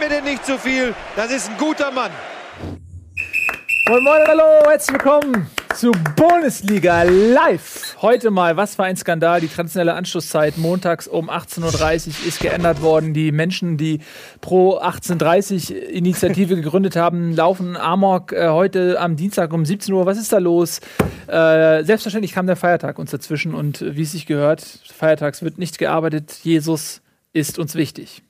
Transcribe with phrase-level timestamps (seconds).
[0.00, 0.94] mir denn nicht zu viel.
[1.14, 2.10] Das ist ein guter Mann.
[3.86, 7.96] Moin Moin, hallo, herzlich willkommen zu Bundesliga live.
[8.00, 9.40] Heute mal, was für ein Skandal.
[9.42, 13.12] Die traditionelle Anschlusszeit montags um 18.30 Uhr ist geändert worden.
[13.12, 14.00] Die Menschen, die
[14.40, 20.06] pro 18.30 Uhr Initiative gegründet haben, laufen Amok äh, heute am Dienstag um 17 Uhr.
[20.06, 20.80] Was ist da los?
[21.26, 25.58] Äh, selbstverständlich kam der Feiertag uns dazwischen und äh, wie es sich gehört, feiertags wird
[25.58, 26.40] nicht gearbeitet.
[26.42, 28.22] Jesus ist uns wichtig.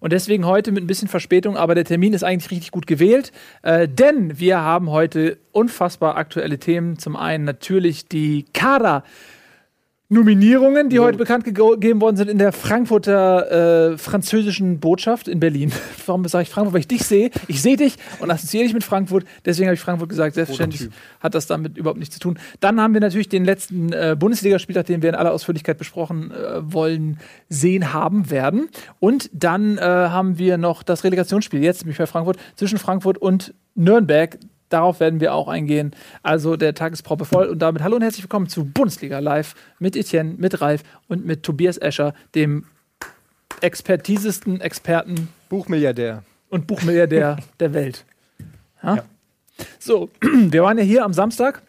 [0.00, 3.32] Und deswegen heute mit ein bisschen Verspätung, aber der Termin ist eigentlich richtig gut gewählt,
[3.62, 6.98] äh, denn wir haben heute unfassbar aktuelle Themen.
[6.98, 9.04] Zum einen natürlich die Kader.
[10.12, 15.72] Nominierungen, die heute bekannt gegeben worden sind in der Frankfurter äh, französischen Botschaft in Berlin.
[16.06, 16.74] Warum sage ich Frankfurt?
[16.74, 17.30] Weil ich dich sehe.
[17.48, 19.24] Ich sehe dich und assoziiere dich mit Frankfurt.
[19.46, 20.34] Deswegen habe ich Frankfurt gesagt.
[20.34, 20.90] Selbstverständlich
[21.20, 22.38] hat das damit überhaupt nichts zu tun.
[22.60, 26.60] Dann haben wir natürlich den letzten äh, Bundesligaspieltag, den wir in aller Ausführlichkeit besprochen äh,
[26.60, 27.18] wollen,
[27.48, 28.68] sehen haben werden.
[29.00, 33.54] Und dann äh, haben wir noch das Relegationsspiel, jetzt nämlich bei Frankfurt, zwischen Frankfurt und
[33.74, 34.38] Nürnberg.
[34.72, 35.90] Darauf werden wir auch eingehen.
[36.22, 37.48] Also der Tag ist proppe voll.
[37.48, 41.42] Und damit hallo und herzlich willkommen zu Bundesliga Live mit Etienne, mit Ralf und mit
[41.42, 42.64] Tobias Escher, dem
[43.60, 46.22] expertisesten Experten Buchmilliardär.
[46.48, 48.06] und Buchmilliardär der Welt.
[48.82, 49.04] Ja?
[49.78, 51.60] So, wir waren ja hier am Samstag,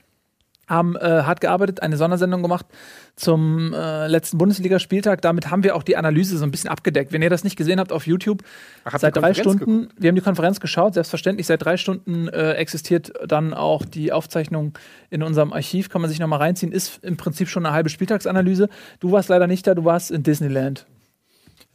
[0.69, 2.67] haben äh, hart gearbeitet, eine Sondersendung gemacht
[3.15, 5.21] zum äh, letzten Bundesligaspieltag.
[5.21, 7.11] Damit haben wir auch die Analyse so ein bisschen abgedeckt.
[7.11, 8.43] Wenn ihr das nicht gesehen habt auf YouTube,
[8.85, 13.13] Ach, seit drei Stunden, wir haben die Konferenz geschaut, selbstverständlich, seit drei Stunden äh, existiert
[13.27, 14.77] dann auch die Aufzeichnung
[15.09, 18.69] in unserem Archiv, kann man sich nochmal reinziehen, ist im Prinzip schon eine halbe Spieltagsanalyse.
[18.99, 20.87] Du warst leider nicht da, du warst in Disneyland.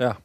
[0.01, 0.19] Ja.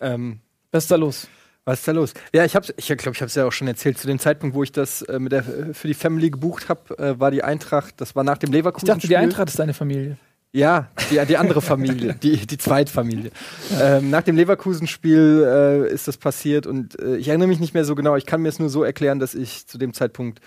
[0.00, 0.40] Ähm,
[0.72, 1.28] Was ist da los?
[1.68, 2.14] was ist da los?
[2.32, 3.98] Ja, ich hab's, ich glaube, ich habe es ja auch schon erzählt.
[3.98, 7.18] Zu dem Zeitpunkt, wo ich das äh, mit der, für die Family gebucht habe, äh,
[7.18, 8.86] war die Eintracht, das war nach dem Ich Leverkusen.
[8.86, 10.16] dachte, die Eintracht ist deine Familie.
[10.52, 13.30] Ja, die, die andere Familie, die, die Zweitfamilie.
[13.78, 17.84] Ähm, nach dem Leverkusen-Spiel äh, ist das passiert und äh, ich erinnere mich nicht mehr
[17.84, 18.16] so genau.
[18.16, 20.40] Ich kann mir es nur so erklären, dass ich zu dem Zeitpunkt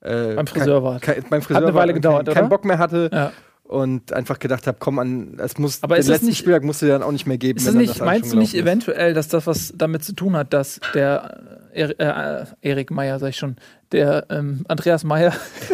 [0.00, 1.00] äh, Beim Friseur war.
[1.30, 2.48] Beim Friseur Hat eine Weile gedauert, kein, keinen?
[2.48, 3.32] Bock mehr hatte Ja.
[3.72, 6.62] Und einfach gedacht habe, komm an, es muss Aber den ist das letzten nicht- Spieltag
[6.62, 7.58] musst du dir dann auch nicht mehr geben.
[7.58, 10.52] Ist das nicht, das meinst du nicht eventuell, dass das was damit zu tun hat,
[10.52, 11.40] dass der
[11.72, 13.56] äh, äh, Erik Meyer, sag ich schon,
[13.92, 15.32] der ähm, Andreas Meyer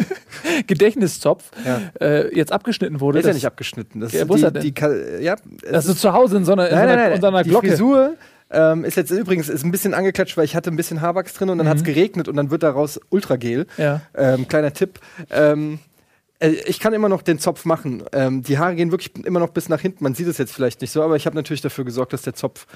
[0.67, 1.81] Gedächtniszopf Ja.
[2.01, 3.19] äh, jetzt abgeschnitten wurde?
[3.19, 4.01] Ist ja Das- nicht abgeschnitten.
[4.01, 4.63] Das Ja, ist die, er denn?
[4.63, 7.13] Die, ja, es Also ist- zu Hause in so einer, in nein, so einer, nein,
[7.13, 7.45] in so einer nein.
[7.45, 7.69] Die Glocke.
[7.69, 8.15] Frisur
[8.51, 11.51] ähm, ist jetzt übrigens ist ein bisschen angeklatscht, weil ich hatte ein bisschen Haarwachs drin
[11.51, 11.71] und dann Mhm.
[11.71, 13.67] hat es geregnet und dann wird daraus Ultragel.
[13.77, 14.01] Ja.
[14.15, 15.01] Ähm, kleiner Tipp.
[15.31, 15.81] Ähm,
[16.41, 18.03] äh, ich kann immer noch den Zopf machen.
[18.13, 20.05] Ähm, die Haare gehen wirklich immer noch bis nach hinten.
[20.05, 22.35] Man sieht es jetzt vielleicht nicht so, aber ich habe natürlich dafür gesorgt, dass der
[22.35, 22.67] Zopf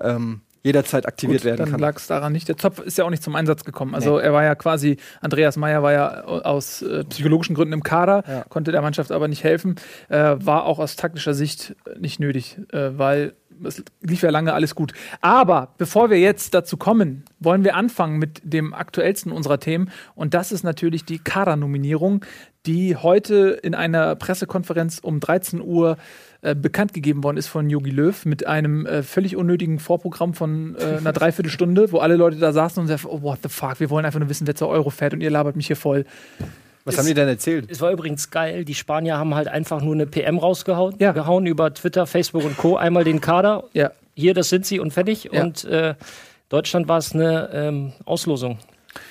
[0.00, 1.80] ähm, jederzeit aktiviert Gut, werden dann kann.
[1.80, 2.48] lag es daran nicht.
[2.48, 3.94] Der Zopf ist ja auch nicht zum Einsatz gekommen.
[3.96, 8.22] Also er war ja quasi, Andreas Meyer war ja aus äh, psychologischen Gründen im Kader,
[8.28, 8.44] Ja.
[8.48, 9.74] konnte der Mannschaft aber nicht helfen.
[10.08, 13.34] Äh, war auch aus taktischer Sicht nicht nötig, äh, weil
[13.64, 14.92] es lief ja lange alles gut.
[15.20, 19.90] Aber bevor wir jetzt dazu kommen, wollen wir anfangen mit dem aktuellsten unserer Themen.
[20.14, 22.24] Und das ist natürlich die Kader-Nominierung,
[22.66, 25.96] die heute in einer Pressekonferenz um 13 Uhr
[26.42, 30.76] äh, bekannt gegeben worden ist von Jogi Löw mit einem äh, völlig unnötigen Vorprogramm von
[30.78, 33.90] äh, einer Dreiviertelstunde, wo alle Leute da saßen und sagten, oh, what the fuck, wir
[33.90, 36.04] wollen einfach nur wissen, wer zur Euro fährt und ihr labert mich hier voll.
[36.84, 37.70] Was haben die denn erzählt?
[37.70, 38.64] Es war übrigens geil.
[38.64, 41.12] Die Spanier haben halt einfach nur eine PM rausgehauen, Ja.
[41.12, 42.76] gehauen über Twitter, Facebook und Co.
[42.76, 43.64] Einmal den Kader.
[43.72, 43.92] Ja.
[44.14, 45.28] Hier, das sind sie und fertig.
[45.32, 45.44] Ja.
[45.44, 45.94] Und äh,
[46.48, 48.58] Deutschland war es eine ähm, Auslosung.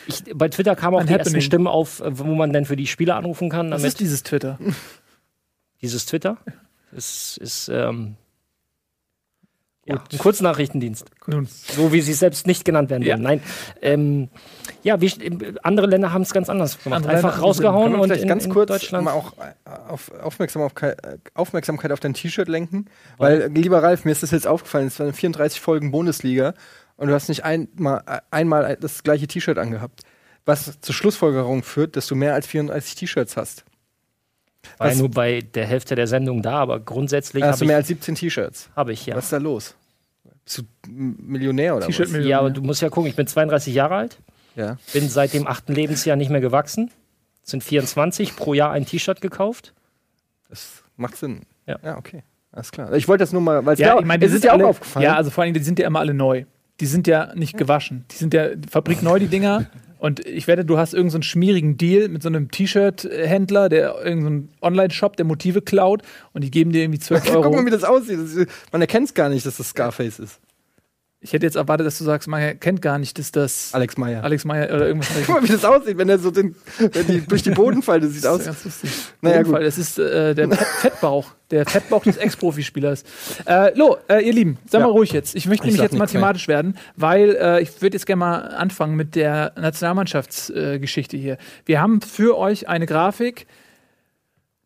[0.07, 1.41] Ich, bei Twitter kamen auch Ein die ersten Happening.
[1.41, 3.71] Stimmen auf, äh, wo man denn für die Spieler anrufen kann.
[3.71, 4.57] Was ist dieses Twitter?
[5.81, 6.37] dieses Twitter
[6.91, 8.15] ist, ist ähm,
[9.85, 11.09] ja, ein Kurznachrichtendienst.
[11.25, 13.17] Nun, So wie sie selbst nicht genannt werden Ja.
[13.17, 13.41] Nein.
[13.81, 14.29] Ähm,
[14.83, 15.11] ja, wie,
[15.63, 16.97] andere Länder haben es ganz anders gemacht.
[16.97, 19.05] Andere Länder Einfach haben- rausgehauen und vielleicht in, ganz in kurz Deutschland.
[19.05, 20.97] mal auch äh, auf Aufmerksamkeit,
[21.33, 22.85] Aufmerksamkeit auf dein T-Shirt lenken?
[23.17, 26.53] Weil, äh, lieber Ralf, mir ist das jetzt aufgefallen, es waren 34 Folgen Bundesliga
[26.97, 30.01] und du hast nicht einmal, einmal das gleiche T-Shirt angehabt.
[30.45, 33.63] Was zur Schlussfolgerung führt, dass du mehr als 34 T-Shirts hast.
[34.77, 37.65] war ja was- nur bei der Hälfte der Sendung da, aber grundsätzlich Hast habe du
[37.65, 38.69] mehr ich, als 17 T-Shirts.
[38.75, 39.15] hab ich ja.
[39.15, 39.75] Was ist da los?
[40.43, 41.95] Bist du Millionär oder was?
[41.95, 42.29] T-Shirt-Millionär.
[42.29, 44.17] Ja, aber du musst ja gucken, ich bin 32 Jahre alt,
[44.55, 44.77] Ja.
[44.93, 46.91] bin seit dem achten Lebensjahr nicht mehr gewachsen,
[47.43, 49.73] sind 24, pro Jahr ein T-Shirt gekauft.
[50.49, 51.41] Das macht Sinn.
[51.67, 51.77] Ja.
[51.83, 52.23] ja okay.
[52.51, 52.91] Alles klar.
[52.93, 54.47] Ich wollte das nur mal, weil es Ja, ja, ich meine, die es ist sind
[54.47, 55.03] ja auch alle, aufgefallen.
[55.05, 56.45] Ja, also vor allem, die sind ja immer alle neu.
[56.81, 58.05] Die sind ja nicht gewaschen.
[58.11, 59.67] Die sind ja Fabrik neu, die Dinger.
[59.99, 64.49] Und ich wette, du hast irgendeinen so schmierigen Deal mit so einem T-Shirt-Händler, der irgendeinen
[64.59, 66.01] Online-Shop, der Motive klaut
[66.33, 67.51] und die geben dir irgendwie 12 Guck Euro.
[67.51, 68.17] mal, wie das aussieht.
[68.71, 70.39] Man erkennt es gar nicht, dass das Scarface ist.
[71.23, 74.23] Ich hätte jetzt erwartet, dass du sagst, man kennt gar nicht, dass das Alex Meyer.
[74.23, 75.09] Alex Meyer oder irgendwas.
[75.27, 78.03] Guck mal, wie das aussieht, wenn er so den, wenn die, durch die Boden fällt.
[78.03, 78.39] Das sieht Das aus.
[78.39, 78.91] ist ganz lustig.
[79.21, 79.51] Naja, gut.
[79.51, 79.63] Fall.
[79.63, 81.27] Das ist äh, der Fett Fettbauch.
[81.51, 83.03] Der Fettbauch des Ex-Profispielers.
[83.45, 84.87] Äh, Lo, äh, ihr Lieben, seid Ja.
[84.87, 85.35] mal ruhig jetzt.
[85.35, 86.13] Ich möchte Ich nämlich jetzt nichts
[86.47, 86.47] mehr.
[86.55, 91.37] werden, weil äh, ich würde jetzt gerne mal anfangen mit der Nationalmannschaftsgeschichte äh, hier.
[91.65, 93.45] Wir haben für euch eine Grafik.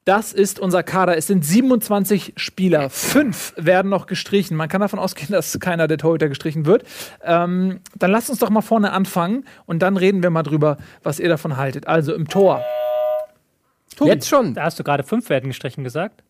[0.05, 1.17] Das ist unser Kader.
[1.17, 2.91] Es sind 27 Spieler.
[2.91, 4.55] Fünf werden noch gestrichen.
[4.55, 6.83] Man kann davon ausgehen, dass keiner der Torhüter gestrichen wird.
[7.23, 11.19] Ähm, dann lasst uns doch mal vorne anfangen und dann reden wir mal drüber, was
[11.19, 11.87] ihr davon haltet.
[11.87, 12.61] Also im Tor.
[13.95, 14.11] Tobi.
[14.11, 14.53] Jetzt schon.
[14.53, 16.21] Da hast du gerade fünf werden gestrichen gesagt.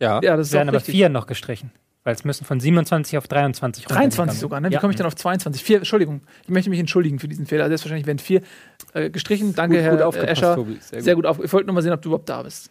[0.00, 0.20] Ja.
[0.22, 0.94] Ja, das werden auch aber richtig.
[0.94, 1.72] vier noch gestrichen.
[2.04, 4.40] Weil es müssen von 27 auf 23 23 runtergegangen.
[4.40, 4.70] sogar, ne?
[4.70, 4.80] Wie Ja.
[4.80, 5.64] komme ich denn auf 22?
[5.64, 7.66] Vier, Entschuldigung, ich möchte mich entschuldigen für diesen Fehler.
[7.66, 8.42] Selbstverständlich werden vier
[8.92, 9.56] äh, gestrichen.
[9.56, 10.54] Danke, Gut- Herr gut äh, aufgepasst, Escher.
[10.54, 10.78] Tobi.
[10.80, 11.24] Sehr Sehr gut.
[11.24, 11.30] gut.
[11.30, 11.42] auf.
[11.42, 12.70] Ich wollte nur mal sehen, ob du überhaupt da bist.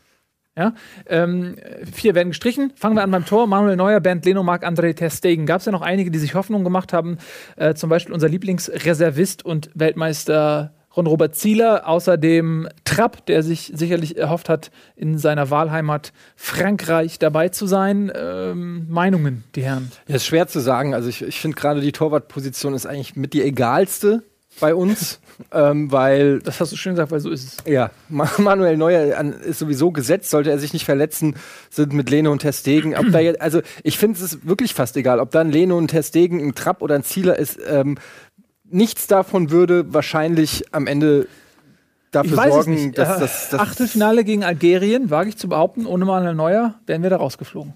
[0.58, 0.74] Ja?
[1.08, 1.56] Ähm,
[1.92, 2.72] vier werden gestrichen.
[2.76, 3.46] Fangen wir an beim Tor.
[3.48, 5.46] Manuel Neuer, Bernd Leno, Marc-André Ter Stegen.
[5.46, 7.18] Gab es ja noch einige, die sich Hoffnung gemacht haben.
[7.58, 11.90] Äh, zum Beispiel unser Lieblingsreservist und Weltmeister Ron-Robert Zieler.
[11.90, 18.10] Außerdem Trapp, der sich sicherlich erhofft hat, in seiner Wahlheimat Frankreich dabei zu sein.
[18.16, 19.92] Ähm, Meinungen, die Herren.
[20.08, 20.94] Ja, ist schwer zu sagen.
[20.94, 24.24] Also ich, ich finde gerade die Torwartposition ist eigentlich mit die egalste
[24.60, 25.20] bei uns,
[25.52, 27.58] ähm, weil Das hast du schön gesagt, weil so ist es.
[27.72, 31.36] ja, Ma- Manuel Neuer ist sowieso gesetzt, sollte er sich nicht verletzen,
[31.70, 32.96] sind mit Leno und Testegen.
[32.96, 36.40] Ob da jetzt, also ich finde es wirklich fast egal, ob dann Leno und Testegen
[36.40, 37.60] ein Trapp oder ein Zieler ist.
[37.68, 37.98] Ähm,
[38.64, 41.28] nichts davon würde wahrscheinlich am Ende
[42.12, 46.34] dafür sorgen, dass Äh, das, das Achtelfinale gegen Algerien, wage ich zu behaupten, ohne Manuel
[46.36, 47.74] Neuer wären wir da rausgeflogen.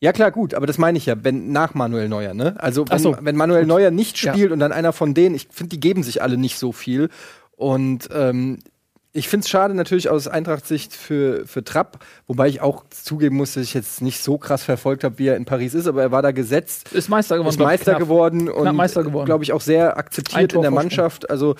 [0.00, 2.54] Ja, klar, gut, aber das meine ich ja, wenn nach Manuel Neuer, ne?
[2.58, 4.32] Also wenn, so, wenn Manuel Neuer nicht Ja.
[4.32, 7.08] spielt und dann einer von denen, ich finde, die geben sich alle nicht so viel.
[7.56, 8.58] Und ähm,
[9.12, 13.54] ich finde es schade natürlich aus Eintracht-Sicht für, für Trapp, wobei ich auch zugeben muss,
[13.54, 16.12] dass ich jetzt nicht so krass verfolgt habe, wie er in Paris ist, aber er
[16.12, 17.48] war da gesetzt, Ist Meister geworden.
[17.54, 17.98] ist Meister knapp.
[18.00, 19.26] geworden und Meister geworden.
[19.26, 20.70] glaube ich auch sehr akzeptiert in der.
[20.70, 21.28] Mannschaft.
[21.28, 21.56] Also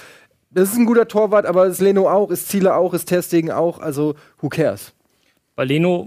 [0.51, 3.81] das ist ein guter Torwart, aber ist Leno auch, ist Ziele auch, ist Terstegen auch,
[3.81, 4.93] also who cares?
[5.57, 6.07] Bei Leno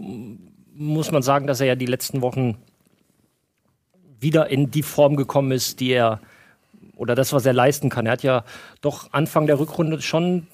[0.81, 2.57] muss man sagen, dass er ja die letzten Wochen
[4.19, 6.19] wieder in die Form gekommen ist, die er
[6.95, 8.06] oder das, was er leisten kann.
[8.06, 8.44] Er hat ja
[8.81, 10.48] doch Anfang der Rückrunde schon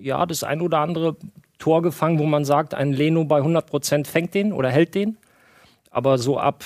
[0.00, 1.16] ja das ein oder andere
[1.58, 5.16] Tor gefangen, wo man sagt, ein Leno bei 100 Prozent fängt den oder hält den.
[5.90, 6.64] Aber so ab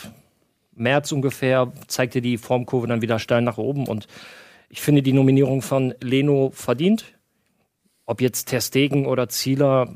[0.75, 4.07] März ungefähr zeigte die Formkurve dann wieder steil nach oben und
[4.69, 7.05] ich finde die Nominierung von Leno verdient.
[8.05, 9.89] Ob jetzt Ter Stegen oder Zieler,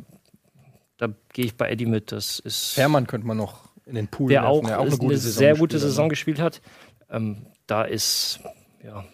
[1.00, 2.12] da gehe ich bei Eddie mit.
[2.12, 5.56] Das ist Fährmann könnte man noch in den Pool der auch, der eine, gute sehr
[5.56, 5.88] gute hat, ne?
[5.88, 6.61] Saison gespielt hat.
[7.08, 8.41] Ähm, da ist
[8.85, 9.05] ja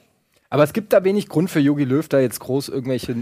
[0.50, 3.16] Aber es gibt da wenig Grund für Jogi Löw, da jetzt groß irgendwelche äh,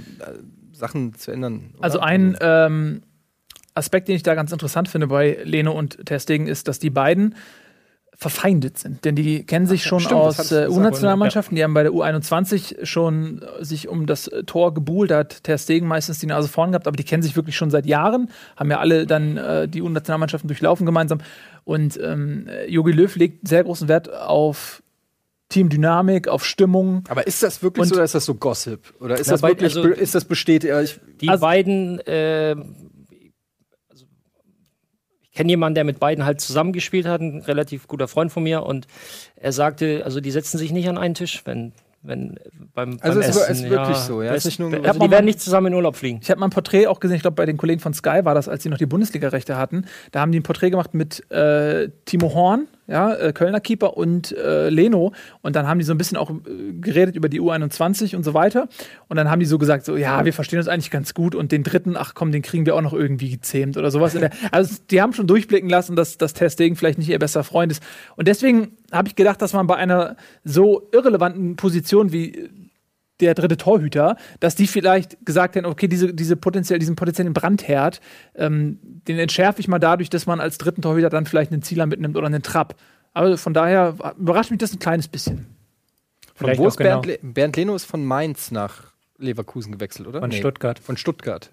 [0.72, 1.74] Sachen zu ändern.
[1.74, 1.84] oder?
[1.84, 3.02] Also ein ähm,
[3.74, 6.90] Aspekt, den ich da ganz interessant finde bei Leno und Ter Stegen, ist, dass die
[6.90, 7.34] beiden
[8.16, 9.04] verfeindet sind.
[9.04, 11.56] Denn die kennen sich schon stimmt, aus äh, U-Nationalmannschaften.
[11.56, 15.10] Die haben bei der U21 schon äh, sich um das äh, Tor gebuhlt.
[15.10, 17.70] Da hat Ter Stegen meistens die Nase vorn gehabt, aber die kennen sich wirklich schon
[17.70, 18.30] seit Jahren.
[18.56, 21.18] Haben ja alle dann äh, die U-Nationalmannschaften durchlaufen gemeinsam.
[21.64, 24.82] Und ähm, Jogi Löw legt sehr großen Wert auf
[25.48, 27.04] Teamdynamik, auf Stimmung.
[27.08, 28.80] Aber ist das wirklich Und- so oder ist das so Gossip?
[29.00, 30.70] Oder ist Na, das wirklich, also- ist das bestätigt?
[30.70, 32.00] Ja, ich, die Also- beiden.
[32.00, 32.56] Äh,
[35.34, 38.86] kenne jemanden, der mit beiden halt zusammengespielt hat, ein relativ guter Freund von mir, und
[39.36, 41.72] er sagte, also die setzen sich nicht an einen Tisch, wenn
[42.06, 42.38] wenn
[42.74, 44.34] beim, Also beim ist wir- Essen, ist wirklich so, ja?
[44.34, 46.20] Ist Ist nicht nur also Hab die werden nicht zusammen in Urlaub fliegen.
[46.22, 48.34] Ich habe mal ein Porträt auch gesehen, ich glaube bei den Kollegen von Sky war
[48.34, 49.86] das, als sie noch die Bundesliga-Rechte hatten.
[50.12, 54.32] Da haben die ein Porträt gemacht mit äh, Timo Horn, ja, äh, Kölner Keeper und
[54.32, 55.12] äh, Leno.
[55.42, 58.34] Und dann haben die so ein bisschen auch äh, geredet über die U21 und so
[58.34, 58.68] weiter.
[59.08, 61.52] Und dann haben die so gesagt, so, ja, wir verstehen uns eigentlich ganz gut und
[61.52, 64.12] den dritten, ach komm, den kriegen wir auch noch irgendwie gezähmt oder sowas.
[64.12, 67.72] Der, also die haben schon durchblicken lassen, dass das Testegen vielleicht nicht ihr bester Freund
[67.72, 67.82] ist.
[68.16, 72.50] Und deswegen habe ich gedacht, dass man bei einer so irrelevanten Position wie
[73.20, 78.00] der dritte Torhüter, dass die vielleicht gesagt hätten, okay, diese, diese potenziell, diesen potenziellen Brandherd,
[78.34, 81.86] ähm, den entschärfe ich mal dadurch, dass man als dritten Torhüter dann vielleicht einen Zieler
[81.86, 82.74] mitnimmt oder einen Trapp.
[83.12, 85.46] Aber von daher überrascht mich das ein kleines bisschen.
[86.34, 87.18] von Vielleicht wo ist Bernd, genau.
[87.22, 90.20] Le Bernd Leno ist von Mainz nach Leverkusen gewechselt, oder?
[90.20, 90.78] Von Stuttgart.
[90.80, 91.50] Von Stuttgart.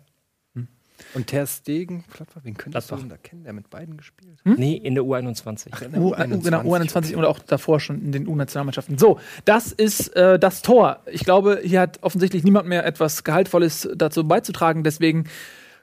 [1.14, 1.22] Hm.
[1.22, 3.02] Und Ter Stegen, Gladbach, wen könntest du Gladbach.
[3.02, 4.40] denn da kennen, der mit beiden gespielt?
[4.44, 5.84] Nee, in der U21.
[5.86, 6.44] In der U, U21.
[6.44, 8.98] genau, U21 oder auch davor schon in den U-Nationalmannschaften.
[8.98, 11.00] So, das ist äh, das Tor.
[11.06, 14.84] Ich glaube, hier hat offensichtlich niemand mehr etwas Gehaltvolles dazu beizutragen.
[14.84, 15.26] Deswegen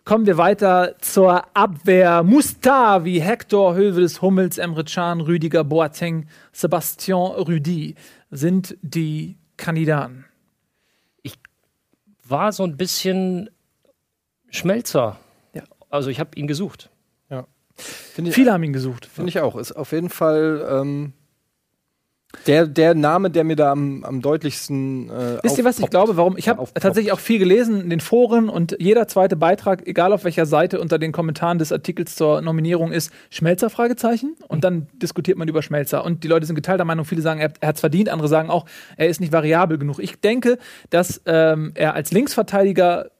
[0.04, 2.22] kommen wir weiter zur Abwehr.
[2.22, 7.94] Mustavi, Hector, Hövedes, Hummels, Emre Can, Rüdiger, Boateng, Sebastian Rüdi
[8.30, 10.24] sind die Kandidaten.
[12.24, 13.48] War so ein bisschen
[14.50, 15.16] Schmelzer.
[15.54, 15.62] Ja.
[15.90, 16.90] Also ich habe ihn gesucht.
[17.80, 19.06] Finde ich, Viele haben ihn gesucht.
[19.06, 19.54] Finde ich auch.
[19.54, 21.12] Ist auf jeden Fall ähm,
[22.48, 25.08] Der, der Name, der mir da am, am deutlichsten.
[25.08, 26.36] Äh, Wisst ihr, was ich glaube, warum?
[26.36, 26.82] Ich habe Aufpoppt.
[26.82, 30.80] tatsächlich auch viel gelesen in den Foren und jeder zweite Beitrag, egal auf welcher Seite
[30.80, 35.62] unter den Kommentaren des Artikels zur Nominierung ist, Schmelzer Fragezeichen und dann diskutiert man über
[35.62, 38.26] Schmelzer und die Leute sind geteilter Meinung, viele sagen, er, er hat es verdient, andere
[38.26, 40.00] sagen auch, er ist nicht variabel genug.
[40.00, 40.58] Ich denke,
[40.90, 43.10] dass ähm, er als Linksverteidiger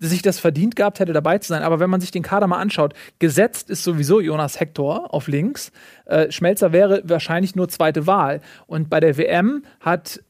[0.00, 1.62] sich das verdient gehabt hätte, dabei zu sein.
[1.62, 5.70] Aber wenn man sich den Kader mal anschaut, gesetzt ist sowieso Jonas Hector auf links.
[6.06, 8.40] Äh, Schmelzer wäre wahrscheinlich nur zweite Wahl.
[8.66, 10.20] Und bei der WM hat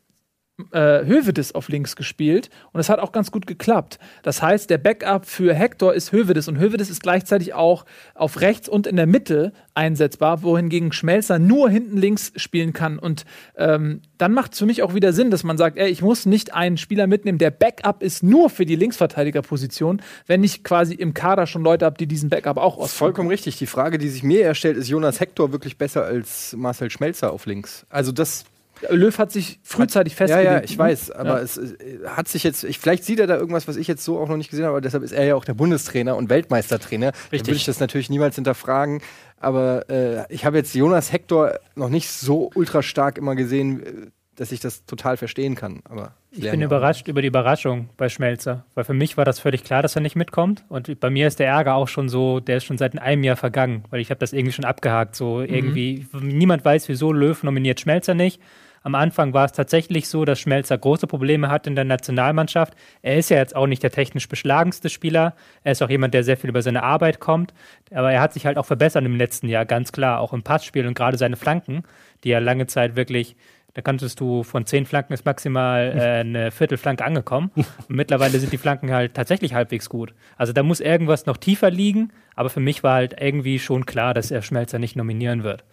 [0.72, 3.98] äh, Hövedes auf links gespielt und es hat auch ganz gut geklappt.
[4.22, 8.68] Das heißt, der Backup für Hector ist Hövedes und Hövedes ist gleichzeitig auch auf rechts
[8.68, 12.98] und in der Mitte einsetzbar, wohingegen Schmelzer nur hinten links spielen kann.
[12.98, 13.24] Und
[13.56, 16.26] ähm, dann macht es für mich auch wieder Sinn, dass man sagt, ey, ich muss
[16.26, 21.14] nicht einen Spieler mitnehmen, der Backup ist nur für die Linksverteidigerposition, wenn ich quasi im
[21.14, 22.92] Kader schon Leute habe, die diesen Backup auch aus.
[22.92, 23.58] vollkommen richtig.
[23.58, 27.46] Die Frage, die sich mir erstellt, ist Jonas Hector wirklich besser als Marcel Schmelzer auf
[27.46, 27.86] links?
[27.88, 28.44] Also das
[28.88, 30.50] Löw hat sich frühzeitig Ja, festgelegt.
[30.52, 31.42] ja, ich weiß, aber Ja.
[31.42, 31.60] es
[32.06, 34.36] hat sich jetzt, ich, vielleicht sieht er da irgendwas, was ich jetzt so auch noch
[34.36, 37.12] nicht gesehen habe, aber deshalb ist er ja auch der Bundestrainer und Weltmeistertrainer.
[37.12, 39.00] Da würde ich das natürlich niemals hinterfragen.
[39.38, 43.92] Aber äh, ich habe jetzt Jonas Hector noch nicht so ultra stark immer gesehen, äh,
[44.36, 45.80] dass ich das total verstehen kann.
[45.84, 49.38] Aber Ich bin ja überrascht über die Überraschung bei Schmelzer, weil für mich war das
[49.38, 50.64] völlig klar, dass er nicht mitkommt.
[50.70, 53.36] Und bei mir ist der Ärger auch schon so, der ist schon seit einem Jahr
[53.36, 55.14] vergangen, weil ich habe das irgendwie schon abgehakt.
[55.14, 58.40] So irgendwie, niemand weiß, wieso Löw nominiert Schmelzer nicht.
[58.82, 62.74] Am Anfang war es tatsächlich so, dass Schmelzer große Probleme hat in der Nationalmannschaft.
[63.02, 65.34] Er ist ja jetzt auch nicht der technisch beschlagenste Spieler.
[65.64, 67.52] Er ist auch jemand, der sehr viel über seine Arbeit kommt.
[67.90, 70.86] Aber er hat sich halt auch verbessert im letzten Jahr, ganz klar, auch im Passspiel
[70.86, 71.82] und gerade seine Flanken,
[72.24, 73.36] die ja lange Zeit wirklich
[73.74, 77.50] da kanntest du von zehn Flanken ist maximal äh, eine Viertelflanke angekommen.
[77.54, 80.14] Und mittlerweile sind die Flanken halt tatsächlich halbwegs gut.
[80.36, 84.14] Also da muss irgendwas noch tiefer liegen, aber für mich war halt irgendwie schon klar,
[84.14, 85.64] dass er Schmelzer nicht nominieren wird.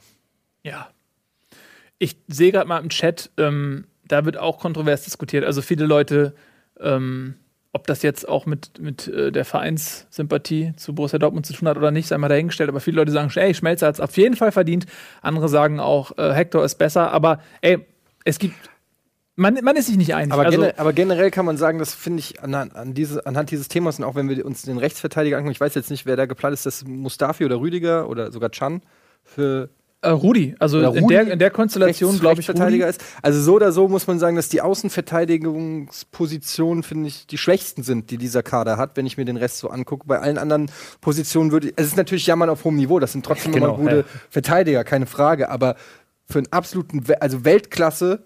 [0.63, 0.89] Ja.
[1.99, 5.43] Ich sehe gerade mal im Chat, ähm, da wird auch kontrovers diskutiert.
[5.43, 6.33] Also viele Leute,
[6.79, 7.35] ähm,
[7.73, 11.77] ob das jetzt auch mit, mit äh, der Vereinssympathie zu Borussia Dortmund zu tun hat
[11.77, 12.69] oder nicht, sei mal dahingestellt.
[12.69, 14.85] Aber viele Leute sagen, ey, Schmelzer hat es auf jeden Fall verdient.
[15.21, 17.11] Andere sagen auch, äh, Hector ist besser.
[17.11, 17.85] Aber ey,
[18.25, 18.55] es gibt,
[19.35, 20.33] man, man ist sich nicht einig.
[20.33, 23.51] Aber, also, gene aber generell kann man sagen, das finde ich anhand, an diese, anhand
[23.51, 26.15] dieses Themas und auch wenn wir uns den Rechtsverteidiger angucken, ich weiß jetzt nicht, wer
[26.15, 28.81] da geplant ist, das Mustafi oder Rüdiger oder sogar Chan
[29.23, 29.69] für
[30.01, 32.97] äh, Rudi, also Oder in, Rudi, der, in der Konstellation, glaube ich, Rechtsverteidiger Rudi.
[32.97, 33.03] ist.
[33.21, 38.11] Also so oder so muss man sagen, dass die Außenverteidigungspositionen, finde ich, die schwächsten sind,
[38.11, 40.05] die dieser Kader hat, wenn ich mir den Rest so angucke.
[40.07, 40.69] Bei allen anderen
[41.01, 43.77] Positionen würde ich, es ist natürlich Jammern auf hohem Niveau, das sind trotzdem Genau, immer
[43.77, 44.03] gute ja.
[44.29, 45.75] Verteidiger, keine Frage, aber
[46.25, 48.23] für einen absoluten, also Weltklasse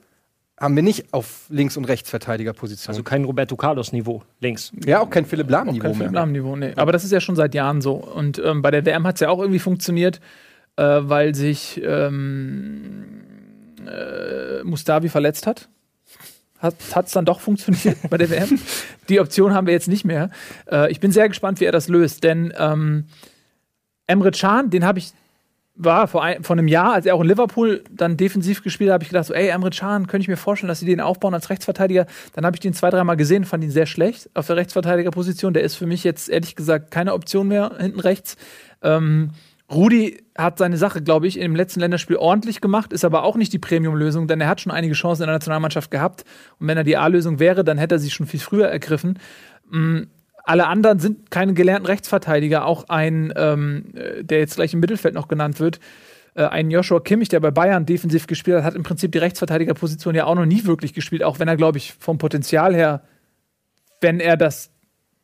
[0.60, 2.90] haben wir nicht auf Links- und Rechtsverteidigerpositionen.
[2.90, 4.72] Also kein Roberto Carlos-Niveau links.
[4.86, 6.22] ja, auch kein Philipp Lahm-Niveau Kein Philipp mehr.
[6.22, 6.74] Lahm-Niveau, nee.
[6.76, 7.94] Aber das ist ja schon seit Jahren so.
[7.94, 10.20] Und ähm, bei der WM hat es ja auch irgendwie funktioniert,
[10.82, 13.04] äh, weil sich ähm,
[13.86, 15.70] äh, Mustavi verletzt hat.
[16.60, 18.60] Hat es dann doch funktioniert bei der WM?
[19.10, 20.30] Die Option haben wir jetzt nicht mehr.
[20.72, 23.06] Äh, ich bin sehr gespannt, wie er das löst, denn ähm,
[24.08, 25.14] Emre Can, den habe ich
[25.76, 28.96] war vor, ein, vor einem Jahr, als er auch in Liverpool dann defensiv gespielt hat,
[28.96, 31.34] habe ich gedacht, so, ey, Emre Can, könnte ich mir vorstellen, dass sie den aufbauen
[31.34, 32.06] als Rechtsverteidiger.
[32.34, 35.54] Dann habe ich den zwei, dreimal gesehen, fand ihn sehr schlecht auf der Rechtsverteidigerposition.
[35.54, 38.36] Der ist für mich jetzt ehrlich gesagt keine Option mehr hinten rechts.
[38.84, 39.32] Ähm,
[39.72, 43.54] Rudi hat seine Sache, glaube ich, im letzten Länderspiel ordentlich gemacht, ist aber auch nicht
[43.54, 46.26] die Premium-Lösung, denn er hat schon einige Chancen in der Nationalmannschaft gehabt.
[46.60, 49.20] Und wenn er die A-Lösung wäre, dann hätte er sie schon viel früher ergriffen.
[49.70, 50.02] Mm,
[50.44, 52.66] alle anderen sind keine gelernten Rechtsverteidiger.
[52.66, 55.80] Auch ein, ähm, äh, der jetzt gleich im Mittelfeld noch genannt wird,
[56.34, 60.16] äh, ein Joshua Kimmich, der bei Bayern defensiv gespielt hat, hat im Prinzip die Rechtsverteidigerposition
[60.16, 63.04] ja auch noch nie wirklich gespielt, auch wenn er, glaube ich, vom Potenzial her,
[64.02, 64.72] wenn er das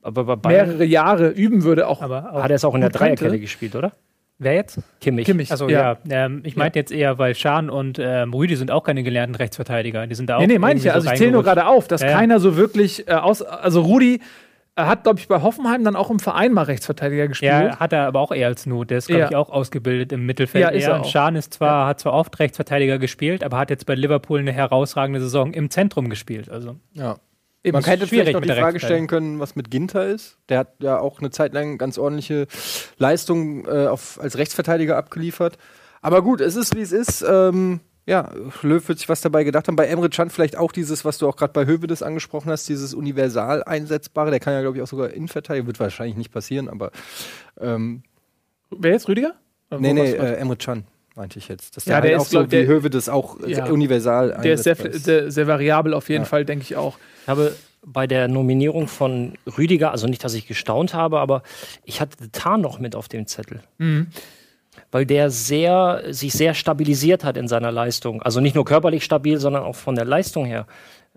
[0.01, 2.91] Aber mehrere Jahre üben würde, auch Aber auch hat er es auch in der.
[2.91, 3.93] Dreierkette gespielt, oder?
[4.39, 4.79] Wer jetzt?
[5.01, 5.25] Kimmich.
[5.25, 5.51] Kimmich.
[5.51, 5.97] Also ja.
[6.07, 9.35] ja, ähm, ich meinte jetzt eher, weil Schan und ähm, Rüdi sind auch keine gelernten
[9.35, 10.05] Rechtsverteidiger.
[10.07, 10.41] Die sind da auch.
[10.41, 10.93] Nee, nee, meine ich ja.
[10.93, 12.17] Also so ich zähle nur gerade auf, dass Ja, ja.
[12.17, 13.41] keiner so wirklich äh, aus.
[13.41, 14.21] Also Rudi
[14.75, 17.51] äh, hat, glaube ich, bei Hoffenheim dann auch im Verein mal Rechtsverteidiger gespielt.
[17.51, 18.91] Ja, hat er aber auch eher als Not.
[18.91, 19.29] Der ist, glaube Ja.
[19.29, 20.61] ich, auch ausgebildet im Mittelfeld.
[20.63, 20.89] Ja, ist eher.
[20.91, 21.09] er Und auch.
[21.09, 25.19] Schan ist zwar, hat zwar oft Rechtsverteidiger gespielt, aber hat jetzt bei Liverpool eine herausragende
[25.19, 26.49] Saison im Zentrum gespielt.
[26.49, 27.15] Also Ja.
[27.67, 30.37] Eben, Man schwierig vielleicht noch die Frage stellen können, was mit Ginter ist.
[30.49, 32.47] Der hat ja auch eine Zeit lang ganz ordentliche
[32.97, 35.57] Leistung äh, auf, als Rechtsverteidiger abgeliefert.
[36.01, 37.25] Aber gut, es ist wie es ist.
[37.27, 38.31] Ähm, ja,
[38.61, 39.75] Löw wird sich was dabei gedacht haben.
[39.75, 42.93] Bei Emre Can vielleicht auch dieses, was du auch gerade bei Hövedes angesprochen hast, dieses
[42.93, 44.31] universal einsetzbare.
[44.31, 45.67] Der kann ja, glaube ich, auch sogar Innenverteidiger.
[45.67, 46.91] Wird wahrscheinlich nicht passieren, aber
[47.59, 48.03] ähm,
[48.69, 49.35] Wer jetzt Rüdiger?
[49.69, 50.85] Oder nee, nee, äh, Emre Can
[51.17, 51.75] meinte ich jetzt.
[51.75, 53.65] Dass Ja, der halt ist, auch so glaub- wie der- Hövedes auch äh, Ja.
[53.65, 56.29] universal der ist sehr, sehr, sehr variabel auf jeden Ja.
[56.29, 56.97] Fall, denke ich auch.
[57.23, 57.53] Ich habe
[57.85, 61.41] bei der Nominierung von Rüdiger, also nicht, dass ich gestaunt habe, aber
[61.85, 63.61] ich hatte Tarn noch mit auf dem Zettel.
[63.77, 64.07] Mhm.
[64.91, 68.21] Weil der sehr, sich sehr stabilisiert hat in seiner Leistung.
[68.21, 70.65] Also nicht nur körperlich stabil, sondern auch von der Leistung her.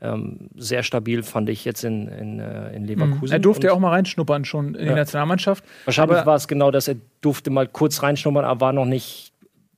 [0.03, 3.33] Ähm, sehr stabil fand ich jetzt in, in, äh, in Leverkusen.
[3.35, 4.95] Er durfte ja auch mal reinschnuppern schon in die Ja.
[4.95, 5.63] Nationalmannschaft.
[5.85, 9.30] Wahrscheinlich war es genau, dass er durfte mal kurz reinschnuppern, aber war noch nicht.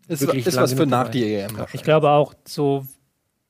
[0.08, 1.56] Ist, Wirklich ist was für nach die EM.
[1.72, 2.84] Ich glaube auch so,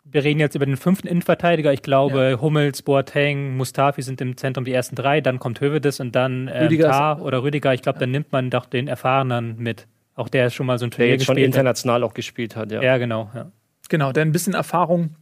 [0.05, 1.73] wir reden jetzt über den fünften Innenverteidiger.
[1.73, 5.21] Ich glaube, Hummels, Boateng, Mustafi sind im Zentrum die ersten drei.
[5.21, 7.73] Dann kommt Hövedes und dann ähm, Rüdiger ist- Tah oder Rüdiger.
[7.75, 9.87] Ich glaube, dann nimmt man doch den Erfahrenen mit.
[10.15, 11.55] Auch der schon mal so ein Der Turnier jetzt schon gespielt hat.
[11.61, 12.83] international auch gespielt hat, ja.
[12.83, 13.31] Ja, genau.
[13.35, 13.51] Ja.
[13.89, 15.17] Genau, der ein bisschen Erfahrung.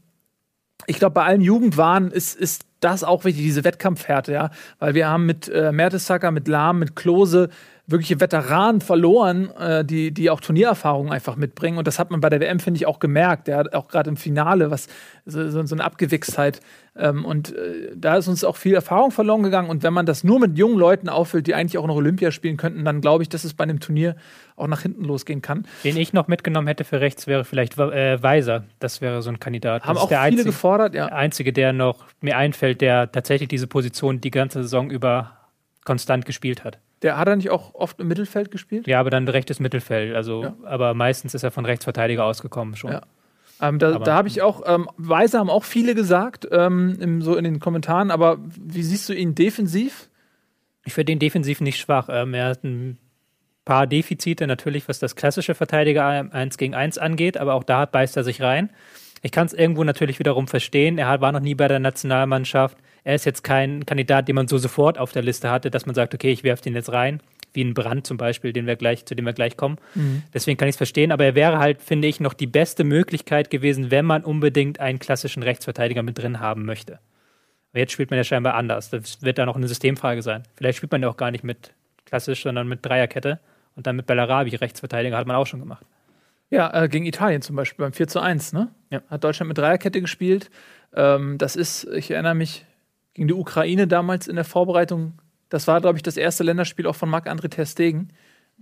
[0.87, 4.51] Ich glaube, bei allen Jugendwahn ist, ist das auch wichtig, diese Wettkampfhärte, ja.
[4.79, 7.51] Weil wir haben mit äh, Mertesacker, mit Lahm, mit Klose
[7.91, 11.79] wirkliche Veteranen verloren, äh, die, die auch Turniererfahrung einfach mitbringen.
[11.79, 13.49] Und das hat man bei der WM, finde ich, auch gemerkt.
[13.49, 14.89] Der hat auch gerade im Finale was,
[15.27, 16.61] so, so eine Abgewichstheit.
[16.97, 19.71] Ähm, und äh, da ist uns auch viel Erfahrung verloren gegangen.
[19.71, 22.57] Und wenn man das nur mit jungen Leuten auffüllt, die eigentlich auch noch Olympia spielen
[22.57, 24.17] könnten, dann glaube ich, dass es bei einem Turnier
[24.57, 25.67] auch nach hinten losgehen kann.
[25.85, 28.65] Den ich noch mitgenommen hätte für rechts wäre vielleicht äh, Weiser.
[28.79, 29.85] Das wäre so ein Kandidat.
[29.85, 31.07] Haben das auch ist der viele einzige, gefordert, ja.
[31.07, 35.33] der einzige, der noch mir einfällt, der tatsächlich diese Position die ganze Saison über
[35.85, 36.79] konstant gespielt hat.
[37.03, 38.87] Der hat er nicht auch oft im Mittelfeld gespielt?
[38.87, 40.15] Ja, aber dann rechtes Mittelfeld.
[40.15, 40.57] Also, Ja.
[40.65, 42.93] aber meistens ist er von Rechtsverteidiger ausgekommen schon.
[42.93, 43.03] Ja.
[43.63, 47.37] Ähm, da da habe ich auch, ähm, Weise haben auch viele gesagt, ähm, im, so
[47.37, 50.09] in den Kommentaren, aber wie siehst du ihn defensiv?
[50.85, 52.09] Ich finde ihn defensiv nicht schwach.
[52.11, 52.99] Ähm, er hat ein
[53.67, 58.17] paar Defizite natürlich, was das klassische Verteidiger 1 gegen 1 angeht, aber auch da beißt
[58.17, 58.71] er sich rein.
[59.23, 60.97] Ich kann es irgendwo natürlich wiederum verstehen.
[60.97, 62.79] Er war noch nie bei der Nationalmannschaft.
[63.05, 65.95] Er ist jetzt kein Kandidat, den man so sofort auf der Liste hatte, dass man
[65.95, 67.21] sagt, okay, ich werfe den jetzt rein,
[67.53, 69.79] wie ein Brand zum Beispiel, den wir gleich, zu dem wir gleich kommen.
[70.35, 73.51] Deswegen kann ich es verstehen, aber er wäre halt, finde ich, noch die beste Möglichkeit
[73.51, 76.99] gewesen, wenn man unbedingt einen klassischen Rechtsverteidiger mit drin haben möchte.
[77.73, 78.91] Aber jetzt spielt man ja scheinbar anders.
[78.91, 80.43] Das wird da noch eine Systemfrage sein.
[80.57, 81.73] Vielleicht spielt man ja auch gar nicht mit
[82.05, 83.41] klassisch, sondern mit Dreierkette.
[83.77, 85.87] Und dann mit Bellarabi, Rechtsverteidiger, hat man auch schon gemacht.
[86.51, 88.69] Ja, äh, gegen Italien zum Beispiel beim 4 zu 1, ne?
[88.91, 89.03] Ja.
[89.09, 90.51] Hat Deutschland mit Dreierkette gespielt.
[90.95, 92.67] Ähm, das ist, ich erinnere mich,
[93.21, 95.13] gegen die Ukraine damals in der Vorbereitung,
[95.51, 98.09] das war, glaube ich, das erste Länderspiel auch von Marc-André Ter Stegen.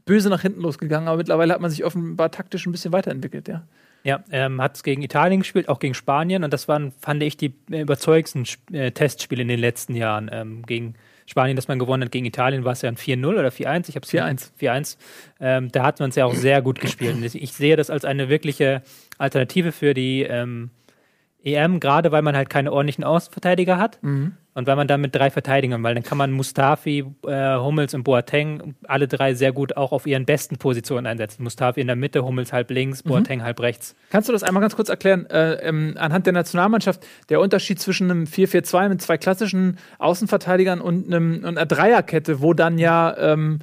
[0.04, 3.62] Böse nach hinten losgegangen, aber mittlerweile hat man sich offenbar taktisch ein bisschen weiterentwickelt, ja.
[4.02, 6.42] Ja, ähm, hat es gegen Italien gespielt, auch gegen Spanien.
[6.42, 10.28] Und das waren, fand ich, die äh, überzeugendsten äh, Testspiele in den letzten Jahren.
[10.32, 10.94] Ähm, gegen
[11.26, 13.88] Spanien, das man gewonnen hat, gegen Italien war es ja ein 4-0 oder 4-1.
[13.88, 14.50] Ich habe 4-1.
[14.60, 14.96] 4-1.
[15.38, 17.14] Ähm, da hat man es ja auch sehr gut gespielt.
[17.14, 18.82] Und ich sehe das als eine wirkliche
[19.18, 20.70] Alternative für die ähm,
[21.44, 23.98] EM, gerade weil man halt keine ordentlichen Außenverteidiger hat.
[24.58, 28.02] Und weil man dann mit drei Verteidigern, weil dann kann man Mustafi, äh, Hummels und
[28.02, 31.44] Boateng alle drei sehr gut auch auf ihren besten Positionen einsetzen.
[31.44, 33.94] Mustafi in der Mitte, Hummels halb links, Boateng halb rechts.
[34.10, 35.26] Kannst du das einmal ganz kurz erklären?
[35.26, 41.06] Äh, ähm, anhand der Nationalmannschaft, der Unterschied zwischen einem 4-4-2 mit zwei klassischen Außenverteidigern und,
[41.06, 43.60] einem, und einer Dreierkette, wo dann ja ähm,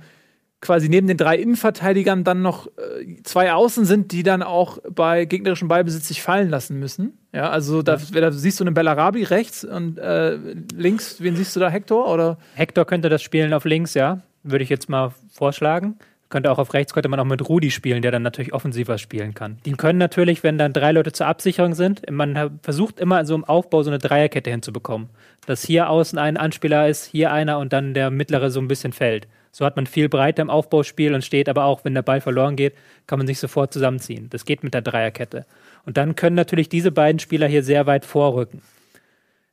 [0.61, 5.25] quasi neben den drei Innenverteidigern dann noch äh, zwei Außen sind, die dann auch bei
[5.25, 7.17] gegnerischem Ballbesitz sich fallen lassen müssen.
[7.33, 10.37] Ja, also da, da siehst du einen Bellarabi rechts und äh,
[10.73, 12.11] links, wen siehst du da, Hector?
[12.11, 12.37] Oder?
[12.55, 14.21] Hector könnte das spielen auf links, ja.
[14.43, 15.97] Würde ich jetzt mal vorschlagen.
[16.29, 19.35] Könnte auch auf rechts, könnte man auch mit Rudi spielen, der dann natürlich offensiver spielen
[19.35, 19.59] kann.
[19.65, 23.43] Die können natürlich, wenn dann drei Leute zur Absicherung sind, man versucht immer so im
[23.43, 25.09] Aufbau so eine Dreierkette hinzubekommen.
[25.45, 28.91] Dass hier außen ein Anspieler ist, hier einer und dann der mittlere so ein bisschen
[28.91, 29.27] fällt.
[29.55, 32.57] So hat man viel Breite im Aufbauspiel und steht aber auch, wenn der Ball verloren
[32.57, 32.73] geht,
[33.07, 34.27] kann man sich sofort zusammenziehen.
[34.29, 35.45] Das geht mit der Dreierkette.
[35.85, 38.61] Und dann können natürlich diese beiden Spieler hier sehr weit vorrücken.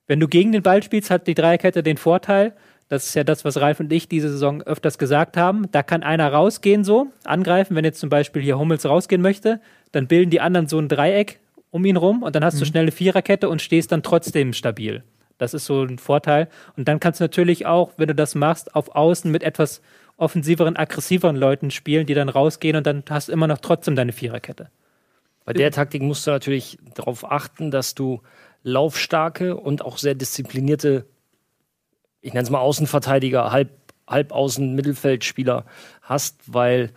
[0.09, 2.53] Wenn du gegen den Ball spielst, hat die Dreierkette den Vorteil,
[2.89, 5.71] das ist ja das, was Ralf und ich diese Saison öfters gesagt haben.
[5.71, 7.77] Da kann einer rausgehen, so angreifen.
[7.77, 9.61] Wenn jetzt zum Beispiel hier Hummels rausgehen möchte,
[9.93, 11.39] dann bilden die anderen so ein Dreieck
[11.71, 15.05] um ihn rum und dann hast du schnell eine Viererkette und stehst dann trotzdem stabil.
[15.43, 16.49] Das ist so ein Vorteil.
[16.77, 19.83] Und dann kannst du natürlich auch, wenn du das machst, auf Außen mit etwas
[20.17, 24.13] offensiveren, aggressiveren Leuten spielen, die dann rausgehen und dann hast du immer noch trotzdem deine
[24.13, 24.71] Viererkette.
[25.45, 28.21] Bei der Taktik musst du natürlich darauf achten, dass du
[28.63, 31.07] laufstarke und auch sehr disziplinierte,
[32.21, 33.71] ich nenne es mal Außenverteidiger, halb,
[34.07, 35.65] halbaußen Mittelfeldspieler
[36.03, 36.93] hast, weil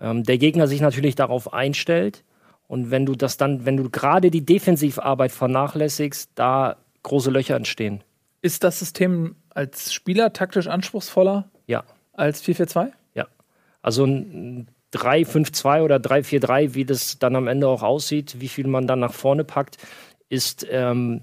[0.00, 2.22] ähm, der Gegner sich natürlich darauf einstellt.
[2.68, 8.02] Und wenn du das dann, wenn du gerade die Defensivarbeit vernachlässigst, da große Löcher entstehen.
[8.42, 12.92] Ist das System als Spieler taktisch anspruchsvoller Ja, als 4-4-2?
[13.14, 13.26] ja.
[13.82, 18.86] Also ein 3-5-2 oder 3-4-3, wie das dann am Ende auch aussieht, wie viel man
[18.86, 19.76] dann nach vorne packt,
[20.28, 21.22] ist, ähm,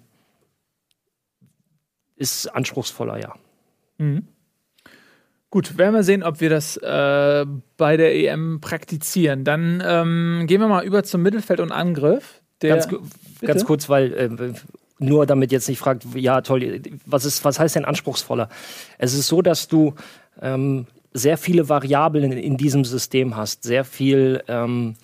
[2.16, 3.34] ist anspruchsvoller, ja.
[5.50, 7.46] Gut, werden wir sehen, ob wir das äh,
[7.78, 9.44] bei der EM praktizieren.
[9.46, 12.42] Dann ähm, gehen wir mal über zum Mittelfeld und Angriff.
[12.62, 12.90] Der, Ganz,
[13.42, 14.54] ganz kurz, weil äh,
[15.00, 18.50] nur damit jetzt nicht fragt, ja toll, was ist, was heißt denn anspruchsvoller?
[18.98, 19.94] Es ist so, dass du
[20.42, 24.96] ähm, sehr viele Variablen in, diesem System hast, sehr viel ähm,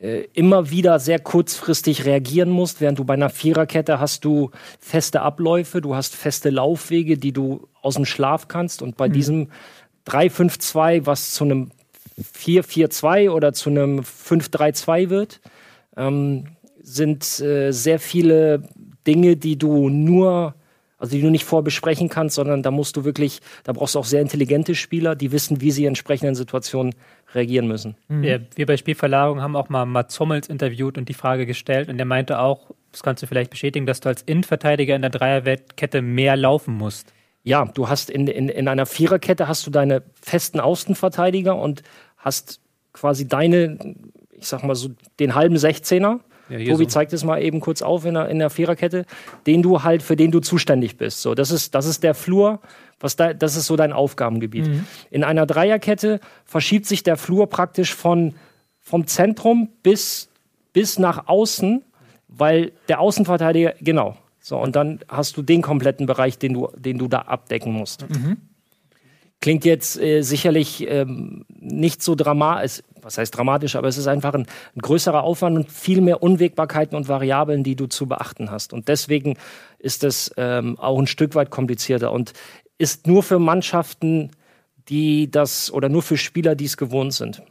[0.00, 5.22] äh, immer wieder sehr kurzfristig reagieren musst, während du bei einer Viererkette hast du feste
[5.22, 8.82] Abläufe, du hast feste Laufwege, die du aus dem Schlaf kannst.
[8.82, 9.48] Und bei diesem
[10.06, 11.70] 3-5-2, was zu einem
[12.20, 15.40] 4-4-2 oder zu einem 5-3-2 wird,
[15.96, 16.46] ähm,
[16.82, 18.62] sind äh, sehr viele
[19.06, 20.54] Dinge, die du nur,
[20.98, 24.04] also die du nicht vorbesprechen kannst, sondern da musst du wirklich, da brauchst du auch
[24.04, 26.94] sehr intelligente Spieler, die wissen, wie sie in entsprechenden Situationen
[27.34, 27.96] reagieren müssen.
[28.22, 31.98] Wir, wir bei Spielverlagerung haben auch mal Mats Hummels interviewt und die Frage gestellt und
[31.98, 36.00] der meinte auch, das kannst du vielleicht bestätigen, dass du als Innenverteidiger in der Dreierkette
[36.00, 37.12] mehr laufen musst.
[37.42, 41.82] Ja, du hast in, in, in einer Viererkette hast du deine festen Außenverteidiger und
[42.16, 42.60] hast
[42.92, 43.94] quasi deine,
[44.32, 44.90] ich sag mal so,
[45.20, 46.20] den halben 16er.
[46.48, 46.90] Ja, Tobi so.
[46.90, 49.04] zeigt es mal eben kurz auf in der, in der Viererkette,
[49.46, 51.22] den du halt, für den du zuständig bist.
[51.22, 52.60] So, das ist, das ist der Flur,
[53.00, 54.66] was da, das ist so dein Aufgabengebiet.
[55.10, 58.34] In einer Dreierkette verschiebt sich der Flur praktisch von,
[58.80, 60.28] vom Zentrum bis,
[60.72, 61.82] bis nach außen,
[62.28, 64.16] weil der Außenverteidiger, genau.
[64.40, 68.06] So, und dann hast du den kompletten Bereich, den du, den du da abdecken musst.
[69.40, 74.34] Klingt jetzt äh, sicherlich ähm, nicht so dramatisch, was heißt dramatisch, aber es ist einfach
[74.34, 78.72] ein, ein größerer Aufwand und viel mehr Unwägbarkeiten und Variablen, die du zu beachten hast.
[78.72, 79.36] Und deswegen
[79.78, 82.32] ist es ähm, auch ein Stück weit komplizierter und
[82.78, 84.30] ist nur für Mannschaften,
[84.88, 87.42] die das oder nur für Spieler, die es gewohnt sind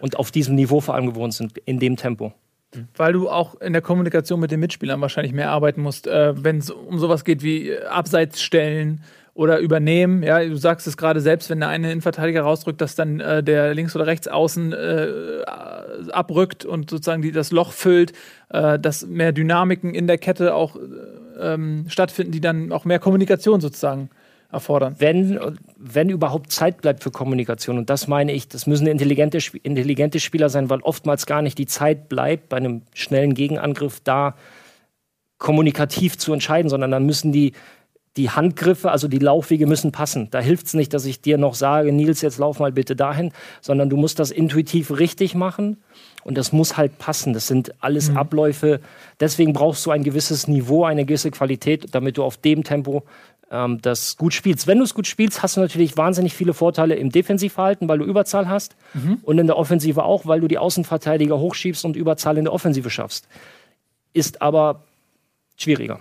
[0.00, 2.32] und auf diesem Niveau vor allem gewohnt sind, in dem Tempo.
[2.96, 6.58] Weil du auch in der Kommunikation mit den Mitspielern wahrscheinlich mehr arbeiten musst, äh, wenn
[6.58, 9.02] es um sowas geht wie äh, Abseits stellen
[9.32, 10.22] oder übernehmen.
[10.22, 13.72] Ja, du sagst es gerade selbst, wenn der eine Innenverteidiger rausrückt, dass dann äh, der
[13.72, 15.44] links oder rechts außen äh,
[16.10, 18.12] abrückt und sozusagen die, das Loch füllt,
[18.50, 20.80] äh, dass mehr Dynamiken in der Kette auch äh,
[21.54, 24.10] ähm, stattfinden, die dann auch mehr Kommunikation sozusagen
[24.50, 24.96] erfordern.
[24.98, 25.38] wenn,
[25.76, 27.78] wenn überhaupt Zeit bleibt für Kommunikation.
[27.78, 31.66] Und das meine ich, das müssen intelligente, intelligente Spieler sein, weil oftmals gar nicht die
[31.66, 34.34] Zeit bleibt, bei einem schnellen Gegenangriff da
[35.36, 37.52] kommunikativ zu entscheiden, sondern dann müssen die,
[38.16, 40.28] die Handgriffe, also die Laufwege müssen passen.
[40.30, 43.32] Da hilft es nicht, dass ich dir noch sage, Nils, jetzt lauf mal bitte dahin,
[43.60, 45.76] sondern du musst das intuitiv richtig machen
[46.24, 47.32] und das muss halt passen.
[47.32, 48.80] Das sind alles Abläufe.
[49.20, 53.04] Deswegen brauchst du ein gewisses Niveau, eine gewisse Qualität, damit du auf dem Tempo
[53.50, 54.66] ähm, das gut spielst.
[54.66, 58.04] Wenn du es gut spielst, hast du natürlich wahnsinnig viele Vorteile im Defensivverhalten, weil du
[58.04, 58.76] Überzahl hast
[59.22, 62.90] und in der Offensive auch, weil du die Außenverteidiger hochschiebst und Überzahl in der Offensive
[62.90, 63.28] schaffst.
[64.12, 64.84] Ist aber
[65.56, 66.00] schwieriger.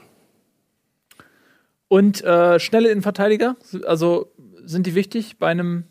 [1.87, 3.55] Und äh, schnelle Innenverteidiger,
[3.85, 4.31] also
[4.63, 5.85] sind die wichtig bei einem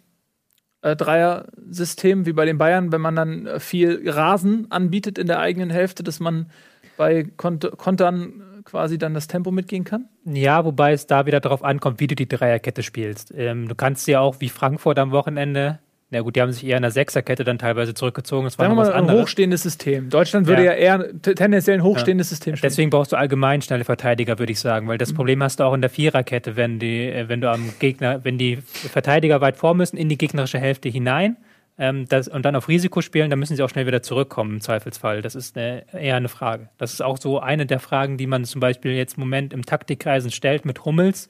[0.83, 5.41] äh, Dreier-System wie bei den Bayern, wenn man dann äh, viel Rasen anbietet in der
[5.41, 6.51] eigenen Hälfte, dass man
[6.99, 10.07] bei Kont Kontern quasi dann das Tempo mitgehen kann?
[10.27, 13.33] Ja, wobei es da wieder darauf ankommt, wie du die Dreierkette spielst.
[13.35, 15.79] Ähm, du kannst ja auch wie Frankfurt am Wochenende,
[16.11, 18.45] na gut, die haben sich eher in der Sechserkette dann teilweise zurückgezogen.
[18.45, 19.23] Das war Sagen noch wir was mal ein anderes.
[19.23, 20.09] hochstehendes System.
[20.09, 21.03] Deutschland würde ja, Ja.
[21.03, 22.71] eher tendenziell ein hochstehendes System spielen.
[22.71, 25.17] Deswegen brauchst du allgemein schnelle Verteidiger, würde ich sagen, weil das Mhm.
[25.17, 28.39] Problem hast du auch in der Viererkette, wenn die, äh, wenn du am Gegner, wenn
[28.39, 31.37] die Verteidiger weit vor müssen in die gegnerische Hälfte hinein
[31.79, 34.61] ähm, das, und dann auf Risiko spielen, dann müssen sie auch schnell wieder zurückkommen im
[34.61, 35.21] Zweifelsfall.
[35.21, 36.71] Das ist eine, eher eine Frage.
[36.79, 39.65] Das ist auch so eine der Fragen, die man zum Beispiel jetzt im Moment im
[39.65, 41.29] Taktikkreisen stellt mit Hummels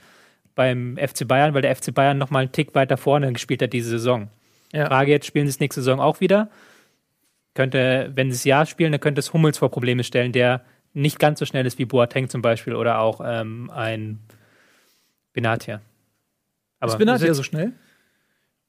[0.54, 3.72] beim FC Bayern, weil der FC Bayern noch mal einen Tick weiter vorne gespielt hat
[3.72, 4.28] diese Saison.
[4.72, 4.86] Ja.
[4.86, 6.48] Frage jetzt, spielen sie es nächste Saison auch wieder?
[7.54, 11.18] Könnte, wenn sie es ja spielen, dann könnte es Hummels vor Probleme stellen, der nicht
[11.18, 14.20] ganz so schnell ist wie Boateng zum Beispiel oder auch ähm, ein
[15.32, 15.80] Benatia.
[16.80, 17.72] Aber ist Benatia so schnell?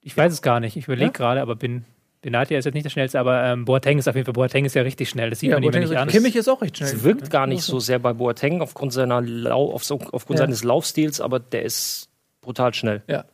[0.01, 0.75] Ich weiß es gar nicht.
[0.77, 1.11] Ich überlege Ja?
[1.11, 1.85] gerade, aber bin,
[2.21, 4.73] Benatia ist jetzt nicht der schnellste, aber ähm, Boateng ist auf jeden Fall, Boateng ist
[4.75, 5.29] ja richtig schnell.
[5.29, 6.03] Das sieht man ihm ja Boateng nicht ist an.
[6.07, 7.03] richtig- Kimmich ist auch recht Es schnell.
[7.03, 10.45] wirkt gar nicht so sehr bei Boateng aufgrund, seiner Lau auf so, aufgrund Ja.
[10.45, 12.09] seines Laufstils, aber der ist
[12.41, 13.01] brutal schnell.
[13.07, 13.25] Ja.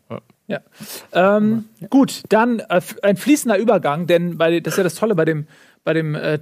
[0.47, 0.59] ja.
[1.13, 5.25] Ähm, gut, dann äh, ein fließender Übergang, denn bei, das ist ja das Tolle bei
[5.25, 5.47] dem,
[5.83, 6.39] bei dem äh,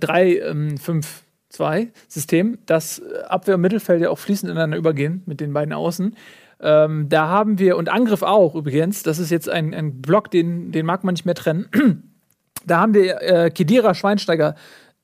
[1.52, 6.16] 3-5-2-System, dass äh, Abwehr und Mittelfeld ja auch fließend ineinander übergehen mit den beiden Außen.
[6.62, 10.72] Ähm, da haben wir, und Angriff auch übrigens, das ist jetzt ein, ein Block, den,
[10.72, 11.68] den mag man nicht mehr trennen.
[12.66, 14.56] da haben wir äh, Kedira, Schweinsteiger,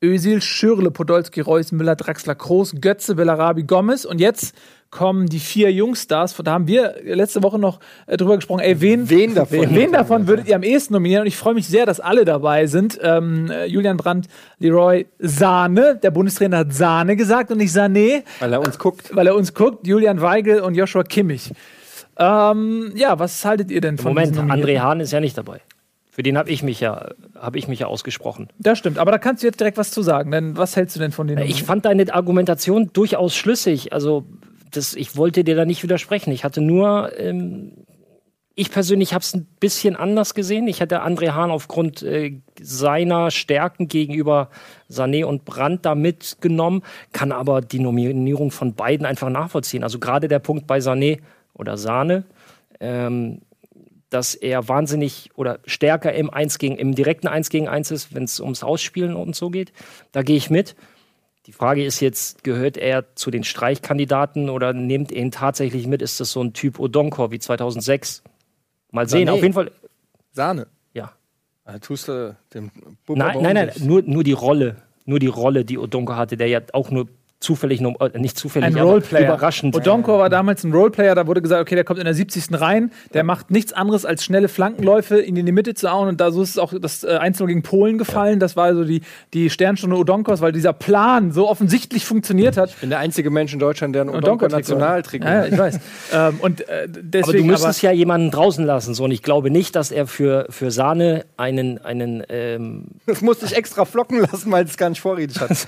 [0.04, 4.06] Özil, Schürle, Podolski, Reus, Müller, Draxler, Kroos, Götze, Bellarabi, Gomez.
[4.06, 4.56] Und jetzt
[4.90, 6.36] kommen die vier Jungstars.
[6.44, 8.62] Da haben wir letzte Woche noch äh, drüber gesprochen.
[8.62, 9.76] Ey, wen, Wen davon?
[9.76, 11.22] Wen davon würdet ihr am ehesten nominieren?
[11.22, 12.98] Und ich freue mich sehr, dass alle dabei sind.
[13.02, 14.28] Ähm, äh, Julian Brandt,
[14.60, 16.00] Leroy Sahne.
[16.02, 19.16] Der Bundestrainer hat Sahne gesagt und nicht Sané, Weil er uns guckt.
[19.16, 19.86] weil er uns guckt.
[19.86, 21.52] Julian Weigel und Joshua Kimmich.
[22.18, 24.38] Ähm, ja, was haltet ihr denn von Moment?
[24.38, 25.62] André Hahn ist ja nicht dabei.
[26.10, 28.48] Für den habe ich mich ja, habe ich mich ja ausgesprochen.
[28.58, 30.32] Das stimmt, aber da kannst du jetzt direkt was zu sagen.
[30.32, 33.94] Denn was hältst du denn von den Ich fand deine Argumentation durchaus schlüssig.
[33.94, 34.26] Also,
[34.72, 36.32] das, ich wollte dir da nicht widersprechen.
[36.32, 37.86] Ich hatte nur ähm,
[38.56, 40.68] Ich persönlich habe es ein bisschen anders gesehen.
[40.68, 44.50] Ich hätte André Hahn aufgrund äh, seiner Stärken gegenüber
[44.90, 46.82] Sané und Brandt da mitgenommen,
[47.14, 49.84] kann aber die Nominierung von beiden einfach nachvollziehen.
[49.84, 51.20] Also gerade der Punkt bei Sané
[51.54, 52.24] oder Sahne,
[52.80, 53.42] ähm,
[54.10, 58.24] dass er wahnsinnig oder stärker im, 1 gegen, im direkten 1 gegen 1 ist, wenn
[58.24, 59.72] es ums Ausspielen und so geht.
[60.14, 60.76] Da gehe ich mit.
[61.48, 66.02] Die Frage ist jetzt, gehört er zu den Streichkandidaten oder nimmt ihn tatsächlich mit?
[66.02, 68.22] Ist das so ein Typ Odonkor wie 2006?
[68.92, 69.32] Mal sehen, Sané.
[69.32, 69.72] auf jeden Fall.
[70.34, 70.68] Sahne.
[70.92, 71.14] Ja.
[71.64, 72.70] Da tust du dem
[73.06, 74.76] Bub Nein, nein, nein, nur, nur die Rolle.
[75.06, 77.08] Nur die Rolle, die Odonko hatte, der ja auch nur
[77.40, 79.26] zufällig, nur- äh, nicht zufällig, Ein aber Roleplayer.
[79.26, 79.76] überraschend.
[79.76, 82.60] Odonko war damals ein Roleplayer, da wurde gesagt, okay, der kommt in der 70.
[82.60, 86.20] rein, der macht nichts anderes als schnelle Flankenläufe, ihn in die Mitte zu hauen und
[86.20, 88.40] da so ist auch das äh, 1 gegen Polen gefallen.
[88.40, 89.02] Das war so die,
[89.34, 92.70] die Sternstunde Odonkos, weil dieser Plan so offensichtlich funktioniert hat.
[92.72, 95.52] Ich bin der einzige Mensch in Deutschland, der einen Odonko Odonko-Nationaltrikot Ja, ja, hat.
[95.52, 95.80] ich weiß.
[96.14, 98.96] ähm, und äh, Aber du deswegen müsstest ja jemanden draußen lassen.
[98.96, 99.04] So.
[99.04, 103.56] Und ich glaube nicht, dass er für, für Sahne einen, einen, ähm, Das musste ich
[103.56, 105.52] extra flocken lassen, weil es gar nicht vorrätig hat.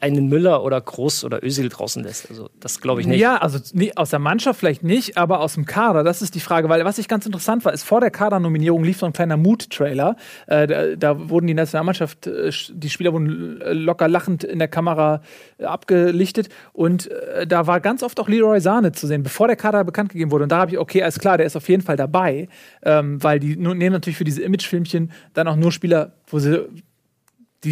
[0.00, 2.30] einen Müller oder Groß oder Özil draußen lässt.
[2.30, 3.20] Also das glaube ich nicht.
[3.20, 6.40] Ja, also nee, aus der Mannschaft vielleicht nicht, aber aus dem Kader, das ist die
[6.40, 6.68] Frage.
[6.68, 10.16] Weil was ich ganz interessant war, ist vor der Kadernominierung lief so ein kleiner Mood-Trailer.
[10.46, 14.68] Äh, da, da wurden die Nationalmannschaft, äh, die Spieler wurden äh, locker lachend in der
[14.68, 15.22] Kamera
[15.58, 19.56] äh, abgelichtet und äh, da war ganz oft auch Leroy Sahne zu sehen, bevor der
[19.56, 20.44] Kader bekannt gegeben wurde.
[20.44, 22.48] Und da habe ich, okay, alles klar, der ist auf jeden Fall dabei,
[22.82, 26.66] ähm, weil die nehmen natürlich für diese Imagefilmchen dann auch nur Spieler, wo sie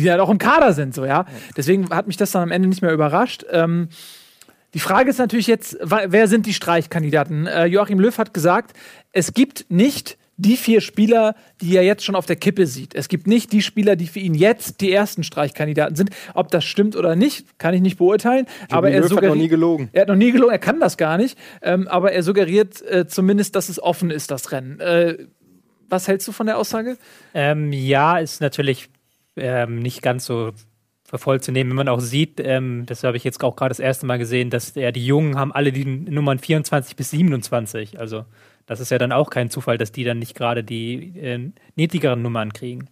[0.01, 1.27] die ja auch im Kader sind, so ja.
[1.57, 3.45] Deswegen hat mich das dann am Ende nicht mehr überrascht.
[3.51, 3.89] Ähm,
[4.75, 7.47] die Frage ist natürlich jetzt, wer sind die Streichkandidaten?
[7.47, 8.77] Äh, Joachim Löw hat gesagt,
[9.13, 12.95] es gibt nicht die vier Spieler, die er jetzt schon auf der Kippe sieht.
[12.97, 16.11] Es gibt nicht die Spieler, die für ihn jetzt die ersten Streichkandidaten sind.
[16.35, 18.47] Ob das stimmt oder nicht, kann ich nicht beurteilen.
[18.69, 19.91] aber er Löw hat noch nie gelogen.
[19.93, 21.39] Er hat noch nie gelogen, er kann das gar nicht.
[21.63, 24.81] Ähm, aber er suggeriert äh, zumindest, dass es offen ist, das Rennen.
[24.81, 25.19] Äh,
[25.89, 26.97] was hältst du von der Aussage?
[27.33, 28.89] Ähm, ja, ist natürlich
[29.37, 30.53] ähm, nicht ganz so
[31.13, 33.79] voll zu nehmen, wenn man auch sieht, ähm, das habe ich jetzt auch gerade das
[33.79, 38.01] erste Mal gesehen, dass ja, die Jungen haben alle die Nummern 24 bis 27.
[38.01, 38.25] Also
[38.67, 42.23] das ist ja dann auch kein Zufall, dass die dann nicht gerade die äh, niedrigeren
[42.23, 42.89] Nummern kriegen.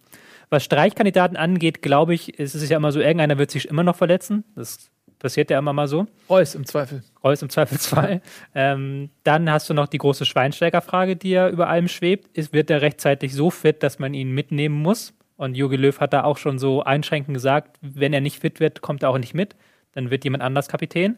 [0.49, 3.95] Was Streichkandidaten angeht, glaube ich, ist es ja immer so, irgendeiner wird sich immer noch
[3.95, 4.43] verletzen.
[4.55, 6.05] Das passiert ja immer mal so.
[6.29, 7.01] Reus im Zweifel.
[7.23, 8.21] Reus im Zweifelsfall.
[8.55, 12.37] ähm, dann hast du noch die große Schweinsteiger-Frage, die ja über allem schwebt.
[12.37, 15.13] Ist, wird er rechtzeitig so fit, dass man ihn mitnehmen muss?
[15.35, 18.81] Und Jogi Löw hat da auch schon so einschränkend gesagt, wenn er nicht fit wird,
[18.81, 19.55] kommt er auch nicht mit.
[19.93, 21.17] Dann wird jemand anders Kapitän.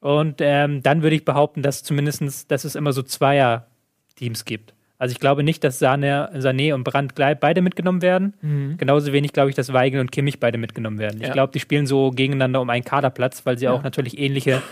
[0.00, 4.74] Und ähm, dann würde ich behaupten, dass zumindest, dass es immer so Zweier-Teams gibt.
[4.98, 8.76] Also ich glaube nicht, dass Sané, Sané und Brandt gleich beide mitgenommen werden.
[8.78, 11.20] Genauso wenig glaube ich, dass Weigel und Kimmich beide mitgenommen werden.
[11.20, 11.32] Ich Ja.
[11.32, 14.62] glaube, die spielen so gegeneinander um einen Kaderplatz, weil sie auch natürlich ähnliche,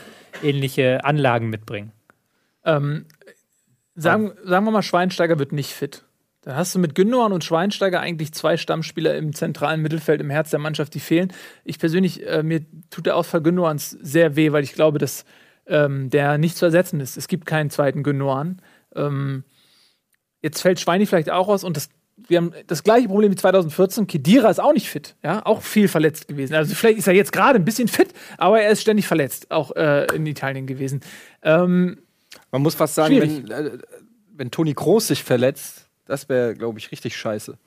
[0.42, 1.92] ähnliche Anlagen mitbringen.
[2.64, 3.06] Ähm,
[3.96, 6.04] sagen, sagen wir mal, Schweinsteiger wird nicht fit.
[6.42, 10.50] Da hast du mit Gündogan und Schweinsteiger eigentlich zwei Stammspieler im zentralen Mittelfeld, im Herz
[10.50, 11.32] der Mannschaft, die fehlen.
[11.64, 15.24] Ich persönlich, äh, mir tut der Ausfall Gündogans sehr weh, weil ich glaube, dass
[15.66, 17.16] ähm, der nicht zu ersetzen ist.
[17.16, 18.60] Es gibt keinen zweiten Gündogan.
[18.96, 19.44] Ähm,
[20.42, 24.08] jetzt fällt Schweini vielleicht auch aus und das, wir haben das gleiche Problem wie 2014.
[24.08, 26.54] Kedira ist auch nicht fit, ja, auch viel verletzt gewesen.
[26.54, 29.76] Also vielleicht ist er jetzt gerade ein bisschen fit, aber er ist ständig verletzt, auch
[29.76, 31.02] äh, in Italien gewesen.
[31.44, 31.98] Ähm,
[32.50, 33.44] Man muss fast sagen, Schwierig.
[33.48, 33.78] wenn, äh,
[34.34, 37.58] wenn Toni Kroos sich verletzt, das wäre, glaube ich, richtig scheiße.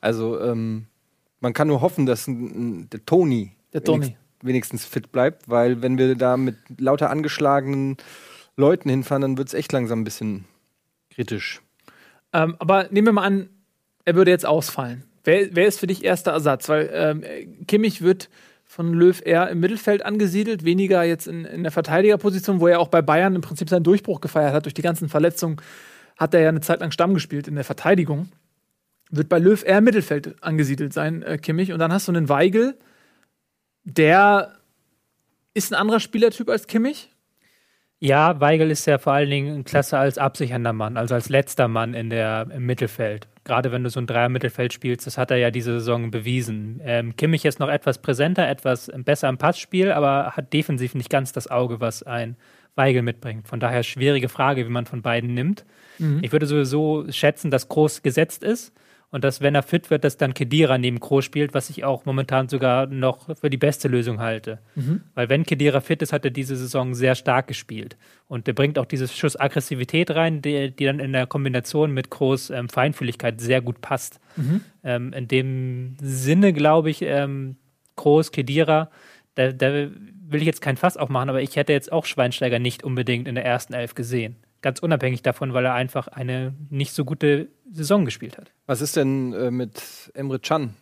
[0.00, 0.86] Also, ähm,
[1.40, 5.82] man kann nur hoffen, dass ein, ein, der Toni Der wenigstens, wenigstens fit bleibt, weil
[5.82, 7.96] wenn wir da mit lauter angeschlagenen
[8.56, 10.44] Leuten hinfahren, dann wird es echt langsam ein bisschen
[11.10, 11.60] kritisch.
[12.32, 13.48] Ähm, aber nehmen wir mal an,
[14.04, 15.04] er würde jetzt ausfallen.
[15.24, 16.68] Wer, wer ist für dich erster Ersatz?
[16.68, 18.28] Weil ähm, Kimmich wird
[18.64, 22.88] von Löw eher im Mittelfeld angesiedelt, weniger jetzt in, in der Verteidigerposition, wo er auch
[22.88, 24.64] bei Bayern im Prinzip seinen Durchbruch gefeiert hat.
[24.64, 25.56] Durch die ganzen Verletzungen
[26.16, 28.28] hat er ja eine Zeit lang Stamm gespielt in der Verteidigung.
[29.10, 31.72] Wird bei Löw eher im Mittelfeld angesiedelt sein, äh, Kimmich.
[31.72, 32.76] Und dann hast du einen Weigel,
[33.84, 34.56] der
[35.54, 37.10] ist ein anderer Spielertyp als Kimmich.
[37.98, 41.94] Ja, Weigel ist ja vor allen Dingen klasse als absichernder Mann, also als letzter Mann
[41.94, 43.26] in der, im Mittelfeld.
[43.44, 46.80] Gerade wenn du so ein Dreier-Mittelfeld spielst, das hat er ja diese Saison bewiesen.
[46.84, 51.32] Ähm, Kimmich ist noch etwas präsenter, etwas besser im Passspiel, aber hat defensiv nicht ganz
[51.32, 52.36] das Auge, was ein
[52.74, 53.48] Weigel mitbringt.
[53.48, 55.64] Von daher schwierige Frage, wie man von beiden nimmt.
[56.22, 58.72] Ich würde sowieso schätzen, dass Groß gesetzt ist
[59.10, 62.04] und dass, wenn er fit wird, dass dann Kedira neben Groß spielt, was ich auch
[62.04, 64.58] momentan sogar noch für die beste Lösung halte.
[65.14, 67.96] Weil wenn Kedira fit ist, hat er diese Saison sehr stark gespielt.
[68.26, 72.10] Und der bringt auch dieses Schuss Aggressivität rein, die, die dann in der Kombination mit
[72.10, 74.20] Groß ähm, Feinfühligkeit sehr gut passt.
[74.82, 77.56] Ähm, in dem Sinne glaube ich, ähm,
[77.94, 78.90] Groß, Kedira,
[79.36, 79.88] da, da
[80.28, 83.36] will ich jetzt kein Fass aufmachen, aber ich hätte jetzt auch Schweinsteiger nicht unbedingt in
[83.36, 84.36] der ersten Elf gesehen.
[84.66, 88.50] Ganz unabhängig davon, weil er einfach eine nicht so gute Saison gespielt hat.
[88.66, 90.74] Was ist denn äh, mit Emre Can?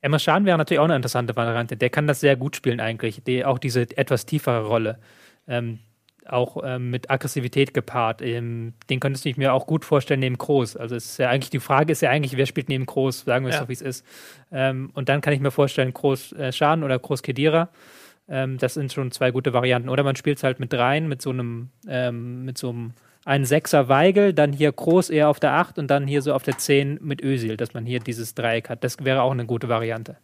[0.00, 1.76] Emre Can wäre natürlich auch eine interessante Variante.
[1.76, 3.22] Der kann das sehr gut spielen eigentlich.
[3.24, 4.98] Die, auch diese etwas tiefere Rolle.
[5.46, 5.80] Ähm,
[6.26, 8.22] auch ähm, mit Aggressivität gepaart.
[8.22, 10.78] Ähm, den könntest du mir auch gut vorstellen neben Groß.
[10.78, 13.44] Also es ist ja eigentlich, die Frage ist ja eigentlich, wer spielt neben Groß, sagen
[13.44, 13.60] wir es Ja.
[13.60, 14.06] doch, wie es ist.
[14.50, 17.68] Ähm, und dann kann ich mir vorstellen, Groß äh, Schaden oder Groß Kedira.
[18.26, 19.90] Ähm, das sind schon zwei gute Varianten.
[19.90, 23.44] Oder man spielt es halt mit dreien, mit so einem, ähm, mit so einem einen
[23.44, 26.58] Sechser Weigel, dann hier Groß eher auf der 8 und dann hier so auf der
[26.58, 28.84] 10 mit Ösil, dass man hier dieses Dreieck hat.
[28.84, 30.16] Das wäre auch eine gute Variante.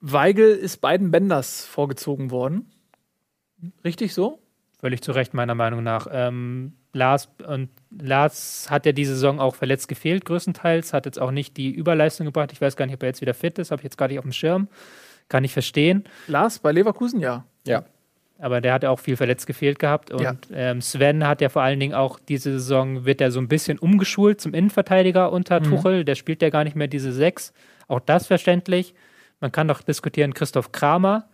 [0.00, 2.70] Weigel ist beiden Benders vorgezogen worden.
[3.84, 4.40] Richtig so?
[4.78, 6.06] Völlig zu Recht, meiner Meinung nach.
[6.10, 10.92] Ähm, Lars, und Lars hat ja diese Saison auch verletzt gefehlt, größtenteils.
[10.92, 12.52] Hat jetzt auch nicht die Überleistung gebracht.
[12.52, 13.70] Ich weiß gar nicht, ob er jetzt wieder fit ist.
[13.70, 14.68] Habe ich jetzt gar nicht auf dem Schirm.
[15.28, 16.04] Kann ich verstehen.
[16.28, 17.46] Lars bei Leverkusen, ja.
[17.66, 17.84] Ja.
[18.38, 20.10] Aber der hat ja auch viel verletzt gefehlt gehabt.
[20.10, 20.34] Und Ja.
[20.52, 23.78] ähm, Sven hat ja vor allen Dingen auch diese Saison, wird er so ein bisschen
[23.78, 25.64] umgeschult zum Innenverteidiger unter Mhm.
[25.64, 26.04] Tuchel.
[26.04, 27.52] Der spielt ja gar nicht mehr diese sechs.
[27.86, 28.94] Auch das verständlich.
[29.40, 31.28] Man kann doch diskutieren, Christoph Kramer,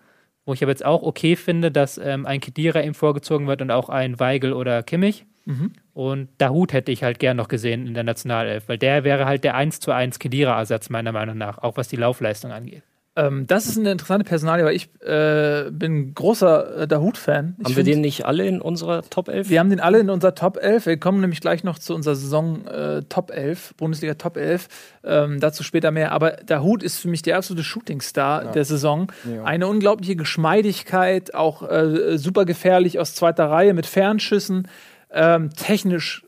[0.44, 3.70] wo ich aber jetzt auch okay finde, dass ähm, ein Kedira ihm vorgezogen wird und
[3.70, 5.26] auch ein Weigel oder Kimmich.
[5.46, 5.72] Mhm.
[5.94, 9.42] Und Dahut hätte ich halt gern noch gesehen in der Nationalelf, weil der wäre halt
[9.44, 12.82] der 1 zu 1 Kedira-Ersatz, meiner Meinung nach, auch was die Laufleistung angeht.
[13.26, 17.56] Ähm, das ist eine interessante Personalie, weil ich äh, bin großer äh, Dahut-Fan.
[17.58, 19.48] Ich Haben wir find- den nicht alle in unserer Top 11?
[19.50, 20.86] Wir haben den alle in unserer Top 11.
[20.86, 24.68] Wir kommen nämlich gleich noch zu unserer Saison äh, Top 11, Bundesliga Top 11.
[25.04, 26.12] Ähm, dazu später mehr.
[26.12, 29.10] Aber Dahut ist für mich der absolute Shootingstar der Saison.
[29.32, 29.44] Ja.
[29.44, 34.68] Eine unglaubliche Geschmeidigkeit, auch äh, super gefährlich aus zweiter Reihe mit Fernschüssen.
[35.12, 36.24] Ähm, technisch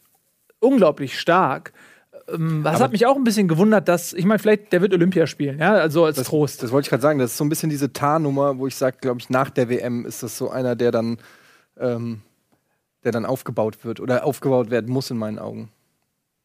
[0.61, 1.73] unglaublich stark.
[2.33, 4.93] Ähm, das Aber- hat mich auch ein bisschen gewundert, dass, ich meine, vielleicht, der wird
[4.95, 6.63] Olympia spielen, ja, also als Das, Trost.
[6.63, 7.19] das wollte ich gerade sagen.
[7.19, 10.07] Das ist so ein bisschen diese Tarnnummer, wo ich sage, glaube ich, nach der WM
[10.07, 11.19] ist das so einer, der dann,
[11.79, 12.23] ähm,
[13.05, 15.71] der dann aufgebaut wird oder aufgebaut werden muss in meinen Augen.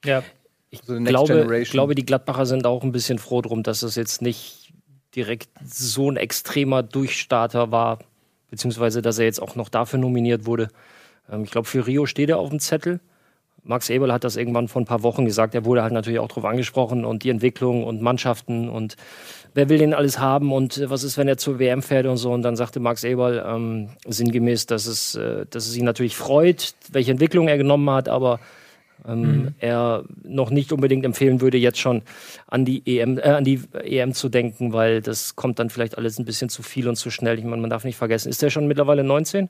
[0.05, 0.23] Ja,
[0.69, 1.61] Ich So the next glaube, generation.
[1.61, 4.73] ich glaube, die Gladbacher sind auch ein bisschen froh drum, dass es jetzt nicht
[5.15, 7.99] direkt so ein extremer Durchstarter war,
[8.49, 10.67] beziehungsweise dass er jetzt auch noch dafür nominiert wurde.
[11.31, 12.99] Ähm, ich glaube, für Rio steht er auf dem Zettel.
[13.67, 15.53] Max Eberl hat das irgendwann vor ein paar Wochen gesagt.
[15.53, 18.95] Er wurde halt natürlich auch darauf angesprochen und die Entwicklung und Mannschaften und
[19.53, 22.17] wer will den alles haben und äh, was ist, wenn er zur WM fährt und
[22.17, 22.31] so.
[22.31, 26.73] Und dann sagte Max Eberl ähm, sinngemäß, dass es, äh, dass es ihn natürlich freut,
[26.91, 28.39] welche Entwicklung er genommen hat, aber
[29.07, 32.01] ähm, er noch nicht unbedingt empfehlen würde, jetzt schon
[32.47, 36.19] an die EM, äh, an die EM zu denken, weil das kommt dann vielleicht alles
[36.19, 37.37] ein bisschen zu viel und zu schnell.
[37.37, 39.49] Ich meine, man darf nicht vergessen, ist der schon mittlerweile 19?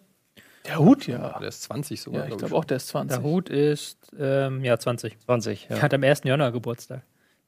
[0.67, 1.37] Dahut, ja.
[1.39, 2.19] Der ist 20 sogar.
[2.21, 3.17] Ja, ich glaub glaube auch, der ist 20.
[3.17, 5.17] Dahut ist ähm, ja 20.
[5.19, 5.81] 20, ja.
[5.81, 6.23] Hat am 1.
[6.23, 7.01] Januar Geburtstag.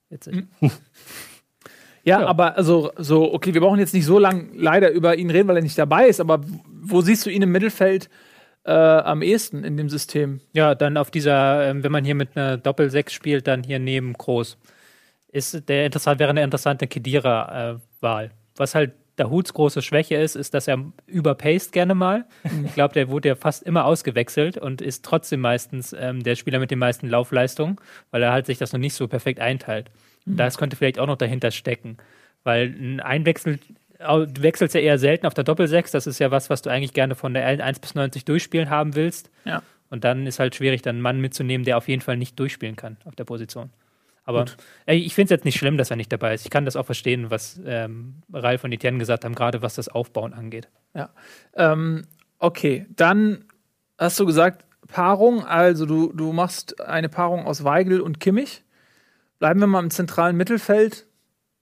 [0.09, 0.45] Witzig.
[2.05, 2.27] Ja, Ja.
[2.27, 5.57] aber also so, okay, wir brauchen jetzt nicht so lang leider über ihn reden, weil
[5.57, 6.39] er nicht dabei ist, aber
[6.81, 8.09] wo siehst du ihn im Mittelfeld
[8.63, 10.39] äh, am ehesten in dem System?
[10.53, 14.13] Ja, dann auf dieser, ähm, wenn man hier mit einer Doppel-6 spielt, dann hier neben
[14.13, 14.57] Groß.
[15.31, 18.31] Ist der interessant, wäre eine interessante Kedira-Wahl.
[18.55, 22.25] Was halt Dahuts große Schwäche ist, ist, dass er überpaced gerne mal.
[22.65, 26.59] Ich glaube, der wurde ja fast immer ausgewechselt und ist trotzdem meistens ähm, der Spieler
[26.59, 27.77] mit den meisten Laufleistungen,
[28.11, 29.91] weil er halt sich das noch nicht so perfekt einteilt.
[30.25, 31.97] Und Das könnte vielleicht auch noch dahinter stecken,
[32.43, 33.59] weil ein Einwechsel
[33.99, 35.91] du wechselst ja eher selten auf der Doppel-6.
[35.91, 38.95] Das ist ja was, was du eigentlich gerne von der 1 bis 90 durchspielen haben
[38.95, 39.29] willst.
[39.43, 39.61] Ja.
[39.89, 42.75] Und dann ist halt schwierig, dann einen Mann mitzunehmen, der auf jeden Fall nicht durchspielen
[42.75, 43.71] kann auf der Position.
[44.29, 44.45] Aber
[44.85, 46.45] ey, ich finde es jetzt nicht schlimm, dass er nicht dabei ist.
[46.45, 49.89] Ich kann das auch verstehen, was ähm, Ralf und Etienne gesagt haben, gerade was das
[49.89, 50.69] Aufbauen angeht.
[50.93, 51.09] Ja.
[51.55, 52.05] Ähm,
[52.37, 53.45] okay, dann
[53.97, 58.63] hast du gesagt, Paarung, also du, du machst eine Paarung aus Weigel und Kimmich.
[59.39, 61.07] Bleiben wir mal im zentralen Mittelfeld.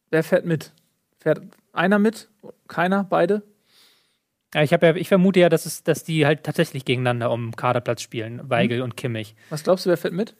[0.09, 0.73] Wer fährt mit?
[1.19, 2.29] Fährt einer mit?
[2.67, 3.05] Keiner?
[3.05, 3.43] Beide?
[4.53, 8.01] Ja, ich, ja, ich vermute ja, dass, es, dass die halt tatsächlich gegeneinander um Kaderplatz
[8.01, 9.35] spielen, Weigel und Kimmich.
[9.49, 10.35] Was glaubst du, wer fährt mit?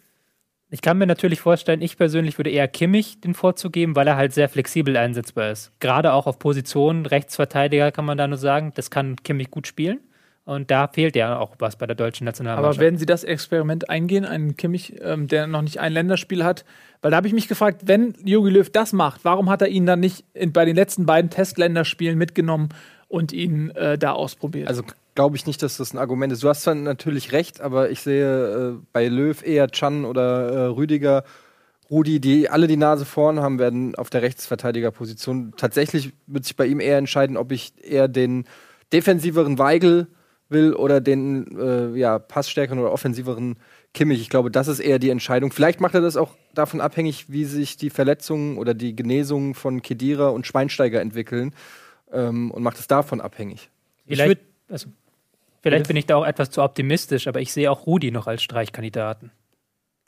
[0.69, 4.17] Ich kann mir natürlich vorstellen, ich persönlich würde eher Kimmich den Vorzug geben, weil er
[4.17, 5.71] halt sehr flexibel einsetzbar ist.
[5.79, 9.99] Gerade auch auf Positionen, Rechtsverteidiger kann man da nur sagen, das kann Kimmich gut spielen.
[10.43, 12.77] Und da fehlt ja auch was bei der deutschen Nationalmannschaft.
[12.77, 16.63] Aber werden Sie das Experiment eingehen, einen Kimmich, ähm, der noch nicht ein Länderspiel hat?
[17.01, 19.85] Weil da habe ich mich gefragt, wenn Jogi Löw das macht, warum hat er ihn
[19.85, 22.69] dann nicht in, bei den letzten beiden Testländerspielen mitgenommen
[23.07, 24.67] und ihn äh, da ausprobiert?
[24.67, 24.83] Also
[25.15, 26.43] glaube ich nicht, dass das ein Argument ist.
[26.43, 30.65] Du hast zwar natürlich recht, aber ich sehe äh, bei Löw eher Chan oder äh,
[30.67, 31.23] Rüdiger,
[31.89, 35.53] Rudi, die alle die Nase vorn haben, werden auf der Rechtsverteidigerposition.
[35.55, 38.45] Tatsächlich wird sich bei ihm eher entscheiden, ob ich eher den
[38.91, 40.07] defensiveren Weigel
[40.49, 43.57] will oder den äh, ja, passstärkeren oder offensiveren
[43.93, 44.21] Kimmich.
[44.21, 45.51] Ich glaube, das ist eher die Entscheidung.
[45.51, 49.81] Vielleicht macht er das auch davon abhängig, wie sich die Verletzungen oder die Genesungen von
[49.81, 51.53] Kedira und Schweinsteiger entwickeln
[52.11, 53.69] ähm, und macht es davon abhängig.
[54.07, 54.89] Vielleicht, also,
[55.61, 58.41] Vielleicht bin ich da auch etwas zu optimistisch, aber ich sehe auch Rudi noch als
[58.41, 59.31] Streichkandidaten.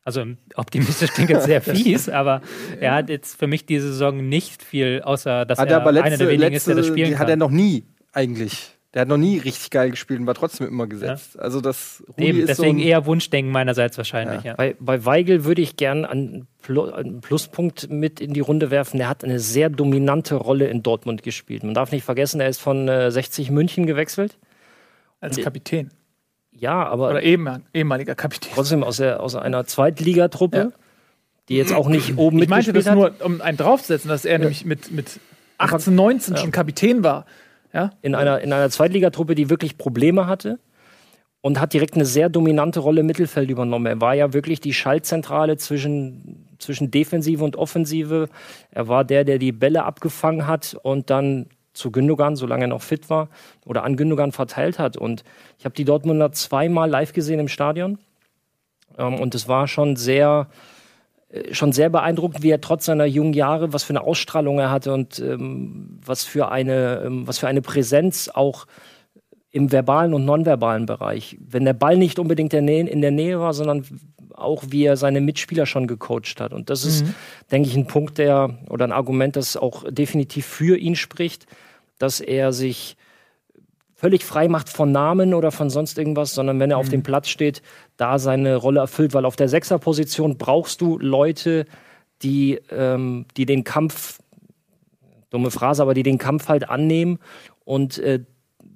[0.03, 0.25] Also
[0.55, 2.41] optimistisch klingt jetzt sehr fies, aber
[2.79, 5.91] er hat jetzt für mich diese Saison nicht viel, außer dass Hat er er aber
[5.91, 7.19] letzte, einer der wenigen letzte, ist, der das spielen die kann.
[7.19, 7.83] hat er noch nie
[8.13, 8.75] eigentlich.
[8.93, 11.37] Der hat noch nie richtig geil gespielt und war trotzdem immer gesetzt.
[11.37, 14.43] Also das Rudi Eben, ist deswegen so eher Wunschdenken meinerseits wahrscheinlich.
[14.43, 14.55] Ja.
[14.55, 18.97] Bei, bei Weigel würde ich gern einen, Plu einen Pluspunkt mit in die Runde werfen.
[18.97, 21.63] Der hat eine sehr dominante Rolle in Dortmund gespielt.
[21.63, 24.39] Man darf nicht vergessen, er ist von äh, 60 München gewechselt.
[25.21, 25.91] Als Kapitän.
[26.51, 28.53] Ja, aber Oder ehemaliger Kapitän.
[28.55, 30.71] trotzdem aus, der, aus einer Zweitligatruppe, Ja.
[31.47, 33.19] die jetzt auch nicht oben Ich meinte mitgespielt das hat.
[33.19, 35.19] nur, um einen draufzusetzen, dass er nämlich mit, mit
[35.59, 37.25] 18, 19 schon Kapitän war.
[37.73, 37.91] Ja?
[38.01, 40.59] in einer, in einer Zweitligatruppe, die wirklich Probleme hatte
[41.41, 43.85] und hat direkt eine sehr dominante Rolle im Mittelfeld übernommen.
[43.85, 48.27] Er war ja wirklich die Schaltzentrale zwischen, zwischen Defensive und Offensive.
[48.71, 52.81] Er war der, der die Bälle abgefangen hat und dann zu Gündogan, solange er noch
[52.81, 53.29] fit war,
[53.65, 54.97] oder an Gündogan verteilt hat.
[54.97, 55.23] Und
[55.57, 57.99] ich habe die Dortmunder zweimal live gesehen im Stadion.
[58.97, 60.49] Ähm, und es war schon sehr,
[61.51, 64.93] schon sehr beeindruckend, wie er trotz seiner jungen Jahre, was für eine Ausstrahlung er hatte
[64.93, 68.65] und ähm, was, für eine, ähm, was für eine Präsenz auch
[69.51, 71.37] im verbalen und nonverbalen Bereich.
[71.39, 73.85] Wenn der Ball nicht unbedingt der Nähe, in der Nähe war, sondern
[74.33, 76.53] auch wie er seine Mitspieler schon gecoacht hat.
[76.53, 77.03] Und das ist,
[77.51, 81.45] denke ich, ein Punkt, der oder ein Argument, das auch definitiv für ihn spricht,
[81.97, 82.95] dass er sich
[83.99, 87.27] völlig frei macht von Namen oder von sonst irgendwas, sondern wenn er auf dem Platz
[87.27, 87.61] steht,
[87.97, 91.65] da seine Rolle erfüllt, weil auf der Sechserposition brauchst du Leute,
[92.21, 94.19] die, ähm, die den Kampf,
[95.31, 97.19] dumme Phrase, aber die den Kampf halt annehmen
[97.65, 98.23] und äh,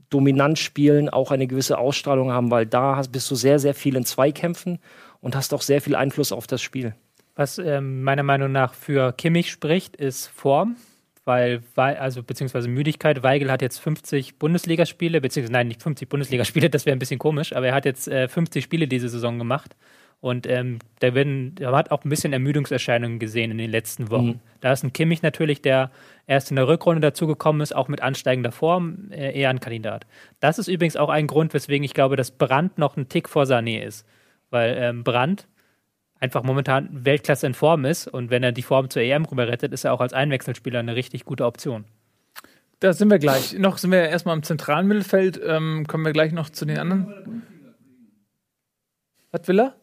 [0.09, 3.95] dominant spielen, auch eine gewisse Ausstrahlung haben, weil da hast, bist du sehr, sehr viel
[3.95, 4.79] in Zweikämpfen
[5.21, 6.95] und hast auch sehr viel Einfluss auf das Spiel.
[7.33, 10.75] Was ähm, meiner Meinung nach für Kimmich spricht, ist Form,
[11.25, 13.23] weil, weil also beziehungsweise Müdigkeit.
[13.23, 17.55] Weigel hat jetzt 50 Bundesligaspiele, beziehungsweise nein, nicht 50 Bundesligaspiele, das wäre ein bisschen komisch,
[17.55, 19.75] aber er hat jetzt äh, 50 Spiele diese Saison gemacht.
[20.19, 24.27] Und ähm, der, werden, der hat auch ein bisschen Ermüdungserscheinungen gesehen in den letzten Wochen.
[24.27, 24.39] Mhm.
[24.61, 25.91] Da ist ein Kimmich natürlich, der
[26.27, 30.07] erst in der Rückrunde dazugekommen ist, auch mit ansteigender Form, äh, eher ein Kandidat.
[30.39, 33.43] Das ist übrigens auch ein Grund, weswegen ich glaube, dass Brandt noch ein Tick vor
[33.43, 34.07] Sané ist.
[34.49, 35.49] Weil ähm, Brandt
[36.23, 39.73] einfach momentan Weltklasse in Form ist und wenn er die Form zur EM rüber rettet,
[39.73, 41.83] ist er auch als Einwechselspieler eine richtig gute Option.
[42.79, 43.57] Da sind wir gleich.
[43.59, 45.39] Noch sind wir erstmal im zentralen Mittelfeld.
[45.45, 47.43] Ähm, kommen wir gleich noch zu den anderen.
[49.31, 49.75] Was will er?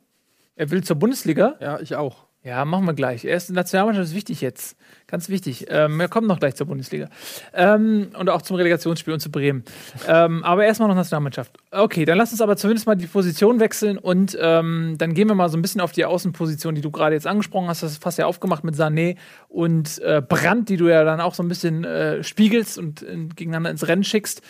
[0.56, 1.56] Er will zur Bundesliga?
[1.60, 2.26] ja, ich auch.
[2.42, 3.26] Ja, machen wir gleich.
[3.26, 4.78] Erste Nationalmannschaft ist wichtig jetzt.
[5.10, 5.66] Ganz wichtig.
[5.68, 7.08] Ähm, wir kommen noch gleich zur Bundesliga.
[7.52, 9.64] Ähm, und auch zum Relegationsspiel und zu Bremen.
[10.06, 11.58] ähm, aber erstmal noch Nationalmannschaft.
[11.72, 15.34] Okay, dann lass uns aber zumindest mal die Position wechseln und ähm, dann gehen wir
[15.34, 17.82] mal so ein bisschen auf die Außenposition, die du gerade jetzt angesprochen hast.
[17.82, 19.16] Das fast ja aufgemacht mit Sané
[19.48, 23.16] und äh, Brandt, die du ja dann auch so ein bisschen äh, spiegelst und äh,
[23.34, 24.42] gegeneinander ins Rennen schickst.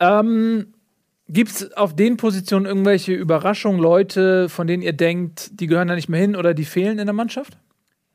[0.00, 0.72] Ähm,
[1.28, 5.94] Gibt es auf den Positionen irgendwelche Überraschungen, Leute, von denen ihr denkt, die gehören da
[5.94, 7.56] nicht mehr hin oder die fehlen in der Mannschaft?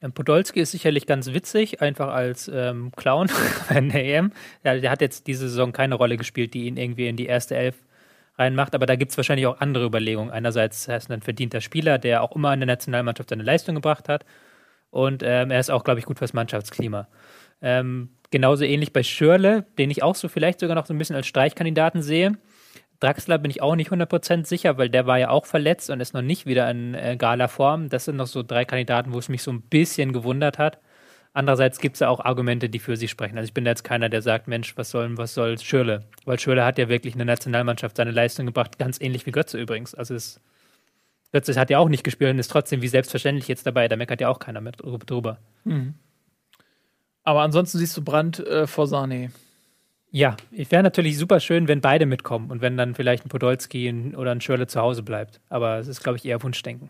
[0.02, 3.30] Ähm, Podolski ist sicherlich ganz witzig, einfach als ähm, Clown
[3.70, 4.32] in der EM.
[4.64, 7.56] Ja, der hat jetzt diese Saison keine Rolle gespielt, die ihn irgendwie in die erste
[7.56, 7.76] Elf
[8.38, 10.32] reinmacht, aber da gibt es wahrscheinlich auch andere Überlegungen.
[10.32, 14.08] Einerseits er ist ein verdienter Spieler, der auch immer in der Nationalmannschaft seine Leistung gebracht
[14.08, 14.26] hat
[14.92, 17.08] und ähm, er ist auch, glaube ich, gut fürs Mannschaftsklima.
[17.62, 21.16] Ähm, genauso ähnlich bei Schürle, den ich auch so vielleicht sogar noch so ein bisschen
[21.16, 22.38] als Streichkandidaten sehe.
[23.00, 26.14] Draxler bin ich auch nicht 100% sicher, weil der war ja auch verletzt und ist
[26.14, 27.90] noch nicht wieder in äh, geiler Form.
[27.90, 30.80] Das sind noch so drei Kandidaten, wo es mich so ein bisschen gewundert hat.
[31.32, 33.38] Andererseits gibt es ja auch Argumente, die für sie sprechen.
[33.38, 36.06] Also ich bin da jetzt keiner, der sagt, Mensch, was soll, was soll Schürle?
[36.26, 39.60] Weil Schürle hat ja wirklich in der Nationalmannschaft seine Leistung gebracht, ganz ähnlich wie Götze
[39.60, 39.94] übrigens.
[39.94, 40.42] Also es,
[41.32, 43.88] Götze hat ja auch nicht gespielt und ist trotzdem wie selbstverständlich jetzt dabei.
[43.88, 45.38] Da meckert ja auch keiner mit drüber.
[47.24, 49.30] Aber ansonsten siehst du Brandt äh, vor Sané.
[50.12, 54.14] Ja, es wäre natürlich super schön, wenn beide mitkommen und wenn dann vielleicht ein Podolski
[54.16, 55.40] oder ein Schürle zu Hause bleibt.
[55.50, 56.90] Aber es ist, glaube ich, eher Wunschdenken.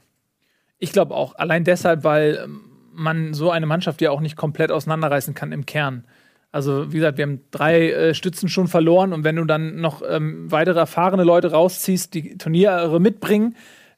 [0.77, 1.35] Ich glaube auch.
[1.35, 2.47] Allein deshalb, weil
[2.93, 6.05] man so eine Mannschaft ja auch nicht komplett auseinanderreißen kann im Kern.
[6.51, 10.01] Also, wie gesagt, wir haben drei äh, Stützen schon verloren und wenn du dann noch
[10.07, 13.55] ähm, weitere erfahrene Leute rausziehst, die Turniere mitbringen,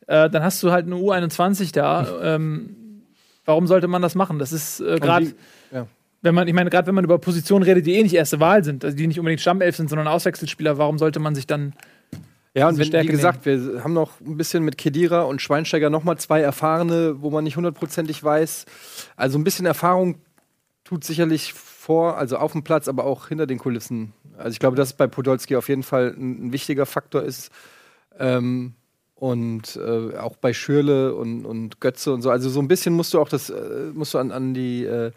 [0.08, 2.08] äh, dann hast du halt eine U21 da.
[2.36, 3.04] ähm,
[3.46, 4.38] warum sollte man das machen?
[4.38, 5.34] Das ist äh, gerade,
[5.72, 5.88] ja.
[6.22, 8.64] Wenn man, ich meine, gerade wenn man über Positionen redet, die eh nicht erste Wahl
[8.64, 11.74] sind, also die nicht unbedingt Stammelf sind, sondern Auswechselspieler, warum sollte man sich dann
[12.54, 16.04] Ja, und wenn, wie gesagt, wir haben noch ein bisschen mit Kedira und Schweinsteiger noch
[16.04, 18.66] mal zwei Erfahrene, wo man nicht hundertprozentig weiß.
[19.16, 20.20] Also ein bisschen Erfahrung
[20.84, 24.14] tut sicherlich vor, also auf dem Platz, aber auch hinter den Kulissen.
[24.38, 27.52] Also ich glaube, dass es bei Podolski auf jeden Fall ein, ein wichtiger Faktor ist.
[28.20, 28.74] Ähm,
[29.16, 32.32] und äh, auch bei Schürle und, und Götze und so.
[32.32, 35.12] Also so ein bisschen musst du auch das, äh, musst du an, an die, äh,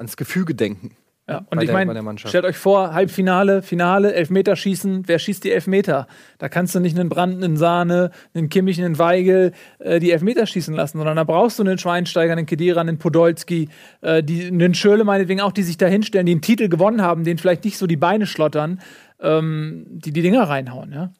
[0.00, 0.96] ans Gefüge denken.
[1.28, 6.08] Ja, und Bei ich meine, stellt euch vor, Halbfinale, Finale, Elfmeterschießen, wer schießt die Elfmeter?
[6.38, 10.44] Da kannst du nicht einen Brand, einen Sahne, einen Kimmich, einen Weigel äh, die Elfmeter
[10.44, 13.68] schießen lassen, sondern da brauchst du einen Schweinsteiger, einen Kedira, einen Podolski,
[14.00, 17.22] äh, die, einen Schöle meinetwegen auch, die sich da hinstellen, die einen Titel gewonnen haben,
[17.22, 18.80] denen vielleicht nicht so die Beine schlottern,
[19.20, 21.12] ähm, die die Dinger reinhauen, ja.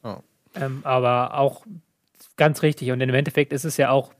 [0.55, 1.65] Ähm, aber auch
[2.35, 2.91] ganz richtig.
[2.91, 4.11] Und im Endeffekt ist es ja auch,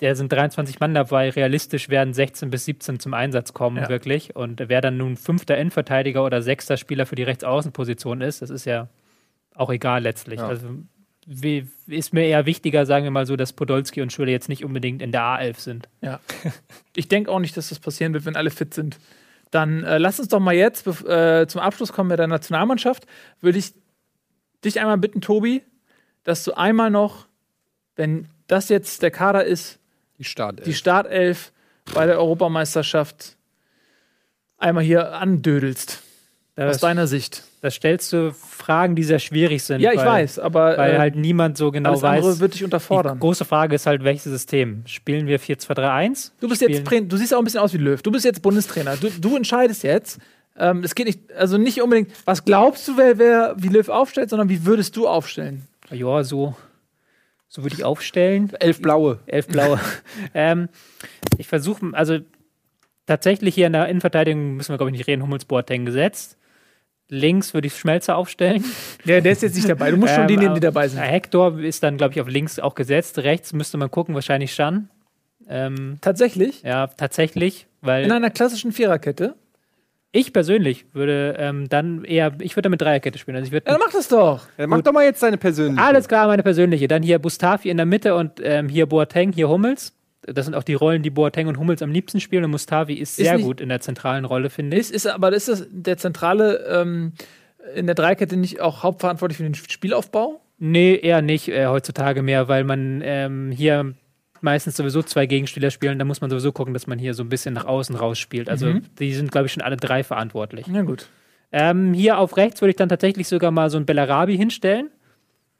[0.00, 3.88] der sind 23 Mann dabei, realistisch werden 16 bis 17 zum Einsatz kommen, Ja.
[3.88, 4.34] wirklich.
[4.36, 8.64] Und wer dann nun fünfter Endverteidiger oder sechster Spieler für die Rechtsaußenposition ist, das ist
[8.64, 8.88] ja
[9.54, 10.40] auch egal letztlich.
[10.40, 10.48] Ja.
[10.48, 10.68] Also
[11.26, 14.64] wie, ist mir eher wichtiger, sagen wir mal so, dass Podolski und Schüle jetzt nicht
[14.64, 15.88] unbedingt in der A11 sind.
[16.00, 16.20] Ja.
[16.96, 18.98] Ich denke auch nicht, dass das passieren wird, wenn alle fit sind.
[19.50, 23.06] Dann äh, lass uns doch mal jetzt äh, zum Abschluss kommen mit der Nationalmannschaft.
[23.40, 23.72] Würde ich
[24.64, 25.62] dich einmal bitten, Tobi,
[26.24, 27.26] dass du einmal noch,
[27.96, 29.79] wenn das jetzt der Kader ist,
[30.20, 30.64] Die Start.
[30.66, 31.50] die Startelf
[31.94, 33.36] bei der Europameisterschaft
[34.58, 36.02] einmal hier andödelst.
[36.56, 37.42] Aus Das, deiner Sicht.
[37.62, 39.80] das stellst du Fragen, die sehr schwierig sind.
[39.80, 42.40] Ja, ich weil, weiß, aber Weil äh, halt niemand so genau alles andere weiß.
[42.40, 43.14] wird dich unterfordern.
[43.16, 44.82] Die große Frage ist halt, welches System?
[44.86, 46.32] Spielen wir 4-2-3-1?
[46.40, 48.02] Du bist Spielen- jetzt Trainer, du siehst auch ein bisschen aus wie Löw.
[48.02, 48.96] Du bist jetzt Bundestrainer.
[48.98, 50.18] Du, du entscheidest jetzt.
[50.58, 54.28] Ähm, es geht nicht, also nicht unbedingt, was glaubst du, wer, wer wie Löw aufstellt,
[54.28, 55.62] sondern wie würdest du aufstellen?
[55.90, 56.54] Ja, so,
[57.50, 58.52] so würde ich aufstellen.
[58.60, 59.18] Elf Blaue.
[59.26, 59.80] Elf blaue.
[60.34, 60.68] ähm,
[61.36, 62.18] ich versuche, also
[63.06, 66.38] tatsächlich hier in der Innenverteidigung müssen wir, glaube ich, nicht reden, Hummels Boateng gesetzt.
[67.08, 68.64] Links würde ich Schmelzer aufstellen.
[69.04, 69.90] Ja, der ist jetzt nicht dabei.
[69.90, 71.00] Du musst schon Ähm, die nehmen, die dabei sind.
[71.00, 73.18] Ja, Hector ist dann, glaube ich, auf links auch gesetzt.
[73.18, 74.88] Rechts müsste man gucken, wahrscheinlich Schan.
[75.48, 76.62] Ähm, Tatsächlich?
[76.62, 79.34] ja, tatsächlich, weil In einer klassischen Viererkette?
[80.12, 83.36] Ich persönlich würde ähm, dann eher, ich würde mit Dreierkette spielen.
[83.36, 84.46] Also ich würde Ja, dann mach das doch.
[84.58, 85.82] Ja, mach doch mal jetzt deine persönliche.
[85.82, 86.88] Alles klar, meine persönliche.
[86.88, 89.94] Dann hier Mustafi in der Mitte und ähm, hier Boateng, hier Hummels.
[90.22, 92.44] Das sind auch die Rollen, die Boateng und Hummels am liebsten spielen.
[92.44, 94.80] Und Mustafi ist sehr nicht- gut in der zentralen Rolle, finde ich.
[94.82, 97.12] Ist, ist, aber ist das der zentrale ähm,
[97.74, 100.40] in der Dreikette nicht auch hauptverantwortlich für den Spielaufbau?
[100.58, 103.94] Nee, eher nicht äh, heutzutage mehr, weil man ähm, hier
[104.42, 105.98] meistens sowieso zwei Gegenspieler spielen.
[105.98, 108.48] Da muss man sowieso gucken, dass man hier so ein bisschen nach außen rausspielt.
[108.48, 108.82] Also Mhm.
[108.98, 110.66] die sind, glaube ich, schon alle drei verantwortlich.
[110.68, 111.08] Na gut.
[111.52, 114.90] Ähm, hier auf rechts würde ich dann tatsächlich sogar mal so einen Bellarabi hinstellen.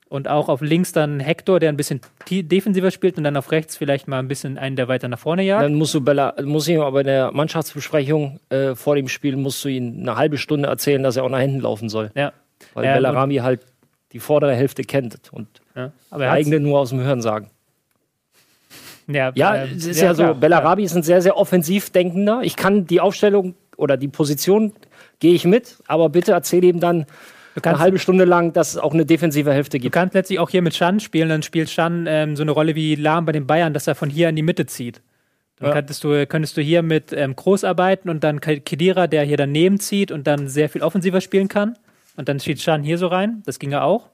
[0.08, 3.76] Und auch auf links dann Hector, der ein bisschen defensiver spielt und dann auf rechts
[3.76, 5.62] vielleicht mal ein bisschen einen, der weiter nach vorne jagt.
[5.62, 9.36] Dann musst du Bella, muss ich ihm aber in der Mannschaftsbesprechung äh, vor dem Spiel
[9.36, 12.10] musst du ihm eine halbe Stunde erzählen, dass er auch nach hinten laufen soll.
[12.16, 12.32] Ja.
[12.74, 13.60] Weil Ähm, Bellarami halt
[14.12, 15.92] die vordere Hälfte kennt und ja.
[16.10, 17.48] Er eigene nur aus dem Hören sagen.
[19.14, 20.34] Ja, Ja, ähm, es ist ja, so, klar.
[20.34, 22.40] Bellarabi ist ein sehr, sehr offensiv denkender.
[22.42, 24.72] Ich kann die Aufstellung oder die Position
[25.18, 27.06] gehe ich mit, aber bitte erzähl ihm dann
[27.56, 29.92] Du eine halbe Stunde lang, dass es auch eine defensive Hälfte du gibt.
[29.94, 32.94] kannst letztlich auch hier mit Schan spielen, dann spielt Schan ähm, so eine Rolle wie
[32.94, 35.02] Lahm bei den Bayern, dass er von hier in die Mitte zieht.
[35.58, 35.74] Dann Ja.
[35.74, 39.36] könntest, du, könntest du hier mit ähm, Groß arbeiten und dann Ke- Kedira, der hier
[39.36, 41.76] daneben zieht und dann sehr viel offensiver spielen kann.
[42.16, 43.42] Und dann steht Schan hier so rein.
[43.46, 44.08] Das ginge auch.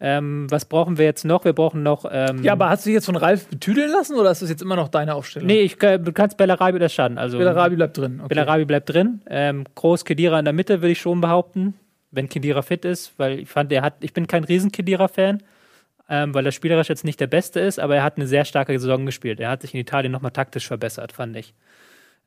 [0.00, 1.44] Ähm, was brauchen wir jetzt noch?
[1.44, 2.04] Wir brauchen noch.
[2.10, 4.62] Ähm, Ja, aber hast du dich jetzt von Ralf betüdeln lassen oder ist das jetzt
[4.62, 5.46] immer noch deine Aufstellung?
[5.48, 7.18] Nee, ich, kann- du kannst Bellarabi oder Schan.
[7.18, 8.20] Also Bellarabi bleibt drin.
[8.20, 8.28] Okay.
[8.28, 9.22] Bellarabi bleibt drin.
[9.28, 11.74] Ähm, Groß Kedira in der Mitte, würde ich schon behaupten,
[12.12, 15.42] wenn Kedira fit ist, weil ich fand, er hat, ich bin kein riesen Kedira-Fan,
[16.08, 18.78] ähm, weil er spielerisch jetzt nicht der Beste ist, aber er hat eine sehr starke
[18.78, 19.40] Saison gespielt.
[19.40, 21.54] Er hat sich in Italien nochmal taktisch verbessert, fand ich.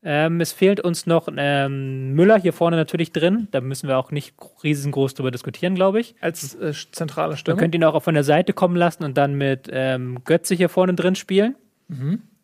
[0.04, 3.46] Ähm, es fehlt uns noch ähm, Müller hier vorne natürlich drin.
[3.52, 4.34] Da müssen wir auch nicht
[4.64, 6.16] riesengroß drüber diskutieren, glaube ich.
[6.20, 7.60] Als äh, zentraler Man Stürmer.
[7.60, 10.94] könnte ihn auch von der Seite kommen lassen und dann mit ähm, Götze hier vorne
[10.94, 11.54] drin spielen.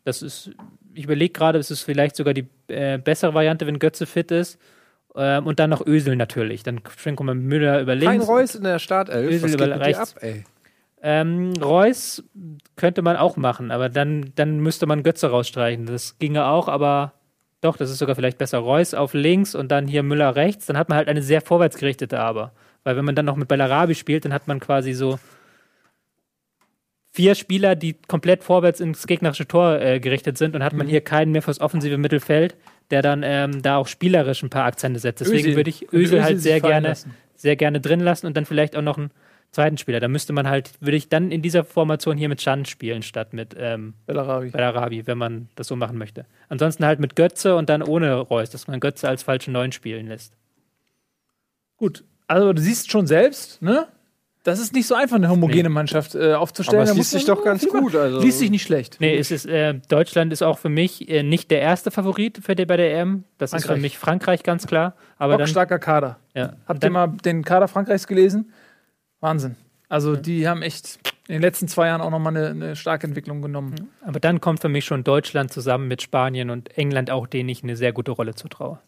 [0.05, 0.51] Das ist,
[0.95, 4.59] ich überlege gerade, es ist vielleicht sogar die äh, bessere Variante, wenn Götze fit ist.
[5.17, 6.63] Ähm, und dann noch Ösel natürlich.
[6.63, 8.27] Dann schenken wir Müller über links.
[8.27, 9.27] Kein Reus in der Startelf.
[9.31, 10.17] Ösel Was geht über rechts.
[10.17, 10.45] ab, ey?
[11.03, 12.23] Ähm, Reus
[12.77, 15.87] könnte man auch machen, aber dann, dann müsste man Götze rausstreichen.
[15.87, 17.15] Das ginge auch, aber
[17.61, 18.59] doch, das ist sogar vielleicht besser.
[18.59, 20.67] Reus auf links und dann hier Müller rechts.
[20.67, 22.53] Dann hat man halt eine sehr vorwärtsgerichtete aber.
[22.85, 25.19] Weil wenn man dann noch mit Bellarabi spielt, dann hat man quasi so
[27.11, 31.01] vier Spieler, die komplett vorwärts ins gegnerische Tor äh, gerichtet sind und hat man hier
[31.01, 32.57] keinen mehr fürs offensive Mittelfeld,
[32.93, 35.23] der dann ähm, da auch spielerisch ein paar Akzente setzt.
[35.23, 35.57] Deswegen Özil.
[35.57, 37.15] würde ich Ösel Özil halt sehr gerne, lassen.
[37.35, 39.11] sehr gerne drin lassen und dann vielleicht auch noch einen
[39.51, 40.01] zweiten Spieler.
[40.01, 43.33] Da müsste man halt, würde ich dann in dieser Formation hier mit Chan spielen, statt
[43.33, 44.51] mit ähm, Bellarabi.
[44.51, 46.27] Bellarabi, wenn man das so machen möchte.
[46.49, 50.07] Ansonsten halt mit Götze und dann ohne Reus, dass man Götze als falschen Neun spielen
[50.09, 50.35] lässt.
[51.77, 52.05] Gut.
[52.27, 53.89] Also du siehst schon selbst, ne?
[54.45, 56.83] Das ist nicht so einfach, eine homogene Mannschaft äh, aufzustellen.
[56.83, 57.95] Aber es liest sich doch ganz gut.
[57.95, 58.21] Also.
[58.21, 58.97] Liest sich nicht schlecht.
[58.99, 62.55] Nee, es ist, äh, Deutschland ist auch für mich äh, nicht der erste Favorit für
[62.55, 63.25] die, bei der EM.
[63.37, 63.83] Das ist für Frankreich.
[63.83, 64.95] mich Frankreich ganz klar.
[65.19, 66.19] Aber dann, starker Kader.
[66.35, 66.55] ja.
[66.67, 68.51] Habt ihr dann, mal den Kader Frankreichs gelesen?
[69.21, 69.57] Wahnsinn.
[69.89, 70.99] Also die haben echt
[71.29, 73.91] in den letzten zwei Jahren auch nochmal eine, eine starke Entwicklung genommen.
[74.03, 77.63] aber dann kommt für mich schon Deutschland zusammen mit Spanien und England auch, denen ich
[77.63, 78.79] eine sehr gute Rolle zutraue.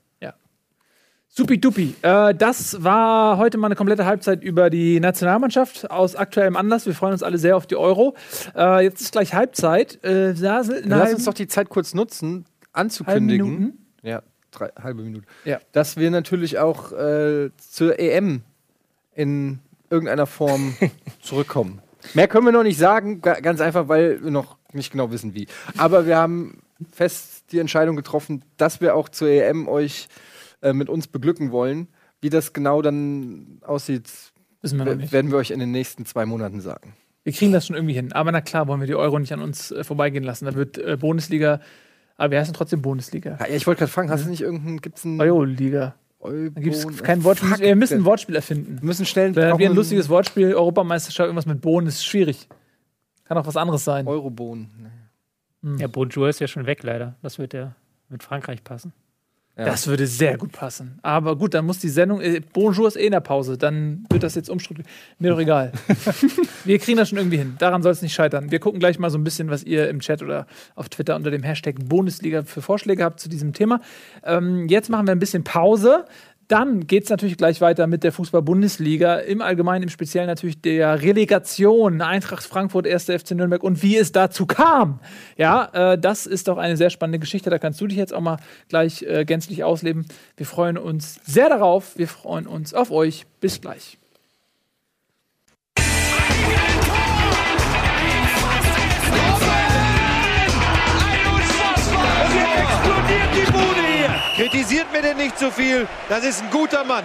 [1.32, 1.94] Supi-dupi.
[2.02, 6.86] Äh, das war heute mal eine komplette Halbzeit über die Nationalmannschaft aus aktuellem Anlass.
[6.86, 8.16] Wir freuen uns alle sehr auf die Euro.
[8.56, 10.02] Äh, jetzt ist gleich Halbzeit.
[10.02, 13.78] Äh, da sind eine Lass uns doch die Zeit kurz nutzen, anzukündigen.
[14.02, 15.24] Ja, drei, halbe Minute.
[15.44, 15.60] Ja.
[15.70, 18.42] Dass wir natürlich auch äh, zur EM
[19.14, 19.60] in
[19.90, 20.74] irgendeiner Form
[21.22, 21.80] zurückkommen.
[22.14, 25.34] Mehr können wir noch nicht sagen, ga- ganz einfach, weil wir noch nicht genau wissen,
[25.34, 25.46] wie.
[25.76, 26.62] Aber wir haben
[26.92, 30.08] fest die Entscheidung getroffen, dass wir auch zur EM euch
[30.62, 31.88] äh, mit uns beglücken wollen.
[32.22, 34.08] Wie das genau dann aussieht,
[34.62, 36.94] wir werden wir euch in den nächsten zwei Monaten sagen.
[37.24, 38.12] Wir kriegen das schon irgendwie hin.
[38.12, 40.44] Aber na klar, wollen wir die Euro nicht an uns äh, vorbeigehen lassen.
[40.46, 41.60] Da wird äh, Bundesliga,
[42.16, 43.36] aber wir heißen trotzdem Bundesliga.
[43.40, 45.94] Ja, ich wollte gerade fragen, hast du nicht irgendeinen, gibt's einen Euro-Liga.
[46.20, 47.58] Euro Da gibt es kein Wortspiel.
[47.58, 48.78] Wir müssen ein Wortspiel erfinden.
[48.80, 52.48] Wir müssen schnell Wenn wir ein lustiges Wortspiel, Europameisterschaft, irgendwas mit Bohnen, ist schwierig.
[53.24, 54.06] Kann auch was anderes sein.
[54.06, 54.90] Eurobohnen.
[55.78, 57.16] Ja, Bonjour ist ja schon weg, leider.
[57.22, 57.74] Das wird ja
[58.08, 58.92] mit Frankreich passen.
[59.60, 59.66] Ja.
[59.66, 60.98] Das würde sehr gut passen.
[61.02, 62.22] Aber gut, dann muss die Sendung.
[62.22, 63.58] Äh, Bonjour ist eh in der Pause.
[63.58, 64.90] Dann wird das jetzt umstrukturiert.
[65.18, 65.72] Mir doch egal.
[66.64, 67.56] wir kriegen das schon irgendwie hin.
[67.58, 68.50] Daran soll es nicht scheitern.
[68.50, 70.46] Wir gucken gleich mal so ein bisschen, was ihr im Chat oder
[70.76, 73.82] auf Twitter unter dem Hashtag Bundesliga für Vorschläge habt zu diesem Thema.
[74.24, 76.06] Ähm, jetzt machen wir ein bisschen Pause.
[76.50, 81.00] Dann geht es natürlich gleich weiter mit der Fußball-Bundesliga, im Allgemeinen, im Speziellen natürlich der
[81.00, 83.04] Relegation, Eintracht Frankfurt, 1.
[83.04, 84.98] FC Nürnberg und wie es dazu kam.
[85.36, 87.50] Ja, äh, das ist doch eine sehr spannende Geschichte.
[87.50, 88.38] Da kannst du dich jetzt auch mal
[88.68, 90.06] gleich äh, gänzlich ausleben.
[90.36, 91.96] Wir freuen uns sehr darauf.
[91.96, 93.26] Wir freuen uns auf euch.
[93.40, 93.99] Bis gleich.
[104.40, 105.86] Kritisiert mir denn nicht so viel.
[106.08, 107.04] Das ist ein guter Mann.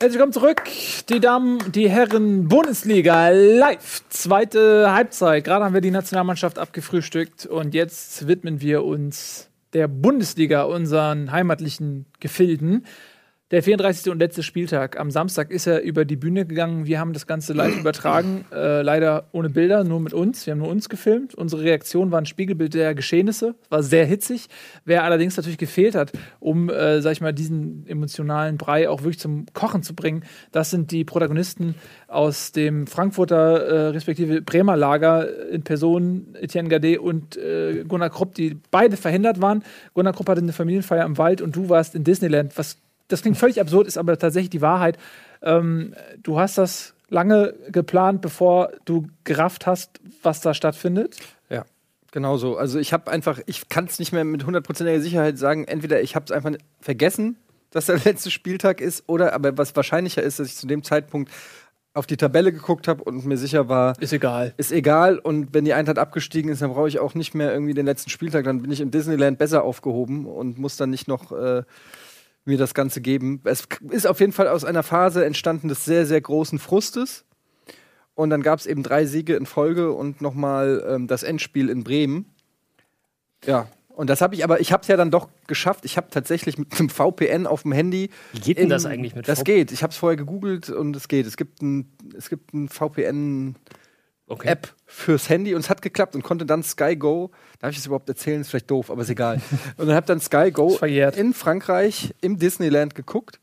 [0.00, 0.64] Herzlich willkommen zurück,
[1.08, 4.02] die Damen, die Herren, Bundesliga live.
[4.08, 5.44] Zweite Halbzeit.
[5.44, 12.06] Gerade haben wir die Nationalmannschaft abgefrühstückt und jetzt widmen wir uns der Bundesliga, unseren heimatlichen
[12.18, 12.84] Gefilden.
[13.52, 14.10] Der 34.
[14.10, 14.98] und letzte Spieltag.
[14.98, 16.86] Am Samstag ist er über die Bühne gegangen.
[16.86, 18.46] Wir haben das Ganze live übertragen.
[18.50, 20.46] Äh, leider ohne Bilder, nur mit uns.
[20.46, 21.34] Wir haben nur uns gefilmt.
[21.34, 23.54] Unsere Reaktion war ein Spiegelbild der Geschehnisse.
[23.68, 24.48] War sehr hitzig.
[24.86, 29.18] Wer allerdings natürlich gefehlt hat, um, äh, sag ich mal, diesen emotionalen Brei auch wirklich
[29.18, 31.74] zum Kochen zu bringen, das sind die Protagonisten
[32.08, 38.34] aus dem Frankfurter äh, respektive Bremer Lager in Person Etienne Gade und äh, Gunnar Krupp,
[38.34, 39.62] die beide verhindert waren.
[39.92, 42.78] Gunnar Krupp hatte eine Familienfeier im Wald und du warst in Disneyland, was
[43.12, 44.98] das klingt völlig absurd, ist aber tatsächlich die Wahrheit.
[45.42, 51.16] Ähm, du hast das lange geplant, bevor du gerafft hast, was da stattfindet.
[51.50, 51.64] Ja,
[52.10, 52.56] genau so.
[52.56, 56.16] Also ich habe einfach, ich kann es nicht mehr mit hundertprozentiger Sicherheit sagen, entweder ich
[56.16, 57.36] habe es einfach vergessen,
[57.70, 61.30] dass der letzte Spieltag ist, oder aber was wahrscheinlicher ist, dass ich zu dem Zeitpunkt
[61.94, 64.54] auf die Tabelle geguckt habe und mir sicher war, Ist egal.
[64.56, 65.18] ist egal.
[65.18, 68.08] Und wenn die Eintracht abgestiegen ist, dann brauche ich auch nicht mehr irgendwie den letzten
[68.08, 68.44] Spieltag.
[68.44, 71.64] Dann bin ich im Disneyland besser aufgehoben und muss dann nicht noch äh,
[72.44, 73.40] mir das Ganze geben.
[73.44, 77.24] Es ist auf jeden Fall aus einer Phase entstanden des sehr, sehr großen Frustes.
[78.14, 81.82] Und dann gab es eben drei Siege in Folge und nochmal ähm, das Endspiel in
[81.84, 82.26] Bremen.
[83.44, 83.68] Ja.
[83.88, 85.84] Und das habe ich aber, ich habe es ja dann doch geschafft.
[85.84, 88.10] Ich habe tatsächlich mit einem VPN auf dem Handy.
[88.32, 89.70] Wie geht denn in- das eigentlich mit Das V- geht.
[89.70, 91.26] Ich habe es vorher gegoogelt und es geht.
[91.26, 93.54] Es gibt ein, es gibt ein VPN
[94.32, 94.48] Okay.
[94.48, 97.30] App fürs Handy und es hat geklappt und konnte dann Sky Go,
[97.60, 99.42] darf ich das überhaupt erzählen, ist vielleicht doof, aber ist egal.
[99.76, 103.40] und dann habe dann Sky Go in Frankreich im Disneyland geguckt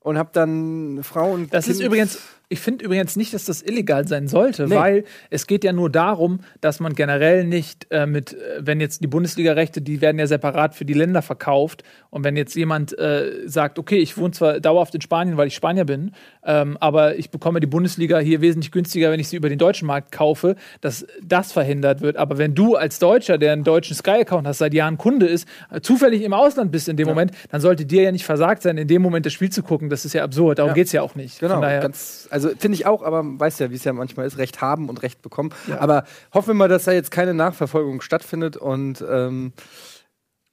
[0.00, 1.50] und habe dann Frauen.
[1.50, 2.18] Das ist übrigens,
[2.52, 4.74] ich finde übrigens nicht, dass das illegal sein sollte, Nee.
[4.76, 9.02] weil es geht ja nur darum, dass man generell nicht äh, mit, äh, wenn jetzt
[9.02, 13.30] die Bundesliga-Rechte, die werden ja separat für die Länder verkauft und wenn jetzt jemand äh,
[13.46, 16.12] sagt, okay, ich wohne zwar dauerhaft in Spanien, weil ich Spanier bin,
[16.44, 19.86] ähm, aber ich bekomme die Bundesliga hier wesentlich günstiger, wenn ich sie über den deutschen
[19.86, 22.16] Markt kaufe, dass das verhindert wird.
[22.16, 25.48] Aber wenn du als Deutscher, der einen deutschen Sky-Account hast, seit Jahren Kunde ist,
[25.82, 28.88] zufällig im Ausland bist in dem Moment, dann sollte dir ja nicht versagt sein, in
[28.88, 29.88] dem Moment das Spiel zu gucken.
[29.88, 30.58] Das ist ja absurd.
[30.58, 30.74] Darum Ja.
[30.74, 31.40] geht's ja auch nicht.
[31.40, 34.26] Genau, Von daher, ganz, also finde ich auch, aber weißt ja, wie es ja manchmal
[34.26, 35.50] ist, Recht haben und Recht bekommen.
[35.78, 39.52] Aber hoffen wir mal, dass da jetzt keine Nachverfolgung stattfindet und ähm,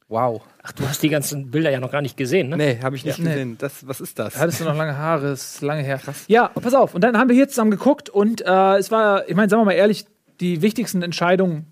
[0.07, 0.41] wow.
[0.63, 2.57] Ach, du hast die ganzen Bilder ja noch gar nicht gesehen, ne?
[2.57, 3.25] Nee, habe ich nicht Ja.
[3.25, 3.57] Gesehen.
[3.57, 4.37] Das, was ist das?
[4.37, 5.31] Hattest du noch lange Haare?
[5.31, 5.99] Ist lange her.
[6.27, 6.95] Ja, pass auf.
[6.95, 9.65] Und dann haben wir hier zusammen geguckt und äh, es war, ich meine, sagen wir
[9.65, 10.05] mal ehrlich,
[10.39, 11.67] die wichtigsten Entscheidungen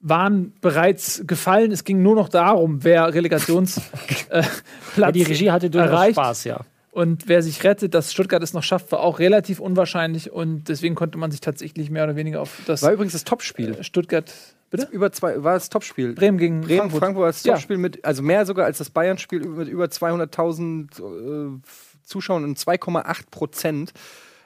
[0.00, 1.72] waren bereits gefallen.
[1.72, 4.42] Es ging nur noch darum, wer Relegationsplatz äh,
[5.00, 6.14] Ja, die Regie hatte durchaus erreicht.
[6.14, 6.60] Spaß, ja.
[6.96, 10.32] Und wer sich rettet, dass Stuttgart es noch schafft, war auch relativ unwahrscheinlich.
[10.32, 13.76] Und deswegen konnte man sich tatsächlich mehr oder weniger auf das War übrigens das Topspiel.
[13.84, 14.32] Stuttgart.
[14.70, 14.88] Bitte?
[14.90, 16.14] Über zwei, war das Topspiel.
[16.14, 17.00] Bremen gegen Bremen, Frankfurt.
[17.00, 17.52] Frankfurt, war das Ja.
[17.52, 21.60] Topspiel mit, also mehr sogar als das Bayern-Spiel mit über 200.000 äh,
[22.02, 23.92] Zuschauern und 2,8 Prozent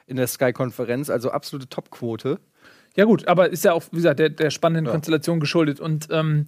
[0.05, 2.37] in der Sky-Konferenz, also absolute Topquote.
[2.97, 4.91] Ja, gut, aber ist ja auch, wie gesagt, der, der spannenden Ja.
[4.91, 5.79] Konstellation geschuldet.
[5.79, 6.47] Und ähm,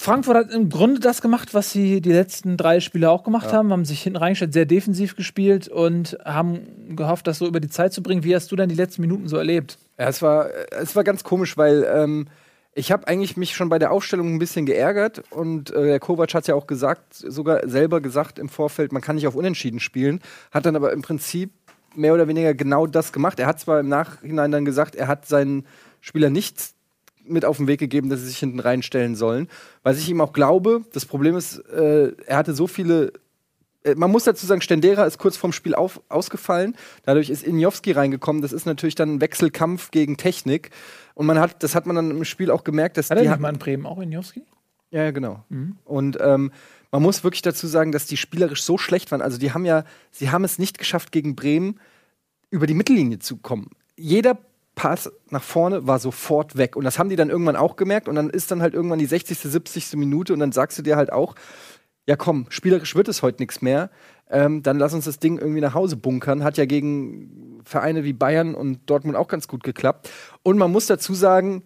[0.00, 3.70] Frankfurt hat im Grunde das gemacht, was sie die letzten drei Spiele auch gemacht haben,
[3.70, 7.92] haben sich hinten reingestellt, sehr defensiv gespielt und haben gehofft, das so über die Zeit
[7.92, 8.24] zu bringen.
[8.24, 9.76] Wie hast du denn die letzten Minuten so erlebt?
[9.98, 12.28] Ja, es war, es war ganz komisch, weil ähm,
[12.72, 16.32] ich habe eigentlich mich schon bei der Aufstellung ein bisschen geärgert und äh, der Kovac
[16.32, 20.20] hat ja auch gesagt, sogar selber gesagt im Vorfeld, man kann nicht auf Unentschieden spielen,
[20.50, 21.52] hat dann aber im Prinzip
[21.94, 23.38] mehr oder weniger genau das gemacht.
[23.38, 25.66] Er hat zwar im Nachhinein dann gesagt, er hat seinen
[26.00, 26.79] Spieler nicht
[27.30, 29.48] mit auf den Weg gegeben, dass sie sich hinten reinstellen sollen,
[29.82, 30.82] was ich ihm auch glaube.
[30.92, 33.12] Das Problem ist, äh, er hatte so viele
[33.82, 36.76] äh, man muss dazu sagen, Stendera ist kurz vorm Spiel auf, ausgefallen.
[37.04, 38.42] Dadurch ist Injowski reingekommen.
[38.42, 40.70] Das ist natürlich dann ein Wechselkampf gegen Technik.
[41.14, 43.40] Und man hat, das hat man dann im Spiel auch gemerkt, dass Hat die hatten-
[43.42, 44.42] mal in Bremen auch Injowski?
[44.90, 45.44] ja, ja, genau.
[45.84, 46.50] Und ähm,
[46.92, 49.22] man muss wirklich dazu sagen, dass die spielerisch so schlecht waren.
[49.22, 51.78] Also die haben ja, sie haben es nicht geschafft, gegen Bremen
[52.50, 53.70] über die Mittellinie zu kommen.
[53.96, 54.36] Jeder
[54.80, 56.74] Pass nach vorne war sofort weg.
[56.74, 58.08] Und das haben die dann irgendwann auch gemerkt.
[58.08, 59.92] Und dann ist dann halt irgendwann die 60., 70.
[59.96, 60.32] Minute.
[60.32, 61.34] Und dann sagst du dir halt auch,
[62.06, 63.90] ja komm, spielerisch wird es heute nichts mehr.
[64.30, 66.44] Ähm, dann lass uns das Ding irgendwie nach Hause bunkern.
[66.44, 70.08] Hat ja gegen Vereine wie Bayern und Dortmund auch ganz gut geklappt.
[70.42, 71.62] Und man muss dazu sagen,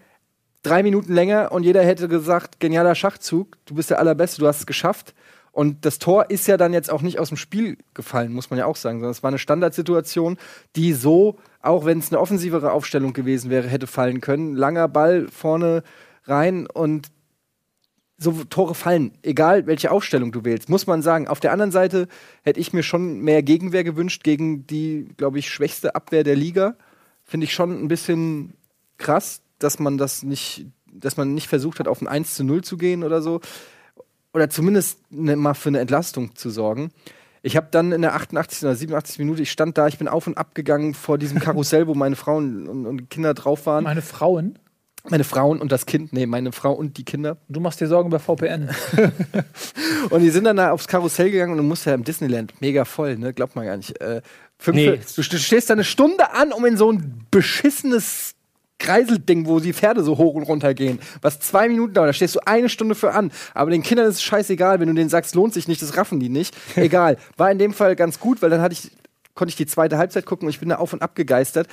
[0.65, 4.59] drei Minuten länger und jeder hätte gesagt, genialer Schachzug, du bist der Allerbeste, du hast
[4.59, 5.15] es geschafft.
[5.53, 8.59] Und das Tor ist ja dann jetzt auch nicht aus dem Spiel gefallen, muss man
[8.59, 10.37] ja auch sagen, sondern es war eine Standardsituation,
[10.75, 14.55] die so, auch wenn es eine offensivere Aufstellung gewesen wäre, hätte fallen können.
[14.55, 15.83] Langer Ball vorne
[16.25, 17.11] rein und
[18.17, 21.27] so Tore fallen, egal welche Aufstellung du wählst, muss man sagen.
[21.27, 22.07] Auf der anderen Seite
[22.43, 26.77] hätte ich mir schon mehr Gegenwehr gewünscht gegen die, glaube ich, schwächste Abwehr der Liga.
[27.25, 28.55] Finde ich schon ein bisschen
[28.99, 32.63] krass, dass man das nicht, dass man nicht versucht hat, auf ein 1 zu 0
[32.63, 33.41] zu gehen oder so.
[34.33, 36.93] Oder zumindest ne, mal für eine Entlastung zu sorgen.
[37.47, 38.63] Ich habe dann in der 88.
[38.63, 39.19] oder 87.
[39.19, 42.17] Minute, ich stand da, ich bin auf und ab gegangen vor diesem Karussell, wo meine
[42.17, 43.85] Frauen und, und Kinder drauf waren.
[43.85, 44.59] Meine Frauen.
[45.11, 47.37] Meine Frauen und das Kind, nee, meine Frau und die Kinder.
[47.51, 48.71] Du machst dir Sorgen über VPN.
[50.11, 52.85] Und die sind dann da aufs Karussell gegangen und du musst ja im Disneyland mega
[52.87, 53.35] voll, ne?
[53.35, 54.01] Glaubt man gar nicht.
[54.01, 54.23] Äh,
[54.59, 54.99] fünf, Nee.
[55.17, 58.35] du, du stehst da eine Stunde an, um in so ein beschissenes
[58.79, 62.35] Kreiselding, wo die Pferde so hoch und runter gehen, was zwei Minuten dauert, da stehst
[62.35, 63.33] du eine Stunde für an.
[63.55, 66.21] Aber den Kindern ist es scheißegal, wenn du denen sagst, lohnt sich nicht, das raffen
[66.21, 66.57] die nicht.
[66.77, 67.17] Egal.
[67.37, 68.91] War in dem Fall ganz gut, weil dann hatte ich,
[69.35, 71.69] konnte ich die zweite Halbzeit gucken und ich bin da auf und ab gegeistert.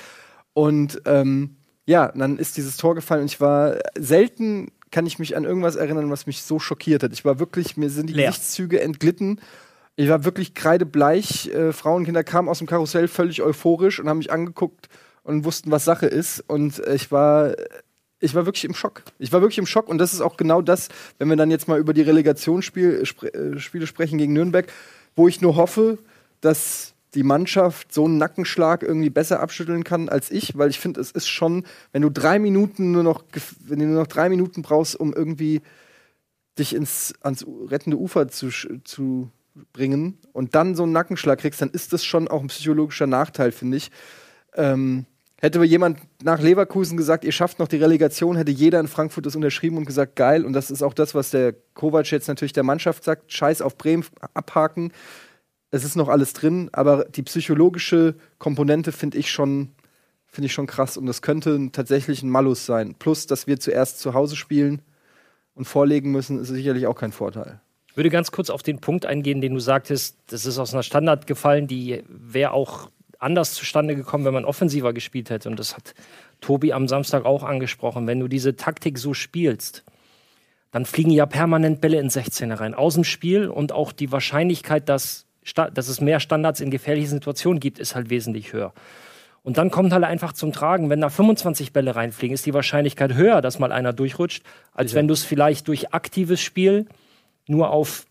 [0.54, 5.36] Und ähm, ja, dann ist dieses Tor gefallen und ich war selten kann ich mich
[5.36, 7.12] an irgendwas erinnern, was mich so schockiert hat.
[7.14, 8.28] Ich war wirklich, mir sind die Leer.
[8.28, 9.40] Gesichtszüge entglitten.
[9.96, 11.48] Ich war wirklich kreidebleich.
[11.48, 14.88] Äh, Frauen und Kinder kamen aus dem Karussell völlig euphorisch und haben mich angeguckt
[15.22, 16.40] und wussten, was Sache ist.
[16.46, 17.54] Und äh, ich war,
[18.20, 19.02] ich war wirklich im Schock.
[19.18, 21.68] Ich war wirklich im Schock und das ist auch genau das, wenn wir dann jetzt
[21.68, 24.72] mal über die Relegationsspiele spre äh, sprechen gegen Nürnberg,
[25.16, 25.98] wo ich nur hoffe,
[26.40, 31.00] dass die Mannschaft so einen Nackenschlag irgendwie besser abschütteln kann als ich, weil ich finde,
[31.00, 33.24] es ist schon, wenn du drei Minuten nur noch,
[33.60, 35.60] wenn du nur noch drei Minuten brauchst, um irgendwie
[36.58, 38.48] dich ins ans rettende Ufer zu,
[38.84, 39.30] zu
[39.72, 43.52] bringen und dann so einen Nackenschlag kriegst, dann ist das schon auch ein psychologischer Nachteil,
[43.52, 43.90] finde ich.
[44.54, 45.06] Ähm,
[45.42, 49.36] hätte jemand nach Leverkusen gesagt, ihr schafft noch die Relegation, hätte jeder in Frankfurt das
[49.36, 50.46] unterschrieben und gesagt, geil.
[50.46, 53.76] Und das ist auch das, was der Kovac jetzt natürlich der Mannschaft sagt: Scheiß auf
[53.76, 54.92] Bremen, abhaken.
[55.72, 59.72] Es ist noch alles drin, aber die psychologische Komponente finde ich schon,
[60.26, 60.96] finde ich schon krass.
[60.96, 62.94] Und das könnte tatsächlich ein Malus sein.
[62.98, 64.82] Plus, dass wir zuerst zu Hause spielen
[65.54, 67.60] und vorlegen müssen, ist sicherlich auch kein Vorteil.
[67.88, 70.82] Ich würde ganz kurz auf den Punkt eingehen, den du sagtest, das ist aus einer
[70.82, 72.90] Standard gefallen, die wäre auch
[73.22, 75.48] anders zustande gekommen, wenn man offensiver gespielt hätte.
[75.48, 75.94] Und das hat
[76.40, 78.06] Tobi am Samstag auch angesprochen.
[78.06, 79.84] Wenn du diese Taktik so spielst,
[80.70, 82.74] dann fliegen ja permanent Bälle in 16er rein.
[82.74, 85.26] Aus dem Spiel und auch die Wahrscheinlichkeit, dass,
[85.74, 88.72] dass es mehr Standards in gefährlichen Situationen gibt, ist halt wesentlich höher.
[89.42, 93.14] Und dann kommt halt einfach zum Tragen, wenn da 25 Bälle reinfliegen, ist die Wahrscheinlichkeit
[93.14, 96.86] höher, dass mal einer durchrutscht, als wenn du es vielleicht durch aktives Spiel
[97.46, 98.06] nur auf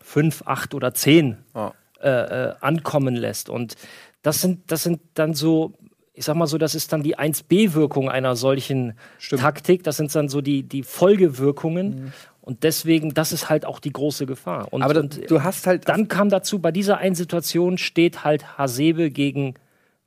[0.00, 1.74] 5, 8 oder 10 Ja.
[2.00, 3.48] Äh, äh, ankommen lässt.
[3.48, 3.74] Und
[4.22, 5.72] das sind, das sind dann so,
[6.12, 8.94] ich sag mal so, das ist dann die 1b-Wirkung einer solchen
[9.28, 9.84] Taktik.
[9.84, 12.12] Das sind dann so die, die Folgewirkungen.
[12.40, 14.72] Und deswegen, das ist halt auch die große Gefahr.
[14.72, 18.58] Und, Aber und du hast halt dann kam dazu, bei dieser einen Situation steht halt
[18.58, 19.54] Hasebe gegen,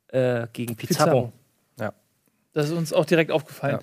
[0.07, 1.07] äh, gegen Pizarro.
[1.07, 1.33] Pizarro.
[2.53, 3.79] Das ist uns auch direkt aufgefallen.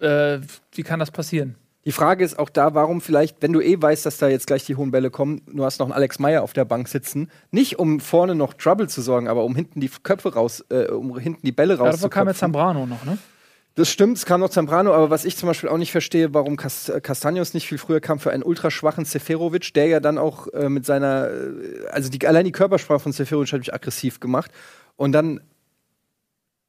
[0.00, 0.40] Äh,
[0.72, 1.56] wie kann das passieren?
[1.88, 4.62] Die Frage ist auch da, warum vielleicht, wenn du eh weißt, dass da jetzt gleich
[4.66, 7.78] die hohen Bälle kommen, du hast noch einen Alex Meyer auf der Bank sitzen, nicht
[7.78, 11.46] um vorne noch Trouble zu sorgen, aber um hinten die Köpfe raus, äh, um hinten
[11.46, 13.16] die Bälle Ja, dafür kam jetzt Zambrano noch, ne?
[13.74, 16.58] Das stimmt, es kam noch Zambrano, aber was ich zum Beispiel auch nicht verstehe, warum
[16.58, 20.46] Cas äh, Castaños nicht viel früher kam für einen ultraschwachen Seferovic, der ja dann auch
[20.48, 24.50] äh, mit seiner, äh, also die, allein die Körpersprache von Seferovic hat mich aggressiv gemacht.
[24.96, 25.40] Und dann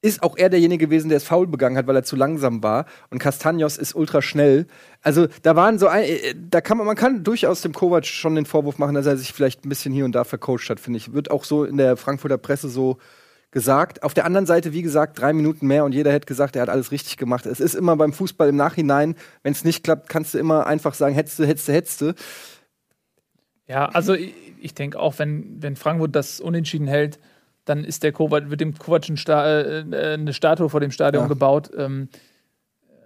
[0.01, 2.85] ist auch er derjenige gewesen, der es faul begangen hat, weil er zu langsam war.
[3.09, 4.65] Und Castagnos ist ultra schnell.
[5.01, 8.35] Also da waren so ein, äh, da kann man, man kann durchaus dem Kovac schon
[8.35, 10.97] den Vorwurf machen, dass er sich vielleicht ein bisschen hier und da vercoacht hat, finde
[10.97, 11.13] ich.
[11.13, 12.97] Wird auch so in der Frankfurter Presse so
[13.51, 14.03] gesagt.
[14.03, 16.69] Auf der anderen Seite, wie gesagt, drei Minuten mehr und jeder hätte gesagt, er hat
[16.69, 17.45] alles richtig gemacht.
[17.45, 20.93] Es ist immer beim Fußball im Nachhinein, wenn es nicht klappt, kannst du immer einfach
[20.93, 22.13] sagen, hättest du, hättest du, hättest du.
[23.67, 27.19] Ja, also ich, ich denke auch, wenn, wenn Frankfurt das unentschieden hält,
[27.65, 30.91] dann ist der Kovac, wird dem Kovac ein Sta äh, äh, eine Statue vor dem
[30.91, 31.27] Stadion Ja.
[31.27, 31.69] gebaut.
[31.77, 32.09] Ähm,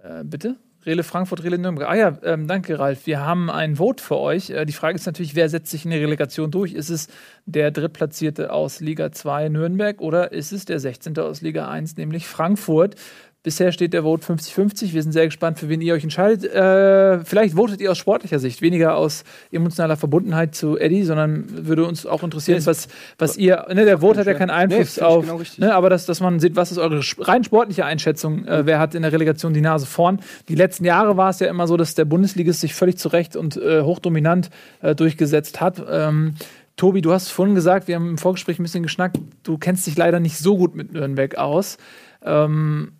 [0.02, 0.56] äh, bitte?
[0.86, 1.88] Rele Frankfurt, Rele Nürnberg.
[1.88, 3.06] Ah ja, ähm, danke, Ralf.
[3.06, 4.50] Wir haben ein Vote für euch.
[4.50, 6.74] Äh, die Frage ist natürlich, wer setzt sich in der Relegation durch?
[6.74, 7.08] Ist es
[7.46, 11.18] der Drittplatzierte aus Liga 2 Nürnberg oder ist es der 16.
[11.18, 12.96] aus Liga 1, nämlich Frankfurt?
[13.44, 14.94] Bisher steht der Vote 50-50.
[14.94, 16.50] Wir sind sehr gespannt, für wen ihr euch entscheidet.
[16.50, 19.22] Äh, vielleicht votet ihr aus sportlicher Sicht, weniger aus
[19.52, 22.88] emotionaler Verbundenheit zu Eddie, sondern würde uns auch interessieren, was,
[23.18, 23.66] was ihr.
[23.68, 25.26] Ne, der Vote hat ja keinen Einfluss find ich auf.
[25.26, 28.46] genau ne, aber dass, dass man sieht, was ist eure rein sportliche Einschätzung?
[28.46, 30.20] Äh, wer hat in der Relegation die Nase vorn?
[30.48, 33.36] Die letzten Jahre war es ja immer so, dass der Bundesligist sich völlig zu Recht
[33.36, 34.48] und äh, hochdominant
[34.80, 35.82] äh, durchgesetzt hat.
[35.86, 36.36] Ähm,
[36.78, 39.98] Tobi, du hast vorhin gesagt, wir haben im Vorgespräch ein bisschen geschnackt, du kennst dich
[39.98, 41.76] leider nicht so gut mit Nürnberg aus.
[42.24, 42.92] Ähm,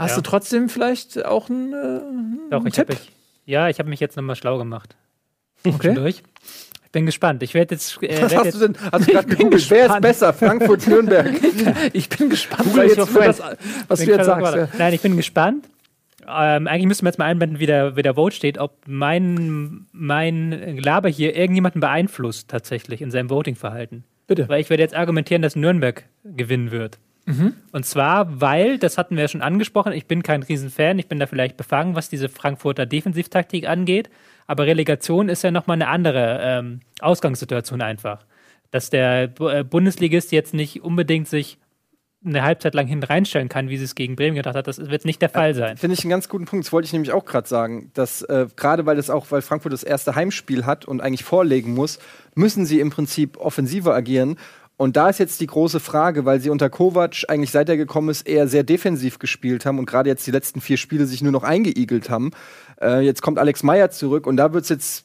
[0.00, 0.16] hast Ja.
[0.16, 2.00] du trotzdem vielleicht auch einen, äh,
[2.50, 2.88] Doch, einen ich Tipp?
[2.88, 3.10] mich,
[3.46, 4.96] ja, ich habe mich jetzt nochmal schlau gemacht.
[5.66, 5.94] Okay.
[5.94, 6.22] Durch.
[6.86, 7.42] Ich bin gespannt.
[7.42, 8.76] Ich werde jetzt, äh, Was hast jetzt du denn?
[8.90, 9.70] Hast du gerade gegoogelt?
[9.70, 10.32] Wer ist besser?
[10.32, 11.30] Frankfurt, Nürnberg.
[11.92, 13.40] Ich bin gespannt, Google jetzt wird das,
[13.86, 14.42] was du jetzt sagst.
[14.42, 14.68] warte.
[14.78, 15.66] Nein, ich bin gespannt.
[16.26, 19.86] Ähm, eigentlich müssen wir jetzt mal einblenden, wie der, wie der Vote steht, ob mein,
[19.92, 24.04] mein Laber hier irgendjemanden beeinflusst tatsächlich in seinem Voting-Verhalten.
[24.26, 24.48] Bitte.
[24.48, 26.98] Weil ich werde jetzt argumentieren, dass Nürnberg gewinnen wird.
[27.72, 31.18] Und zwar, weil, das hatten wir ja schon angesprochen, ich bin kein Riesenfan, ich bin
[31.18, 34.10] da vielleicht befangen, was diese Frankfurter Defensivtaktik angeht,
[34.46, 38.24] aber Relegation ist ja nochmal eine andere ähm, Ausgangssituation einfach.
[38.70, 41.58] Dass der äh, Bundesligist jetzt nicht unbedingt sich
[42.24, 45.06] eine Halbzeit lang hinten reinstellen kann, wie sie es gegen Bremen gedacht hat, das wird
[45.06, 45.78] nicht der Fall sein.
[45.78, 46.66] Finde ich einen ganz guten Punkt.
[46.66, 47.90] Das wollte ich nämlich auch gerade sagen.
[47.94, 51.72] Dass äh, gerade weil das auch, weil Frankfurt das erste Heimspiel hat und eigentlich vorlegen
[51.72, 51.98] muss,
[52.34, 54.36] müssen sie im Prinzip offensiver agieren.
[54.80, 58.08] Und da ist jetzt die große Frage, weil sie unter Kovac eigentlich seit er gekommen
[58.08, 61.32] ist eher sehr defensiv gespielt haben und gerade jetzt die letzten vier Spiele sich nur
[61.32, 62.30] noch eingeigelt haben.
[62.80, 65.04] Äh, jetzt kommt Alex Meyer zurück und da wird es jetzt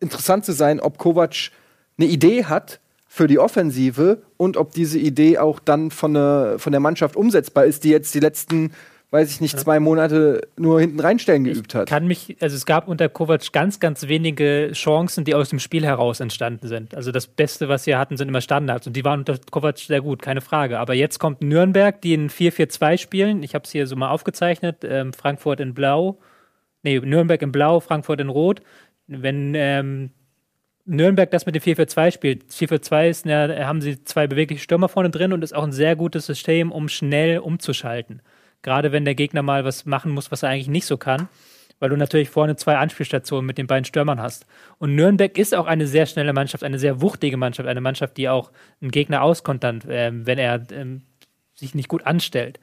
[0.00, 1.50] interessant zu sein, ob Kovac
[1.98, 6.72] eine Idee hat für die Offensive und ob diese Idee auch dann von, der- von
[6.72, 8.72] der Mannschaft umsetzbar ist, die jetzt die letzten,
[9.16, 11.88] weiß ich nicht, zwei Monate nur hinten reinstellen geübt hat.
[11.88, 15.86] Kann mich, also es gab unter Kovac ganz, ganz wenige Chancen, die aus dem Spiel
[15.86, 16.94] heraus entstanden sind.
[16.94, 20.02] Also das Beste, was sie hatten, sind immer Standards und die waren unter Kovac sehr
[20.02, 20.78] gut, keine Frage.
[20.78, 23.42] Aber jetzt kommt Nürnberg, die in 4-4-2 spielen.
[23.42, 24.84] Ich habe es hier so mal aufgezeichnet.
[24.84, 26.18] Ähm, Frankfurt in Blau,
[26.82, 28.60] nee, Nürnberg in Blau, Frankfurt in Rot.
[29.06, 30.10] Wenn ähm,
[30.84, 35.10] Nürnberg das mit dem 4-4-2 spielt, 4-4-2 ist, ja, haben sie zwei bewegliche Stürmer vorne
[35.10, 38.20] drin und ist auch ein sehr gutes System, um schnell umzuschalten.
[38.66, 41.28] Gerade wenn der Gegner mal was machen muss, was er eigentlich nicht so kann,
[41.78, 44.44] weil du natürlich vorne zwei Anspielstationen mit den beiden Stürmern hast.
[44.78, 48.28] Und Nürnberg ist auch eine sehr schnelle Mannschaft, eine sehr wuchtige Mannschaft, eine Mannschaft, die
[48.28, 48.50] auch
[48.80, 51.02] einen Gegner auskontert, ähm, wenn er ähm,
[51.54, 52.58] sich nicht gut anstellt.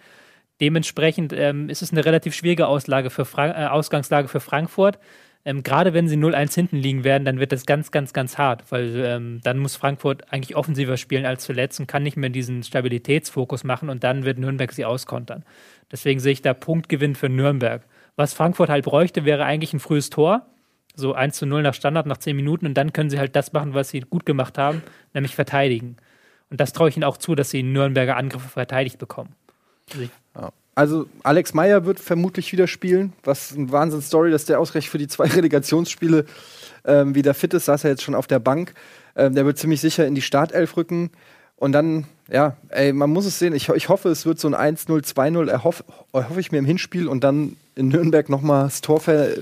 [0.59, 4.99] Dementsprechend ähm, ist es eine relativ schwierige Auslage für Fra äh, Ausgangslage für Frankfurt.
[5.45, 8.71] Ähm, Gerade wenn sie 0-1 hinten liegen werden, dann wird das ganz, ganz, ganz hart,
[8.71, 12.63] weil ähm, dann muss Frankfurt eigentlich offensiver spielen als zuletzt und kann nicht mehr diesen
[12.63, 15.43] Stabilitätsfokus machen und dann wird Nürnberg sie auskontern.
[15.91, 17.83] Deswegen sehe ich da Punktgewinn für Nürnberg.
[18.15, 20.45] Was Frankfurt halt bräuchte, wäre eigentlich ein frühes Tor,
[20.95, 23.51] so 1 zu 0 nach Standard nach 10 Minuten und dann können sie halt das
[23.51, 24.81] machen, was sie gut gemacht haben,
[25.13, 25.97] nämlich verteidigen.
[26.49, 29.35] Und das traue ich ihnen auch zu, dass sie Nürnberger Angriffe verteidigt bekommen.
[29.91, 30.09] Also ich
[30.76, 35.07] Also Alex Meyer wird vermutlich wieder spielen, was ein Wahnsinns-Story, dass der ausgerechnet für die
[35.07, 36.26] zwei Relegationsspiele
[36.86, 38.74] ähm, wieder fit ist, saß er jetzt schon auf der Bank.
[39.15, 41.11] Ähm, der wird ziemlich sicher in die Startelf rücken.
[41.55, 43.53] Und dann, ja, ey, man muss es sehen.
[43.53, 47.07] Ich, ich hoffe, es wird so ein 1-0, 2-0, erhoff, erhoffe ich mir im Hinspiel
[47.07, 49.38] und dann in Nürnberg nochmal das Tor äh,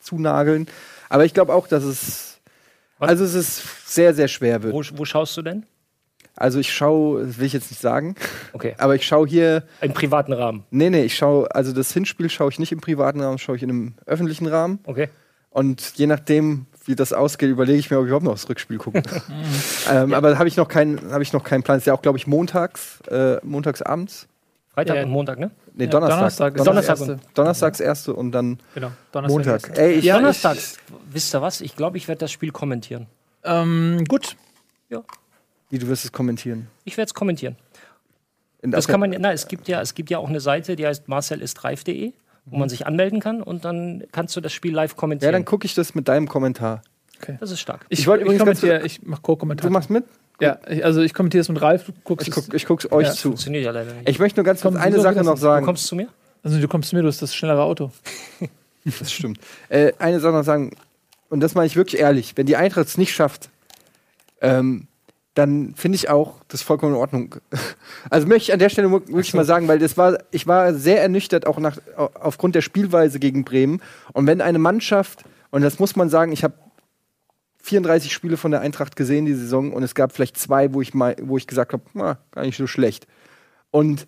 [0.00, 0.68] zunageln.
[1.08, 2.40] Aber ich glaube auch, dass es.
[2.98, 3.10] Was?
[3.10, 4.74] Also es ist sehr, sehr schwer wird.
[4.74, 5.66] Wo, wo schaust du denn?
[6.40, 8.14] Also ich schaue, das will ich jetzt nicht sagen,
[8.54, 8.74] Okay.
[8.78, 10.64] aber ich schaue hier Im privaten Rahmen.
[10.70, 13.62] Nee, nee, ich schaue, also das Hinspiel schaue ich nicht im privaten Rahmen, schaue ich
[13.62, 14.78] in einem öffentlichen Rahmen.
[14.84, 15.10] Okay.
[15.50, 18.78] Und je nachdem, wie das ausgeht, überlege ich mir, ob ich überhaupt noch das Rückspiel
[18.78, 19.02] gucke.
[19.92, 21.76] ähm, Aber da habe ich noch keinen, habe ich noch keinen Plan.
[21.76, 24.26] Das ist ja auch, glaube ich, montags, äh, montags abends.
[24.72, 25.02] Freitag Ja.
[25.02, 25.50] und Montag, ne?
[25.74, 26.54] Nee, Ja, Donnerstag.
[26.54, 27.18] Donnerstag ist Donnerstag erste.
[27.34, 29.36] Donnerstags erste und dann Genau, Donnerstag.
[29.68, 29.78] Montag.
[29.78, 30.78] Ey, ich, Ja, Donnerstags.
[31.10, 31.60] Wisst ihr was?
[31.60, 33.06] Ich glaube, ich werde das Spiel kommentieren.
[33.44, 34.36] Ähm, gut.
[34.88, 35.02] Ja.
[35.70, 36.66] Wie du wirst es kommentieren.
[36.84, 37.56] Ich werde es kommentieren.
[38.62, 40.86] In Das kann man, na, es gibt ja, es gibt ja auch eine Seite, die
[40.86, 42.12] heißt marcelistreif.de,
[42.44, 45.32] wo man sich anmelden kann und dann kannst du das Spiel live ja, kommentieren.
[45.32, 46.82] dann gucke ich das mit deinem Kommentar.
[47.40, 47.86] das ist stark.
[47.88, 49.68] Ich, Ich wollte ich, übrigens kommentiere, ich mache Co-Kommentar.
[49.68, 50.04] Du machst mit?
[50.40, 52.90] Ja, ich, also ich kommentiere es mit Ralf, du guckst Ich, es- guck, ich guck's
[52.92, 53.12] euch Ja.
[53.12, 53.28] zu.
[53.28, 54.08] Funktioniert ja leider nicht.
[54.08, 55.32] Ich möchte nur ganz kurz Komm, eine Sache noch nicht?
[55.34, 55.64] Du sagen.
[55.66, 56.08] kommst zu mir?
[56.42, 57.90] Also du kommst zu mir, du hast das schnellere Auto.
[58.98, 59.38] Das stimmt.
[59.68, 60.70] Äh, eine Sache noch sagen,
[61.28, 63.50] und das meine ich wirklich ehrlich, wenn die Eintracht es nicht schafft,
[64.40, 64.86] ähm,
[65.34, 67.36] dann finde ich auch das vollkommen in Ordnung.
[68.10, 71.00] Also möchte ich an der Stelle wirklich mal sagen, weil das war, ich war sehr
[71.02, 73.80] ernüchtert auch nach, au- aufgrund der Spielweise gegen Bremen.
[74.12, 76.54] Und wenn eine Mannschaft, und das muss man sagen, ich habe
[77.62, 80.94] 34 Spiele von der Eintracht gesehen die Saison und es gab vielleicht zwei, wo ich
[80.94, 83.06] mal, wo ich gesagt habe, na, gar nicht so schlecht.
[83.70, 84.06] Und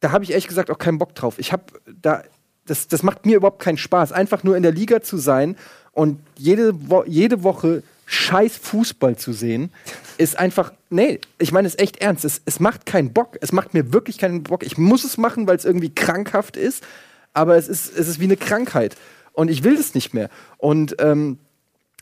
[0.00, 1.38] da habe ich ehrlich gesagt auch keinen Bock drauf.
[1.38, 1.64] Ich habe
[2.00, 2.22] da,
[2.64, 5.56] das, das macht mir überhaupt keinen Spaß, einfach nur in der Liga zu sein
[5.92, 9.70] und jede, Wo jede Woche scheiß Fußball zu sehen,
[10.18, 12.24] ist einfach, nee, ich meine es echt ernst.
[12.24, 13.38] Es, es macht keinen Bock.
[13.40, 14.64] Es macht mir wirklich keinen Bock.
[14.64, 16.84] Ich muss es machen, weil es irgendwie krankhaft ist,
[17.32, 18.96] aber es ist, es ist wie eine Krankheit.
[19.32, 20.28] Und ich will das nicht mehr.
[20.58, 21.38] Und ähm,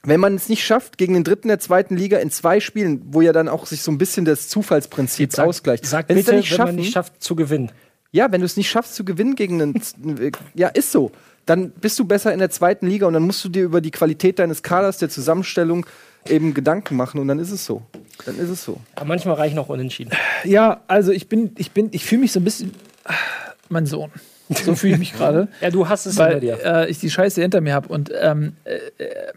[0.02, 3.20] wenn man es nicht schafft, gegen den dritten der zweiten Liga in zwei Spielen, wo
[3.20, 6.50] ja dann auch sich so ein bisschen das Zufallsprinzip ausgleicht, Sag wenn es bitte, nicht
[6.50, 7.70] wenn man schaffen, nicht schafft zu gewinnen.
[8.10, 9.82] ja, wenn du es nicht schaffst zu gewinnen gegen einen,
[10.54, 11.12] ja, ist so.
[11.50, 13.90] Dann bist du besser in der zweiten Liga und dann musst du dir über die
[13.90, 15.84] Qualität deines Kaders, der Zusammenstellung
[16.28, 17.82] eben Gedanken machen und dann ist es so.
[18.24, 18.78] Dann ist es so.
[18.94, 20.12] Aber manchmal reichen auch Unentschieden.
[20.44, 22.72] Ja, also ich bin, ich bin, ich fühle mich so ein bisschen.
[23.04, 23.14] ah,
[23.68, 24.12] Mein Sohn.
[24.64, 25.48] So fühle ich mich gerade.
[25.60, 26.58] Ja, du hast es hinter weil dir.
[26.64, 29.32] äh, ich die Scheiße hinter mir habe und ähm, äh, äh,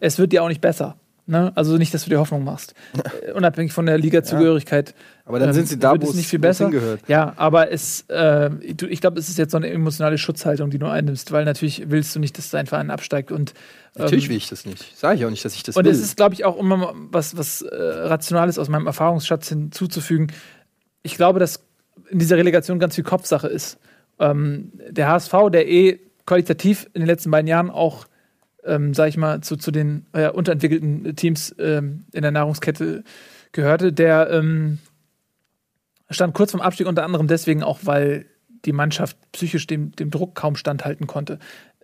[0.00, 0.96] es wird dir auch nicht besser.
[1.26, 1.52] Ne?
[1.54, 2.74] Also nicht, dass du dir Hoffnung machst.
[3.28, 4.94] Äh, unabhängig von der Liga-Zugehörigkeit.
[5.28, 6.64] Aber dann ähm, sind sie da, wo es nicht viel besser.
[6.64, 7.02] hingehört.
[7.06, 10.86] Ja, aber es, äh, ich glaube, es ist jetzt so eine emotionale Schutzhaltung, die du
[10.86, 13.52] einnimmst, weil natürlich willst du nicht, dass dein Verein absteigt und
[13.96, 14.96] Natürlich ähm, will ich das nicht.
[14.96, 15.92] Sage ich auch nicht, dass ich das und will.
[15.92, 20.32] es ist, glaube ich, auch immer was, was äh, Rationales aus meinem Erfahrungsschatz hinzuzufügen.
[21.02, 21.64] Ich glaube, dass
[22.08, 23.78] in dieser Relegation ganz viel Kopfsache ist.
[24.18, 28.06] Ähm, der HSV, der eh qualitativ in den letzten beiden Jahren auch,
[28.64, 33.04] ähm, sag ich mal, zu, zu den äh, unterentwickelten Teams ähm, in der Nahrungskette
[33.52, 34.78] gehörte, der ähm,
[36.10, 38.26] stand kurz vorm Abstieg unter anderem deswegen auch, weil
[38.64, 41.38] die Mannschaft psychisch dem, dem Druck kaum standhalten konnte.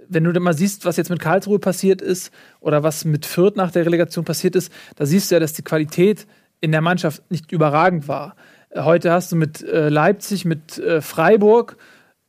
[0.08, 3.56] Wenn du dann mal siehst, was jetzt mit Karlsruhe passiert ist oder was mit Fürth
[3.56, 6.26] nach der Relegation passiert ist, da siehst du ja, dass die Qualität
[6.60, 8.36] in der Mannschaft nicht überragend war.
[8.70, 11.76] Äh, Heute hast du mit äh, Leipzig, mit äh, Freiburg,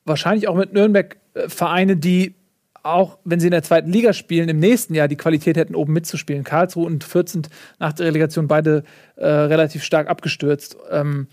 [0.06, 2.36] wahrscheinlich auch mit Nürnberg äh, Vereine, die
[2.84, 5.92] auch, wenn sie in der zweiten Liga spielen, im nächsten Jahr die Qualität hätten, oben
[5.92, 6.44] mitzuspielen.
[6.44, 8.84] Karlsruhe und Fürth sind nach der Relegation beide
[9.16, 10.78] äh, relativ stark abgestürzt.
[10.92, 11.28] Ähm,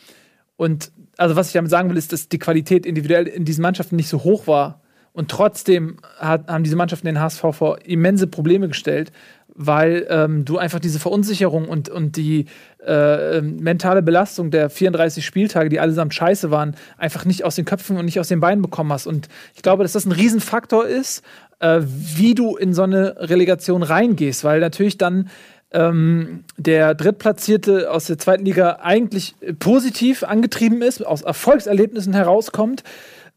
[0.62, 3.96] und also was ich damit sagen will, ist, dass die Qualität individuell in diesen Mannschaften
[3.96, 4.80] nicht so hoch war.
[5.12, 9.10] Und trotzdem hat, haben diese Mannschaften den HSV vor immense Probleme gestellt,
[9.48, 12.46] weil ähm, du einfach diese Verunsicherung und, und die
[12.86, 17.64] äh, ähm, mentale Belastung der 34 Spieltage, die allesamt scheiße waren, einfach nicht aus den
[17.64, 19.08] Köpfen und nicht aus den Beinen bekommen hast.
[19.08, 21.24] Und ich glaube, dass das ein Riesenfaktor ist,
[21.58, 25.28] äh, wie du in so eine Relegation reingehst, weil natürlich dann
[25.72, 32.84] ähm, der Drittplatzierte aus der zweiten Liga eigentlich positiv angetrieben ist, aus Erfolgserlebnissen herauskommt.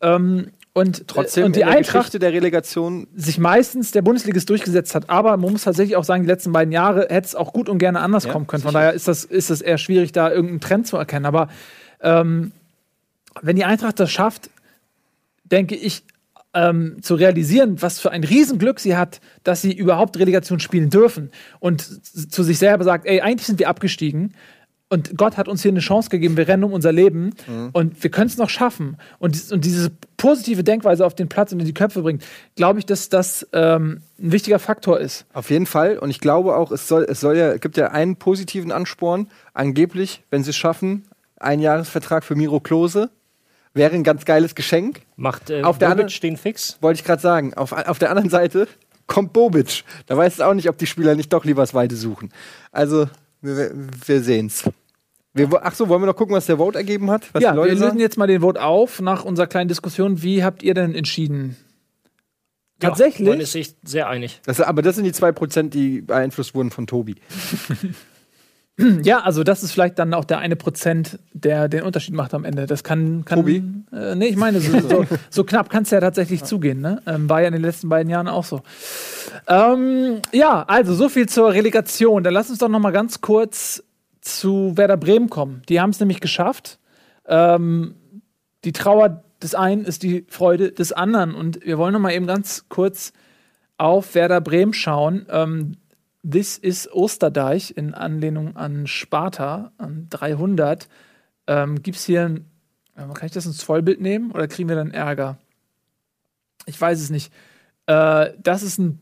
[0.01, 4.93] Ähm, und, Trotzdem äh, und die Eintracht Geschichte der Relegation sich meistens der Bundesligist durchgesetzt
[4.93, 5.09] hat.
[5.09, 7.77] Aber man muss tatsächlich auch sagen, die letzten beiden Jahre hätte es auch gut und
[7.77, 8.61] gerne anders Ja, kommen können.
[8.61, 8.79] Von sicher.
[8.79, 11.25] daher ist das, ist das eher schwierig, da irgendeinen Trend zu erkennen.
[11.25, 11.47] Aber
[12.01, 12.51] ähm,
[13.41, 14.49] wenn die Eintracht das schafft,
[15.45, 16.03] denke ich,
[16.55, 21.29] ähm, zu realisieren, was für ein Riesenglück sie hat, dass sie überhaupt Relegation spielen dürfen
[21.59, 21.81] und
[22.31, 24.33] zu sich selber sagt, ey, eigentlich sind wir abgestiegen
[24.87, 27.33] und Gott hat uns hier eine Chance gegeben, wir rennen um unser Leben
[27.73, 31.59] und wir können es noch schaffen und, und diese positive Denkweise auf den Platz und
[31.59, 32.23] in die Köpfe bringt,
[32.55, 35.25] glaube ich, dass das ähm, ein wichtiger Faktor ist.
[35.33, 35.97] Auf jeden Fall.
[35.97, 39.27] Und ich glaube auch, es soll, es soll ja, gibt ja einen positiven Ansporn.
[39.53, 41.03] Angeblich, wenn sie es schaffen,
[41.37, 43.09] ein Jahresvertrag für Miro Klose
[43.75, 45.01] wäre ein ganz geiles Geschenk.
[45.15, 46.77] Macht äh, Auf der Bobic anderen- den fix?
[46.81, 47.53] Wollte ich gerade sagen.
[47.53, 48.67] Auf, auf der anderen Seite
[49.05, 49.83] kommt Bobic.
[50.07, 52.31] Da weiß es auch nicht, ob die Spieler nicht doch lieber das Weite suchen.
[52.71, 53.07] Also,
[53.41, 53.71] wir,
[54.07, 54.63] wir sehen's.
[55.33, 57.27] Wir, ach so, wollen wir noch gucken, was der Vote ergeben hat?
[57.33, 57.99] Was ja, die Leute wir lösen sagen?
[57.99, 60.23] jetzt mal den Vote auf nach unserer kleinen Diskussion.
[60.23, 61.57] Wie habt ihr denn entschieden?
[62.81, 63.27] Ja, Tatsächlich?
[63.27, 64.41] man ist sich sehr einig.
[64.45, 67.15] Das, aber das sind die 2%, die beeinflusst wurden von Tobi.
[69.03, 72.43] Ja, also das ist vielleicht dann auch der eine Prozent, der den Unterschied macht am
[72.43, 72.65] Ende.
[72.65, 73.63] Das kann, kann Tobi?
[73.93, 76.81] Äh, nee, ich meine, so, so, so knapp kann es ja tatsächlich zugehen.
[76.81, 77.01] Ne?
[77.05, 78.61] Ähm, war ja in den letzten beiden Jahren auch so.
[79.47, 82.23] Ähm, ja, also so viel zur Relegation.
[82.23, 83.83] Dann lass uns doch noch mal ganz kurz
[84.21, 85.61] zu Werder Bremen kommen.
[85.69, 86.79] Die haben es nämlich geschafft.
[87.27, 87.95] Ähm,
[88.65, 91.35] die Trauer des einen ist die Freude des anderen.
[91.35, 93.13] Und wir wollen noch mal eben ganz kurz
[93.77, 95.27] auf Werder Bremen schauen.
[96.25, 100.87] Ähm, This is Osterdeich in Anlehnung an Sparta, an 300.
[101.47, 102.51] Ähm, Gibt es hier, ein,
[102.95, 105.37] äh, kann ich das ins Vollbild nehmen oder kriegen wir dann Ärger?
[106.65, 107.31] Ich weiß es nicht.
[107.85, 108.99] Äh, das ist ein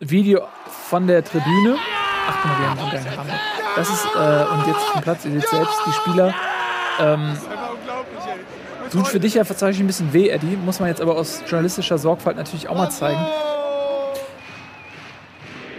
[0.00, 1.76] Video von der Tribüne.
[2.28, 3.40] Ach, mal, die haben einen Hammer.
[3.76, 6.34] Das ist, äh, und jetzt vom Platz, ihr seht selbst, die Spieler.
[7.00, 7.38] Ähm,
[8.90, 10.56] tut für dich ja tatsächlich ein bisschen weh, Eddie.
[10.56, 13.24] Muss man jetzt aber aus journalistischer Sorgfalt natürlich auch mal zeigen.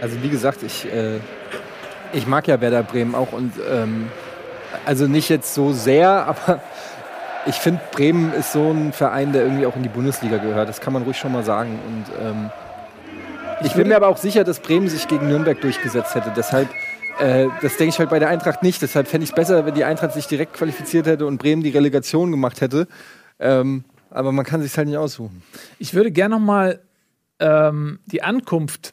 [0.04, 1.18] Also wie gesagt, ich, äh,
[2.12, 4.08] ich mag ja Werder Bremen auch und ähm,
[4.84, 6.60] also nicht jetzt so sehr, aber
[7.46, 10.68] ich finde, Bremen ist so ein Verein, der irgendwie auch in die Bundesliga gehört.
[10.68, 11.78] Das kann man ruhig schon mal sagen.
[11.86, 12.50] Und ähm,
[13.64, 16.34] ich bin mir aber auch sicher, dass Bremen sich gegen Nürnberg durchgesetzt hätte.
[16.36, 16.68] Deshalb,
[17.18, 18.82] äh, das denke ich halt bei der Eintracht nicht.
[18.82, 21.70] Deshalb fände ich es besser, wenn die Eintracht sich direkt qualifiziert hätte und Bremen die
[21.70, 22.88] Relegation gemacht hätte.
[23.38, 25.42] Ähm, aber man kann sich halt nicht aussuchen.
[25.78, 26.80] Ich würde gerne noch mal
[27.40, 28.92] ähm, die Ankunft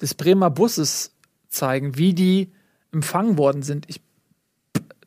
[0.00, 1.12] des Bremer Busses
[1.48, 2.52] zeigen, wie die
[2.92, 3.86] empfangen worden sind.
[3.88, 4.00] Ich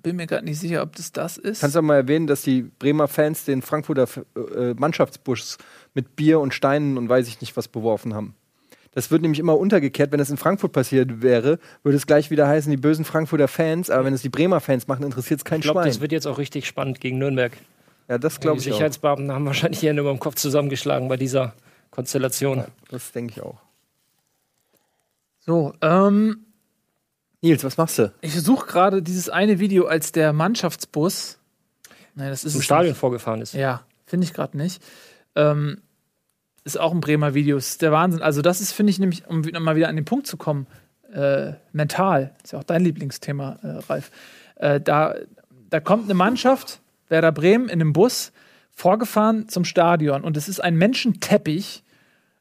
[0.03, 1.61] bin mir gerade nicht sicher, ob das das ist.
[1.61, 4.07] Kannst du mal erwähnen, dass die Bremer Fans den Frankfurter
[4.55, 5.57] äh, Mannschaftsbus
[5.93, 8.35] mit Bier und Steinen und weiß ich nicht was beworfen haben?
[8.91, 10.11] Das wird nämlich immer untergekehrt.
[10.11, 13.89] Wenn das in Frankfurt passiert wäre, würde es gleich wieder heißen, die bösen Frankfurter Fans.
[13.89, 15.89] Aber wenn es die Bremer Fans machen, interessiert es kein Ich glaube, Schwein.
[15.89, 17.51] das wird jetzt auch richtig spannend gegen Nürnberg.
[18.07, 18.73] ja, das Die glaube ich auch.
[18.73, 21.53] Sicherheitsbeamten haben wahrscheinlich hier nur im Kopf zusammengeschlagen bei dieser
[21.91, 22.63] Konstellation.
[22.89, 23.57] Das denke ich auch.
[25.47, 26.45] So, ähm,
[27.41, 28.13] Nils, was machst du?
[28.19, 31.39] ich suche gerade dieses eine Video, als der Mannschaftsbus.
[32.15, 32.99] Nein, das ist Zum Stadion nicht.
[32.99, 33.53] vorgefahren ist.
[33.53, 34.83] Ja, finde ich gerade nicht.
[35.35, 35.81] Ähm,
[36.65, 37.55] ist auch ein Bremer Video.
[37.55, 38.21] Ist der Wahnsinn.
[38.21, 40.67] Also, das ist, finde ich, nämlich, um mal wieder an den Punkt zu kommen,
[41.13, 42.35] äh, mental.
[42.43, 44.11] Ist ja auch dein Lieblingsthema, äh, Ralf.
[44.55, 45.15] Äh, da,
[45.69, 48.33] da kommt eine Mannschaft, Werder Bremen, in einem Bus,
[48.71, 50.23] vorgefahren zum Stadion.
[50.23, 51.83] Und es ist ein Menschenteppich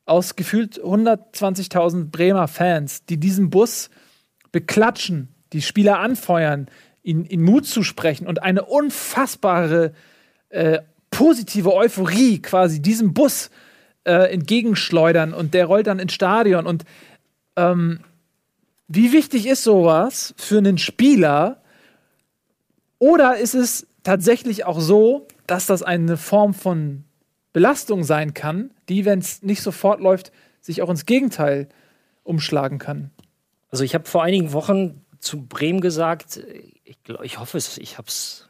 [0.07, 3.91] aus gefühlt 120.000 Bremer Fans, die diesen Bus
[4.53, 6.69] beklatschen, die Spieler anfeuern,
[7.03, 9.93] ihnen, ihnen Mut zusprechen und eine unfassbare
[10.49, 10.79] äh,
[11.11, 13.51] positive Euphorie quasi diesem Bus
[14.05, 16.67] äh, entgegenschleudern und der rollt dann ins Stadion.
[16.67, 16.85] Und
[17.57, 18.01] ähm,
[18.89, 21.63] wie wichtig ist sowas für einen Spieler?
[22.99, 27.06] Oder ist es tatsächlich auch so, dass das eine Form von
[27.57, 30.31] Belastung sein kann, die, wenn es nicht sofort läuft,
[30.61, 31.71] sich auch ins Gegenteil
[32.23, 33.13] umschlagen kann?
[33.71, 36.39] Also ich habe vor einigen Wochen zu Bremen gesagt,
[36.85, 38.47] ich, glaub, ich hoffe es, ich habe es,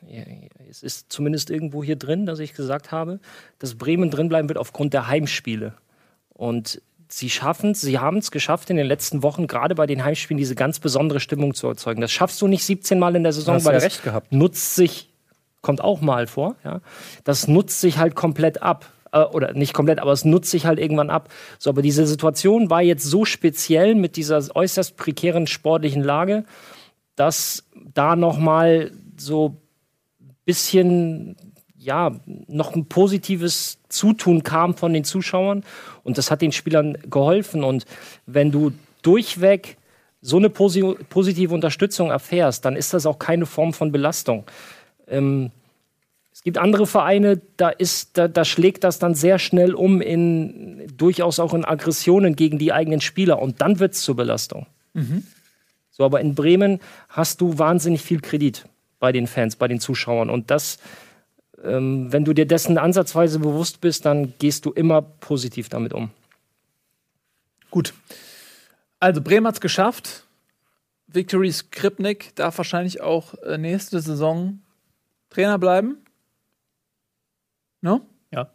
[0.69, 3.21] es ist zumindest irgendwo hier drin, dass ich gesagt habe,
[3.61, 5.75] dass Bremen drinbleiben wird aufgrund der Heimspiele.
[6.31, 10.03] Und sie schaffen es, sie haben es geschafft in den letzten Wochen, gerade bei den
[10.03, 12.01] Heimspielen, diese ganz besondere Stimmung zu erzeugen.
[12.01, 14.33] Das schaffst du nicht 17 Mal in der Saison, weil ja das recht gehabt.
[14.33, 15.11] nutzt sich,
[15.61, 16.81] kommt auch mal vor, ja.
[17.23, 18.91] Das nutzt sich halt komplett ab.
[19.13, 21.29] Äh, Oder nicht komplett, aber es nutzt sich halt irgendwann ab.
[21.59, 26.45] So, aber diese Situation war jetzt so speziell mit dieser äußerst prekären sportlichen Lage,
[27.15, 29.57] dass da nochmal so
[30.21, 31.37] ein bisschen,
[31.77, 32.13] ja,
[32.47, 35.65] noch ein positives Zutun kam von den Zuschauern.
[36.03, 37.65] Und das hat den Spielern geholfen.
[37.65, 37.87] Und
[38.27, 39.77] wenn du durchweg
[40.21, 44.45] so eine posi positive Unterstützung erfährst, dann ist das auch keine Form von Belastung.
[45.07, 45.53] Ähm,
[46.37, 50.87] es gibt andere Vereine, da, ist, da, da schlägt das dann sehr schnell um in
[50.95, 54.67] durchaus auch in Aggressionen gegen die eigenen Spieler und dann wird es zur Belastung.
[55.91, 58.67] So, aber in Bremen hast du wahnsinnig viel Kredit
[58.99, 60.77] bei den Fans, bei den Zuschauern und das,
[61.65, 66.11] ähm, wenn du dir dessen ansatzweise bewusst bist, dann gehst du immer positiv damit um.
[67.71, 67.95] Gut.
[69.01, 70.25] Also Bremen hat es geschafft.
[71.07, 74.61] Victory Skripnik darf wahrscheinlich auch äh, nächste Saison
[75.31, 76.03] Trainer bleiben.
[77.87, 78.01] No?
[78.33, 78.51] Ja,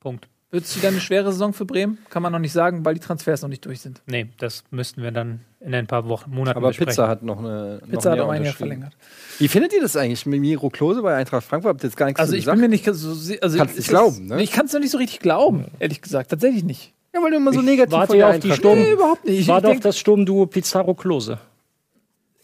[0.00, 0.28] Punkt.
[0.50, 1.98] Wird es wieder eine schwere Saison für Bremen?
[2.08, 4.00] Kann man noch nicht sagen, weil die Transfers noch nicht durch sind.
[4.06, 6.88] Nee, das müssten wir dann in ein paar Wochen, Monaten Aber besprechen.
[6.92, 7.80] Pizza hat noch eine.
[7.82, 8.96] noch Pizza ein hat um ein Jahr verlängert.
[9.38, 11.70] Wie findet ihr das eigentlich mit Miro Klose bei Eintracht Frankfurt?
[11.74, 12.54] Habt ihr jetzt gar nichts Also zu ich gesagt?
[12.56, 13.10] bin mir nicht so
[13.42, 14.42] also Kannst nicht glauben, ne?
[14.42, 16.30] Ich kann es noch nicht so richtig glauben, ehrlich gesagt.
[16.30, 16.94] Tatsächlich nicht.
[17.14, 18.78] ja, weil du immer so Ich negativ warte von der ja auf die Eintracht Sturm-
[18.78, 19.40] Nee, überhaupt nicht.
[19.40, 21.38] Ich, War ich doch denk- das Sturmduo Pizarro Klose.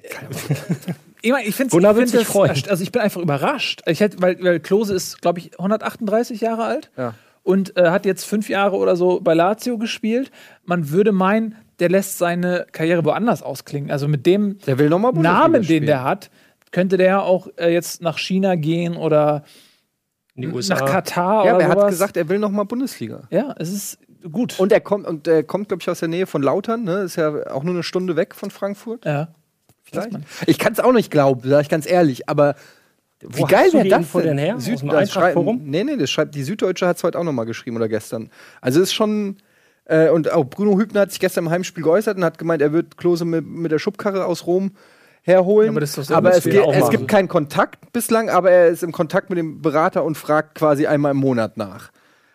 [1.24, 2.50] Ich, mein, ich finde wird find sich freuen.
[2.68, 3.80] Also ich bin einfach überrascht.
[3.86, 7.14] Ich hätte, weil, weil Klose ist, glaube ich, 138 Jahre alt Ja.
[7.42, 10.30] und äh, hat jetzt fünf Jahre oder so bei Lazio gespielt.
[10.64, 13.90] Man würde meinen, der lässt seine Karriere woanders ausklingen.
[13.90, 16.30] Also mit dem Der will nochmal Namen, den der hat,
[16.72, 19.44] könnte der auch äh, jetzt nach China gehen oder
[20.34, 20.74] In die USA.
[20.74, 23.22] nach Katar Ja, oder aber er hat gesagt, er will nochmal Bundesliga.
[23.30, 23.98] ja, es ist
[24.30, 24.58] gut.
[24.60, 26.98] Und er kommt, und er kommt, glaube ich, aus der Nähe von Lautern, ne?
[27.00, 29.04] Ist ja auch nur eine Stunde weg von Frankfurt.
[29.06, 29.28] ja.
[30.12, 30.24] Man.
[30.46, 32.54] Ich kann es auch nicht glauben, sage ich ganz ehrlich, aber
[33.20, 34.56] wie Wo geil wäre das denn her?
[34.58, 34.90] Süd Aus dem
[35.64, 38.28] Nee, nee, das schreibt, die Süddeutsche hat es heute auch nochmal geschrieben oder gestern.
[38.60, 39.36] Also ist schon,
[39.86, 42.72] äh, und auch Bruno Hübner hat sich gestern im Heimspiel geäußert und hat gemeint, er
[42.72, 44.72] wird Klose mit, mit der Schubkarre aus Rom
[45.22, 45.70] herholen.
[45.70, 48.50] Aber das ist doch aber es, wir ge- auch es gibt keinen Kontakt bislang, aber
[48.50, 51.92] er ist im Kontakt mit dem Berater und fragt quasi einmal im Monat nach.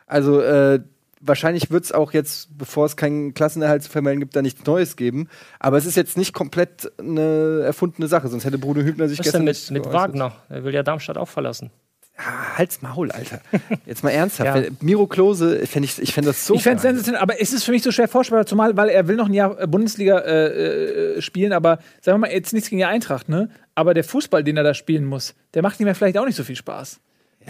[0.07, 0.79] Also, äh,
[1.19, 4.95] wahrscheinlich wird es auch jetzt, bevor es keinen Klassenerhalt zu vermelden gibt, da nichts Neues
[4.95, 5.27] geben.
[5.59, 9.27] Aber es ist jetzt nicht komplett eine erfundene Sache, sonst hätte Bruno Hübner sich Was
[9.27, 9.93] ist gestern denn nicht mit, mit.
[9.93, 10.33] Wagner?
[10.49, 11.71] Er will ja Darmstadt auch verlassen.
[12.17, 13.39] Ah, Halt's Maul, Alter.
[13.85, 14.65] Jetzt mal ernsthaft.
[14.65, 14.69] Ja.
[14.81, 16.53] Miro Klose, fänd ich, ich fände das so.
[16.53, 19.07] ich fände es sensationell, aber es ist für mich so schwer vorstellbar, zumal, weil er
[19.07, 22.69] will noch ein Jahr äh, Bundesliga äh, äh, spielen, aber sagen wir mal, jetzt nichts
[22.69, 23.49] gegen die Eintracht, ne?
[23.73, 26.35] Aber der Fußball, den er da spielen muss, der macht ihm ja vielleicht auch nicht
[26.35, 26.99] so viel Spaß.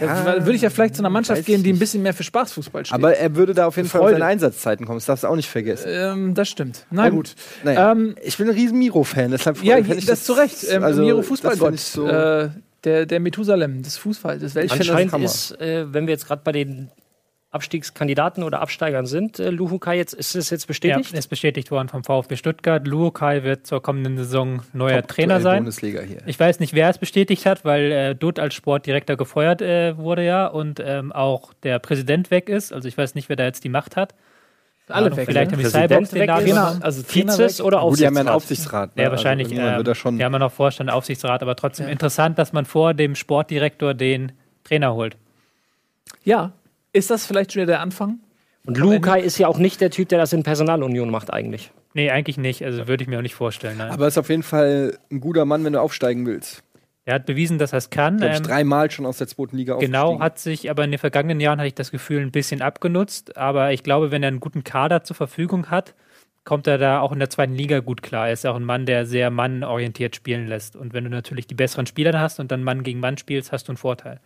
[0.00, 2.86] Ja, würde ich ja vielleicht zu einer Mannschaft gehen, die ein bisschen mehr für Spaßfußball
[2.86, 2.94] steht.
[2.94, 4.14] Aber er würde da auf jeden Fall Freude.
[4.14, 4.98] seine Einsatzzeiten kommen.
[4.98, 5.86] Das darfst du auch nicht vergessen.
[5.90, 6.86] ähm, das stimmt.
[6.90, 7.34] Na Und- gut.
[7.64, 10.58] Naja, Ähm, ich bin ein riesen Miro-Fan, deshalb Ja, ich das zu Recht.
[10.68, 11.78] Ähm, also, Miro das Fußballgott.
[11.78, 12.48] so- äh,
[12.84, 16.88] der, der Methusalem des Fußballs, Anscheinend ist, äh, wenn wir jetzt gerade bei den
[17.52, 21.12] Abstiegskandidaten oder Absteigern sind, äh, Luhukai jetzt, ist es jetzt bestätigt?
[21.12, 22.86] Ja, ist bestätigt worden vom VfB Stuttgart.
[22.86, 25.58] Luokai wird zur kommenden Saison neuer Top Trainer aktuell sein.
[25.64, 26.18] Bundesliga hier.
[26.26, 30.24] Ich weiß nicht, wer es bestätigt hat, weil äh, Dutt als Sportdirektor gefeuert äh, wurde
[30.24, 32.72] ja und ähm, auch der Präsident weg ist.
[32.72, 34.14] Also ich weiß nicht, wer da jetzt die Macht hat.
[34.86, 35.26] Alle Ahnung, weg.
[35.26, 36.44] Vielleicht haben die Cyborgs den Namen ist.
[36.44, 36.82] Trainer, übernommen.
[36.82, 38.90] also Trainer Vizes oder Gut, die haben ja einen Aufsichtsrat?
[38.90, 38.96] Aufsichtsrat.
[38.96, 39.02] ne?
[39.02, 39.48] Ja, wahrscheinlich.
[39.48, 40.18] Also ähm, wird er schon.
[40.18, 44.32] Die haben ja noch Vorstand, Aufsichtsrat, aber trotzdem interessant, dass man vor dem Sportdirektor den
[44.64, 45.16] Trainer holt.
[46.24, 46.52] Ja.
[46.92, 48.20] Ist das vielleicht schon wieder der Anfang?
[48.66, 51.72] Und Luhukai ist ja auch nicht der Typ, der das in Personalunion macht eigentlich.
[51.94, 52.64] Nee, eigentlich nicht.
[52.64, 53.78] Also würde ich mir auch nicht vorstellen.
[53.78, 53.90] Nein.
[53.90, 56.62] Aber ist auf jeden Fall ein guter Mann, wenn du aufsteigen willst.
[57.04, 58.18] er hat bewiesen, dass er es kann.
[58.18, 60.98] Glaube ich, Ähm, dreimal schon aus der zweiten Liga Genau, hat sich aber in den
[60.98, 63.36] vergangenen Jahren, hatte ich das Gefühl, ein bisschen abgenutzt.
[63.36, 65.94] Aber ich glaube, wenn er einen guten Kader zur Verfügung hat,
[66.44, 68.26] kommt er da auch in der zweiten Liga gut klar.
[68.28, 70.76] Er ist auch ein Mann, der sehr mannorientiert spielen lässt.
[70.76, 73.66] Und wenn du natürlich die besseren Spieler hast und dann Mann gegen Mann spielst, hast
[73.68, 74.20] du einen Vorteil.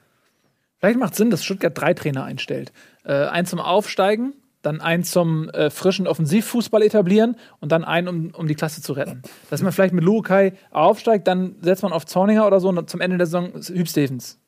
[0.84, 2.70] Vielleicht macht Sinn, dass Stuttgart drei Trainer einstellt.
[3.04, 8.34] Äh, einen zum Aufsteigen, dann einen zum äh, frischen Offensivfußball etablieren und dann einen, um,
[8.34, 9.22] um die Klasse zu retten.
[9.48, 13.00] Dass man vielleicht mit Lukai aufsteigt, dann setzt man auf Zorninger oder so und zum
[13.00, 14.38] Ende der Saison ist Hüb Stevens.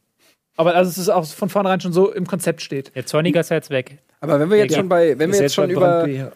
[0.58, 2.94] Aber also es ist auch von vornherein schon so im Konzept steht.
[2.94, 3.96] Der Zorniger ist ja jetzt weg.
[4.20, 4.80] Aber wenn wir jetzt Ja.
[4.80, 6.32] schon bei, wenn wir jetzt schon über, ja.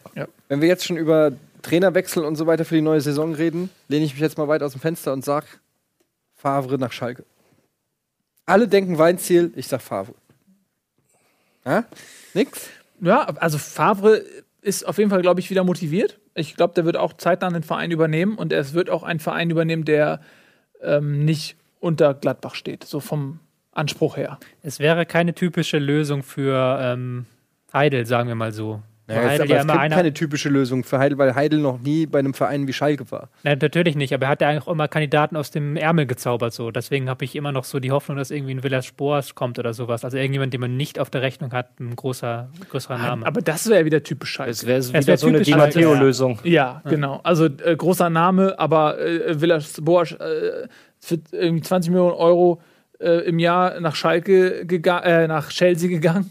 [0.48, 4.06] wenn wir jetzt schon über Trainerwechsel und so weiter für die neue Saison reden, lehne
[4.06, 5.44] ich mich jetzt mal weit aus dem Fenster und sag
[6.36, 7.26] Favre nach Schalke.
[8.50, 10.12] Alle denken Weinziel, ich sag Favre.
[11.64, 11.84] Ja?
[12.34, 12.68] Nix?
[13.00, 14.24] Ja, also Favre
[14.60, 16.18] ist auf jeden Fall, glaube ich, wieder motiviert.
[16.34, 19.50] Ich glaube, der wird auch zeitnah den Verein übernehmen und es wird auch einen Verein
[19.50, 20.20] übernehmen, der
[20.82, 23.38] ähm, nicht unter Gladbach steht, so vom
[23.70, 24.40] Anspruch her.
[24.62, 27.26] Es wäre keine typische Lösung für ähm,
[27.72, 28.82] Heidel, sagen wir mal so.
[29.10, 31.34] Ja, jetzt, Heidel aber ja es immer gibt einer, keine typische Lösung für Heidel, weil
[31.34, 33.28] Heidel noch nie bei einem Verein wie Schalke war.
[33.42, 36.52] Nein, natürlich nicht, aber er hat ja eigentlich auch immer Kandidaten aus dem Ärmel gezaubert.
[36.52, 36.70] So.
[36.70, 39.74] Deswegen habe ich immer noch so die Hoffnung, dass irgendwie ein Villas Spors kommt oder
[39.74, 40.04] sowas.
[40.04, 43.26] Also irgendjemand, den man nicht auf der Rechnung hat, ein großer, größerer Name.
[43.26, 44.50] Aber das wäre wieder typisch Schalke.
[44.50, 46.38] Das wäre wär wieder so eine Di Matteo-Lösung.
[46.44, 47.20] Ja, genau.
[47.22, 50.68] Also äh, großer Name, aber äh, Villas Boas äh,
[50.98, 52.60] für irgendwie 20 Millionen Euro
[53.00, 56.30] äh, im Jahr nach Schalke äh, nach Chelsea gegangen.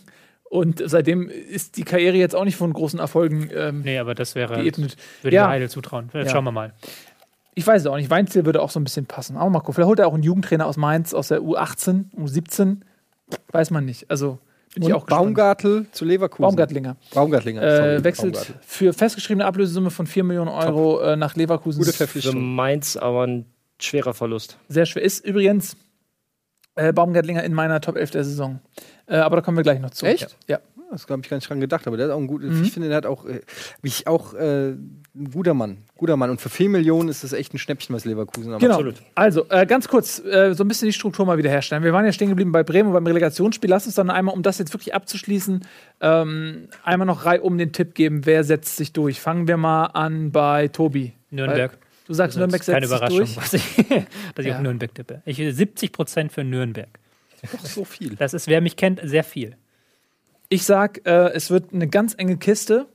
[0.49, 4.34] Und seitdem ist die Karriere jetzt auch nicht von großen Erfolgen ähm, nee, aber das
[4.34, 4.97] wäre, geebnet.
[5.21, 5.43] würde Ja.
[5.45, 6.09] ich Heidel zutrauen.
[6.13, 6.27] Ja.
[6.27, 6.73] Schauen wir mal.
[7.53, 8.09] Ich weiß es auch nicht.
[8.09, 9.38] Weinziel würde auch so ein bisschen passen.
[9.38, 9.76] Aber mal gucken.
[9.76, 12.77] Vielleicht holt er auch einen Jugendtrainer aus Mainz, aus der U18, U17.
[13.51, 14.09] Weiß man nicht.
[14.09, 14.39] Also
[14.73, 15.26] bin ich Und auch gespannt.
[15.35, 16.43] Baumgartel zu Leverkusen.
[16.43, 16.95] Baumgartlinger.
[17.13, 17.61] Baumgartlinger.
[17.61, 18.55] Äh, wechselt Baumgartel.
[18.65, 21.80] für festgeschriebene Ablösesumme von 4 Millionen Euro äh, nach Leverkusen.
[21.80, 22.55] Gute Für Verpflichtung.
[22.55, 23.45] Mainz aber ein
[23.80, 24.57] schwerer Verlust.
[24.67, 25.03] Sehr schwer.
[25.03, 25.76] Ist übrigens
[26.80, 28.60] äh, Baumgartlinger in meiner Top 11 der Saison.
[29.07, 30.06] Äh, aber da kommen wir gleich noch zu.
[30.06, 30.38] Echt?
[30.47, 30.60] Ja.
[30.91, 32.64] Das habe ich gar nicht dran gedacht, aber der hat auch ein gut, Mhm.
[32.64, 33.41] ich finde, der hat auch, äh,
[33.84, 35.77] mich auch äh, ein guter Mann.
[35.97, 36.31] Guter Mann.
[36.31, 38.73] Und für 4 Millionen ist das echt ein Schnäppchen, was Leverkusen aber Genau.
[38.73, 38.95] Absolut.
[39.14, 41.84] Also, äh, ganz kurz, äh, so ein bisschen die Struktur mal wiederherstellen.
[41.84, 43.69] Wir waren ja stehen geblieben bei Bremen und beim Relegationsspiel.
[43.69, 45.64] Lass uns dann einmal, um das jetzt wirklich abzuschließen,
[46.01, 49.22] ähm, einmal noch Reihe um den Tipp geben, wer setzt sich durch.
[49.22, 51.14] Fangen wir mal an bei Tobi.
[51.30, 51.77] Nürnberg.
[52.10, 53.38] Du sagst, Das Nürnberg ist keine setzt sich Überraschung, durch.
[53.38, 53.53] was
[53.99, 54.56] ich, dass ich Ja.
[54.56, 55.22] auf Nürnberg tippe.
[55.26, 56.90] Ich will 70 Prozent für Nürnberg.
[57.52, 58.15] doch so viel.
[58.15, 59.56] Das ist, wer mich kennt, sehr viel.
[60.49, 62.88] Ich sag, äh, es wird eine ganz enge Kiste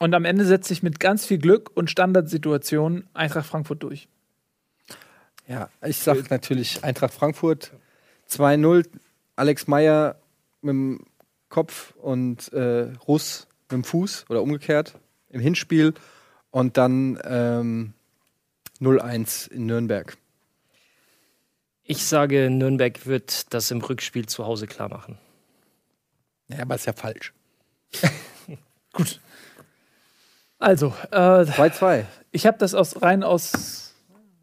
[0.00, 4.08] und am Ende setzt sich mit ganz viel Glück und Standardsituationen Eintracht Frankfurt durch.
[5.46, 7.70] Ja, ich sag natürlich Eintracht Frankfurt
[8.28, 8.84] 2-0,
[9.36, 10.16] Alex Meyer
[10.60, 11.04] mit dem
[11.50, 14.98] Kopf und äh, Russ mit dem Fuß oder umgekehrt
[15.30, 15.94] im Hinspiel
[16.50, 17.92] und dann ähm,
[18.80, 20.16] 0-1 in Nürnberg.
[21.82, 25.18] Ich sage, Nürnberg wird das im Rückspiel zu Hause klar machen.
[26.48, 27.32] Ja, aber ist ja falsch.
[28.92, 29.20] Gut.
[30.58, 32.06] Also, äh, 2-2.
[32.32, 33.94] ich habe das aus rein aus.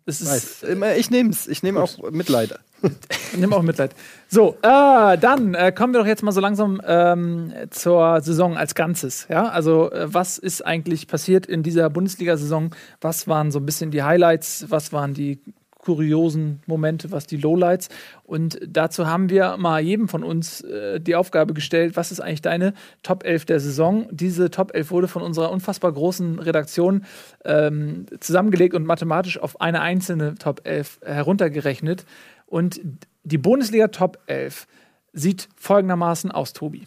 [0.05, 0.97] Es ist, Weiß.
[0.97, 1.47] Ich nehm's.
[1.47, 2.59] Ich nehme auch Mitleid.
[3.37, 3.95] Nimm auch Mitleid.
[4.27, 8.75] So, äh, dann äh, kommen wir doch jetzt mal so langsam ähm, zur Saison als
[8.75, 9.27] Ganzes.
[9.29, 12.75] Ja, also äh, was ist eigentlich passiert in dieser Bundesliga-Saison?
[13.01, 14.65] Was waren so ein bisschen die Highlights?
[14.69, 15.39] Was waren die
[15.83, 17.89] kuriosen Momente, was die Lowlights.
[18.23, 22.41] Und dazu haben wir mal jedem von uns äh, die Aufgabe gestellt, was ist eigentlich
[22.41, 22.73] deine
[23.03, 24.07] Top 11 der Saison?
[24.09, 27.03] Diese Top 11 wurde von unserer unfassbar großen Redaktion
[27.43, 32.05] ähm, zusammengelegt und mathematisch auf eine einzelne Top 11 heruntergerechnet.
[32.53, 32.79] Und
[33.23, 34.67] die Bundesliga Top 11
[35.11, 36.85] sieht folgendermaßen aus, Tobi.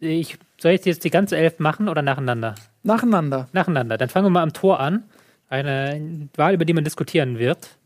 [0.00, 2.56] Ich, soll ich jetzt die ganze Elf machen oder nacheinander?
[2.82, 3.48] Nacheinander.
[3.52, 3.98] Nacheinander.
[3.98, 5.04] Dann fangen wir mal am Tor an.
[5.48, 7.78] Eine Wahl, über die man diskutieren wird.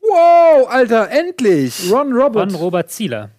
[0.00, 1.92] Wow, Alter, endlich!
[1.92, 2.50] Ron Robert.
[2.50, 3.32] Von Robert Zieler.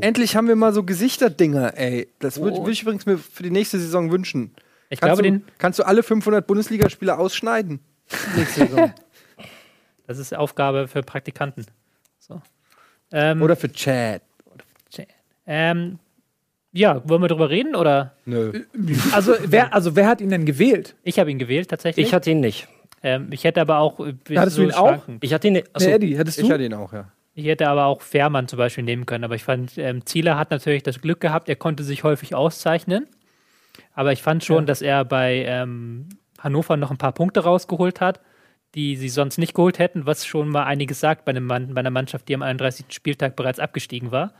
[0.00, 2.08] Endlich haben wir mal so Gesichterdinger, ey.
[2.18, 2.64] Das würde Oh.
[2.64, 4.56] würd ich übrigens mir für die nächste Saison wünschen.
[4.90, 7.78] Ich Kannst, glaube, du, den, kannst du alle 500 Bundesligaspieler ausschneiden?
[8.36, 8.92] Nächste Saison.
[10.08, 11.64] das ist Aufgabe für Praktikanten.
[12.18, 12.42] So.
[13.12, 14.22] Ähm, Oder für Chad.
[15.46, 15.98] ähm,
[16.72, 18.12] ja, wollen wir drüber reden oder?
[18.26, 18.64] Nö.
[19.12, 20.94] Also wer, also wer hat ihn denn gewählt?
[21.04, 22.06] Ich habe ihn gewählt tatsächlich.
[22.06, 22.68] Ich hatte ihn nicht.
[23.02, 24.00] ähm, ich hätte aber auch.
[24.00, 25.02] äh, Hattest du ihn auch?
[25.20, 25.74] Ich hatte ihn nicht.
[25.74, 26.52] Achso, Nee, Eddie, hattest Ich du?
[26.52, 27.10] hatte ihn auch, ja.
[27.34, 30.50] Ich hätte aber auch Fährmann zum Beispiel nehmen können, aber ich fand, ähm, Zieler hat
[30.50, 33.06] natürlich das Glück gehabt, er konnte sich häufig auszeichnen.
[33.94, 34.66] Aber ich fand schon, Ja.
[34.66, 36.08] dass er bei ähm,
[36.38, 38.20] Hannover noch ein paar Punkte rausgeholt hat,
[38.76, 41.80] die sie sonst nicht geholt hätten, was schon mal einiges sagt bei, einem Mann, bei
[41.80, 42.86] einer Mannschaft, die am 31.
[42.90, 44.34] Spieltag bereits abgestiegen war.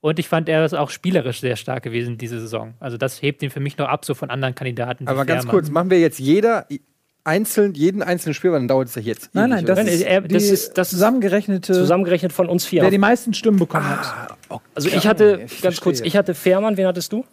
[0.00, 2.74] Und ich fand, er ist auch spielerisch sehr stark gewesen diese Saison.
[2.80, 5.06] Also das hebt ihn für mich noch ab, so von anderen Kandidaten.
[5.08, 6.66] Aber ganz kurz, machen wir jetzt jeder
[7.24, 9.30] einzeln, jeden einzelnen Spiel, weil dann dauert es ja jetzt.
[9.32, 9.76] Nein, nein, das?
[9.78, 12.82] Nein, ist, er- das ist- das zusammengerechnete, zusammengerechnet von uns vier.
[12.82, 14.36] wer die meisten Stimmen bekommen hat.
[14.74, 17.24] Also ich hatte, ich ganz kurz, ich hatte Fährmann, wen hattest du?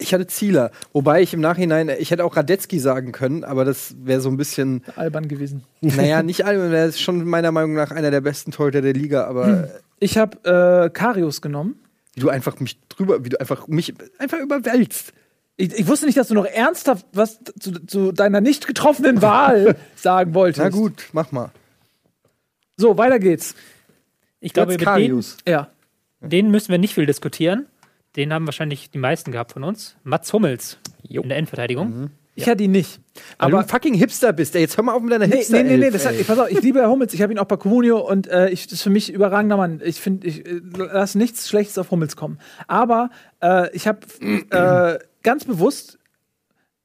[0.00, 0.70] Ich hatte Zieler.
[0.92, 4.36] Wobei ich im Nachhinein, ich hätte auch Radetzky sagen können, aber das wäre so ein
[4.36, 5.64] bisschen, Albern gewesen.
[5.80, 9.24] naja, nicht allem, er ist schon meiner Meinung nach einer der besten Torhüter der Liga,
[9.26, 9.64] aber Hm.
[10.00, 11.74] Ich habe äh, Karius genommen.
[12.14, 15.12] wie du einfach mich drüber, wie du einfach mich einfach überwälzt.
[15.56, 19.74] Ich, ich wusste nicht, dass du noch ernsthaft was zu, zu deiner nicht getroffenen Wahl
[19.96, 20.62] sagen wolltest.
[20.62, 21.50] Na gut, mach mal.
[22.76, 23.56] So, weiter geht's.
[24.38, 25.36] Ich glaube, über den, Karius.
[25.48, 25.68] Ja.
[26.20, 27.66] den müssen wir nicht viel diskutieren.
[28.18, 29.96] Den haben wahrscheinlich die meisten gehabt von uns.
[30.02, 30.78] Mats Hummels
[31.08, 31.22] Jo.
[31.22, 32.10] in der Endverteidigung.
[32.34, 33.00] Ich hatte ihn nicht.
[33.14, 34.60] Weil Aber du ein fucking Hipster bist, ey.
[34.60, 36.50] Jetzt hör mal auf mit deiner Nee, hipster nee, nee, nee, das hat, pass auf,
[36.50, 38.82] ich liebe Herr Hummels, ich habe ihn auch bei Comunio und äh, ich, das ist
[38.82, 39.80] für mich ein überragender Mann.
[39.84, 42.38] Ich finde, ich äh, lass nichts Schlechtes auf Hummels kommen.
[42.66, 44.00] Aber äh, ich habe
[44.50, 45.97] äh, ganz bewusst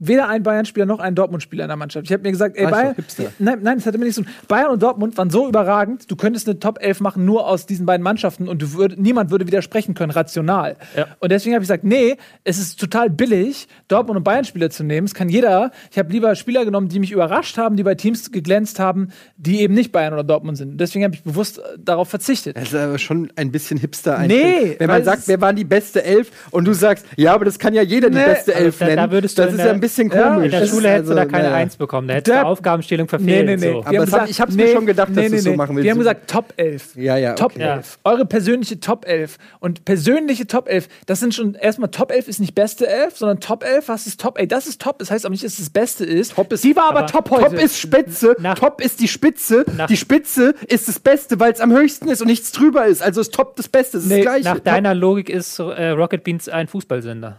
[0.07, 2.05] weder einen Bayern-Spieler noch einen Dortmund-Spieler in der Mannschaft.
[2.05, 3.31] Ich habe mir gesagt, ey, Bayern, Hipster.
[3.39, 4.23] nein, nein, das hatte mir nicht so.
[4.47, 7.85] Bayern und Dortmund waren so überragend, du könntest eine Top 11 machen nur aus diesen
[7.85, 10.75] beiden Mannschaften und du würd, niemand würde widersprechen können, rational.
[10.97, 11.07] Ja.
[11.19, 15.05] Und deswegen habe ich gesagt, nee, es ist total billig, Dortmund und Bayern-Spieler zu nehmen.
[15.05, 15.71] Es kann jeder.
[15.91, 19.61] Ich habe lieber Spieler genommen, die mich überrascht haben, die bei Teams geglänzt haben, die
[19.61, 20.79] eben nicht Bayern oder Dortmund sind.
[20.79, 22.55] Deswegen habe ich bewusst äh, darauf verzichtet.
[22.57, 26.03] Das ist aber schon ein bisschen hipster Nee, Wenn man sagt, wer waren die beste
[26.03, 28.77] Elf und du sagst, ja, aber das kann ja jeder die Nee, beste also Elf
[28.79, 29.11] da- da nennen.
[29.11, 30.45] würdest du das ist ja ein bisschen Ja, komisch.
[30.45, 31.55] In der Schule hättest du da also, keine naja.
[31.55, 32.07] Eins bekommen.
[32.07, 33.45] Da hättest du Der- Aufgabenstellung Nee, verfehlt.
[33.45, 33.71] nee, nee.
[33.71, 33.83] So.
[33.85, 35.83] Aber das hab- ich hab's mir schon gedacht, dass du es so machen willst.
[35.85, 36.95] Wir haben gesagt Top 11.
[36.95, 37.63] Ja, ja, Top okay.
[37.63, 37.99] 11.
[38.03, 39.37] Eure persönliche Top 11.
[39.59, 43.39] Und persönliche Top 11, das sind schon erstmal Top 11 ist nicht beste 11, sondern
[43.39, 44.37] Top 11, was ist Top?
[44.39, 44.99] Ey, das ist Top.
[44.99, 46.35] Das heißt auch nicht, dass es das Beste ist.
[46.35, 47.43] Top ist- Die war aber, aber Top heute.
[47.43, 51.51] Top ist Spitze, Nach- Top ist die Spitze, Nach- die Spitze ist das Beste, weil
[51.53, 53.01] es am höchsten ist und nichts drüber ist.
[53.01, 54.43] Also ist Top das Beste, das ist Nee, das Gleiche.
[54.49, 57.37] Nach deiner Logik ist äh, Rocket Beans ein Fußballsender.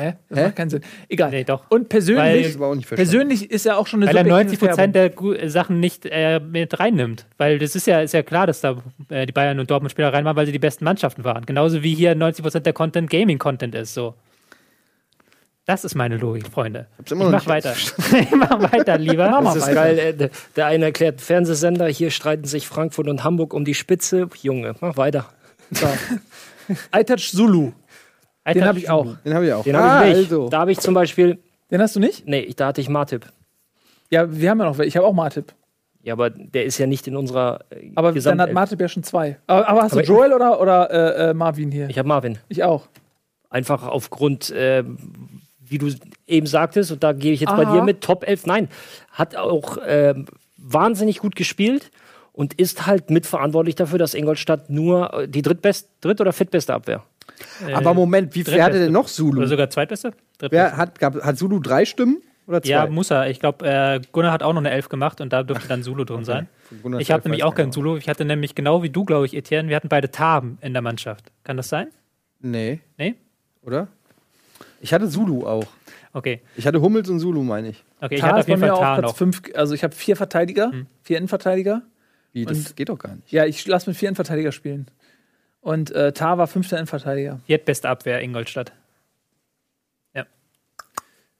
[0.00, 0.14] Hä?
[0.28, 0.44] Das Hä?
[0.44, 0.82] macht keinen Sinn.
[1.08, 1.30] Egal.
[1.30, 1.64] Nee, doch.
[1.70, 2.82] Und persönlich, verstanden.
[2.94, 6.06] persönlich ist ja auch schon eine Weil er subjektive 90 Prozent der Gu- Sachen nicht
[6.06, 7.26] äh, mit reinnimmt.
[7.36, 8.76] Weil das ist ja, ist ja klar, dass da
[9.08, 11.44] äh, die Bayern und Dortmund-Spieler rein waren, weil sie die besten Mannschaften waren.
[11.46, 13.92] Genauso wie hier 90 Prozent der Content Gaming-Content ist.
[13.94, 14.14] So.
[15.66, 16.86] Das ist meine Logik, Freunde.
[16.96, 17.74] Hab's immer Ich mach weiter.
[18.20, 19.28] ich mach weiter, lieber.
[19.30, 19.94] Mach mal Das ist weiter.
[19.96, 20.16] geil.
[20.20, 24.28] äh, Der eine erklärt Fernsehsender, hier streiten sich Frankfurt und Hamburg um die Spitze.
[24.42, 25.26] Junge, mach weiter.
[26.94, 27.72] iTouch Zulu.
[28.54, 29.06] Den habe ich auch.
[29.24, 29.64] Den habe ich auch.
[29.64, 30.32] Den ah, habe ich nicht.
[30.32, 30.48] also.
[30.48, 31.38] Da habe ich zum Beispiel,
[31.70, 32.26] Den hast du nicht?
[32.26, 33.26] nee, da hatte ich Martip.
[34.10, 34.88] Ja, wir haben ja noch welche.
[34.88, 35.52] Ich habe auch Martip.
[36.02, 38.52] Ja, aber der ist ja nicht in unserer äh, Aber dann hat.
[38.52, 39.38] Martip ja schon zwei.
[39.46, 41.88] Aber, aber hast Aber du Joel oder, oder äh, äh, Marvin hier?
[41.90, 42.38] Ich habe Marvin.
[42.48, 42.88] Ich auch.
[43.50, 44.84] Einfach aufgrund, äh,
[45.60, 45.92] wie du
[46.26, 47.74] eben sagtest, und da gehe ich jetzt bei Aha.
[47.74, 48.46] dir mit, Top 11.
[48.46, 48.68] Nein,
[49.10, 50.14] hat auch äh,
[50.56, 51.90] wahnsinnig gut gespielt
[52.32, 57.02] und ist halt mitverantwortlich dafür, dass Ingolstadt nur äh, die drittbest, dritt- oder viertbeste Abwehr.
[57.74, 59.38] Aber Moment, wie viel hatte denn noch Zulu?
[59.38, 60.10] Oder sogar zweitbeste?
[60.38, 60.50] Drittbeste.
[60.50, 62.70] Wer hat, gab, hat Zulu drei Stimmen oder zwei?
[62.70, 63.28] Ja, muss er.
[63.30, 66.04] Ich glaube, äh, Gunnar hat auch noch eine Elf gemacht und da dürfte dann Zulu
[66.04, 66.48] drin sein.
[66.82, 67.96] Gunnar Ich habe nämlich auch keinen Zulu.
[67.96, 70.82] Ich hatte nämlich genau wie du, glaube ich, Etienne, wir hatten beide Taben in der
[70.82, 71.30] Mannschaft.
[71.44, 71.88] Kann das sein?
[72.40, 73.14] Nee, Nee?
[73.62, 73.88] oder?
[74.80, 75.64] Ich hatte Zulu auch.
[76.12, 76.40] Okay.
[76.56, 77.84] Ich hatte Hummels und Zulu, meine ich.
[78.00, 79.16] Okay, ich Tar hatte auf jeden mir Fall auch Tar Platz noch.
[79.16, 79.42] fünf.
[79.54, 80.72] Also ich habe vier Verteidiger,
[81.02, 81.82] vier Innenverteidiger.
[82.32, 83.30] Wie, das Und- geht doch gar nicht.
[83.32, 84.86] Ja, ich lasse mit vier Innenverteidiger spielen.
[85.60, 87.40] Und äh, Tar war fünfter Innenverteidiger.
[87.46, 88.72] Viertbeste Abwehr Ingolstadt.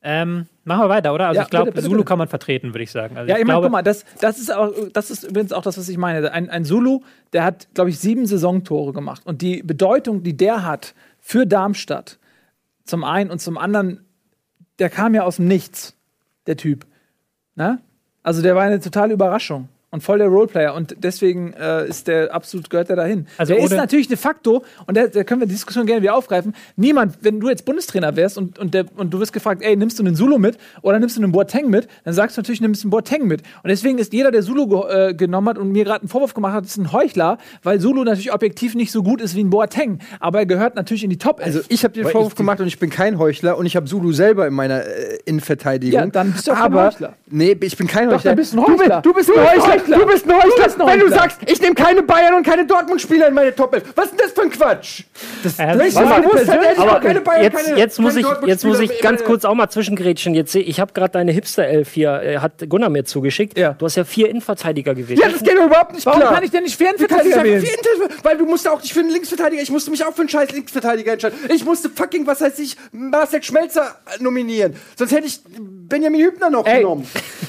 [0.01, 1.27] Ähm, machen wir weiter, oder?
[1.29, 3.17] Also Ja, ich glaube, bitte, Zulu kann man vertreten, würde ich sagen.
[3.17, 5.63] Also Ja, ich meine, glaube, guck mal, das, das, ist auch, das ist übrigens auch
[5.63, 6.31] das, was ich meine.
[6.31, 7.01] Ein, ein Zulu,
[7.33, 9.23] der hat, glaube ich, sieben Saisontore gemacht.
[9.27, 12.19] Und die Bedeutung, die der hat für Darmstadt,
[12.85, 14.05] zum einen und zum anderen,
[14.79, 15.97] der kam ja aus dem Nichts,
[16.47, 16.87] der Typ.
[17.57, 17.81] Ne?
[18.23, 19.69] Also der war eine totale Überraschung.
[19.91, 20.75] Und voll der Roleplayer.
[20.75, 23.27] Und deswegen äh, ist der absolut, gehört er dahin.
[23.39, 26.15] Also der ist natürlich de facto, und da, da können wir die Diskussion gerne wieder
[26.15, 29.77] aufgreifen, niemand, wenn du jetzt Bundestrainer wärst und, und, der, und du wirst gefragt, ey,
[29.77, 32.61] nimmst du einen Zulu mit oder nimmst du einen Boateng mit, dann sagst du natürlich,
[32.61, 33.41] nimmst du einen Boateng mit.
[33.63, 36.35] Und deswegen ist jeder, der Zulu ge äh, genommen hat und mir gerade einen Vorwurf
[36.35, 39.49] gemacht hat, ist ein Heuchler, weil Zulu natürlich objektiv nicht so gut ist wie ein
[39.49, 40.01] Boateng.
[40.21, 41.47] Aber er gehört natürlich in die Top 11.
[41.47, 43.87] Also ich habe den Weil Vorwurf gemacht und ich bin kein Heuchler und ich habe
[43.87, 45.99] Zulu selber in meiner äh, Innenverteidigung.
[45.99, 47.15] Ja, dann bist du auch kein Aber Heuchler.
[47.31, 48.31] nee, ich bin kein Doch, Heuchler.
[48.33, 49.01] dann bist du ein Heuchler.
[49.01, 49.78] Du bist, du bist Du ein Heuchler.
[49.81, 49.99] Heuchler.
[49.99, 50.51] Du bist ein Heuchler.
[50.57, 51.17] Du bist ein Wenn du Heuchler.
[51.19, 53.85] sagst, ich nehme keine Bayern und keine Dortmund-Spieler in meine Top 11.
[53.95, 55.03] Was ist denn das für ein Quatsch?
[55.43, 58.81] Das, Äh, das halt Aber auch keine Bayern, jetzt, keine, jetzt, muss ich, jetzt muss
[58.81, 60.35] ich Dortmund-Spieler ganz kurz auch mal zwischengrätschen.
[60.35, 63.59] Jetzt seh, ich habe gerade deine Hipster-Elf hier, äh, hat Gunnar mir zugeschickt.
[63.59, 63.75] Ja.
[63.75, 65.19] Du hast ja vier Innenverteidiger gewählt.
[65.21, 66.35] Ja, das geht überhaupt nicht Warum klar.
[66.35, 67.65] kann ich denn nicht Fernverteidiger sagen, wählen?
[68.23, 70.53] Weil du musst auch nicht für einen Linksverteidiger, ich musste mich auch für einen scheiß
[70.53, 71.39] Linksverteidiger entscheiden.
[71.55, 74.75] Ich musste fucking, was heißt ich, Marcel Schmelzer äh, nominieren.
[74.97, 75.41] Sonst hätte ich
[75.89, 77.07] Benjamin Hübner noch Ey, genommen.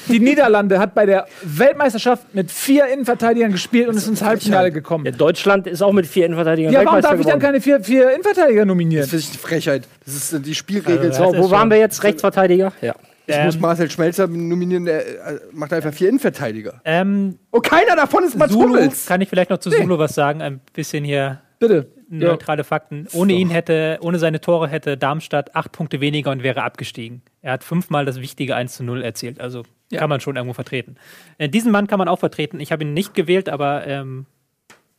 [0.08, 5.04] die Niederlande hat bei der Weltmeisterschaft mit vier Innenverteidigern gespielt und ist ins Halbfinale gekommen.
[5.06, 8.10] Ja, Deutschland ist auch mit vier Innenverteidigern Ja, warum darf ich dann keine vier, vier
[8.10, 9.02] Innenverteidiger nominieren?
[9.04, 9.88] Das ist eine Frechheit.
[10.04, 11.10] Das ist äh, die Spielregel.
[11.10, 12.02] Also, So, wo waren wir jetzt?
[12.04, 12.72] Rechtsverteidiger?
[12.80, 12.94] Ja.
[13.26, 16.80] ich ähm, muss Marcel Schmelzer nominieren, der äh, macht einfach vier Innenverteidiger.
[16.84, 19.06] ähm, Und keiner davon ist Mats Zulu, Hummels.
[19.06, 20.42] kann ich vielleicht noch zu Zulu was sagen?
[20.42, 21.86] Ein bisschen hier Bitte.
[22.08, 23.06] neutrale Fakten.
[23.12, 27.22] Ohne ihn hätte, ohne seine Tore hätte Darmstadt acht Punkte weniger und wäre abgestiegen.
[27.42, 29.40] Er hat fünfmal das wichtige 1 zu 0 erzielt.
[29.40, 29.98] Also Ja.
[29.98, 30.96] kann man schon irgendwo vertreten.
[31.38, 32.60] Äh, diesen Mann kann man auch vertreten.
[32.60, 34.26] Ich habe ihn nicht gewählt, aber ähm,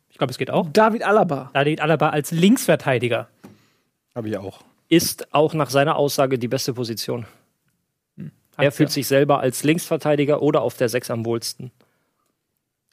[0.10, 0.70] ich glaube, es geht auch.
[0.72, 1.50] David Alaba.
[1.54, 3.30] David Alaba als Linksverteidiger.
[4.14, 4.62] Habe ich auch.
[4.90, 7.26] Ist auch nach seiner Aussage die beste Position.
[8.58, 8.94] Er Hat's fühlt ja.
[8.94, 11.72] sich selber als Linksverteidiger oder auf der Sechs am wohlsten.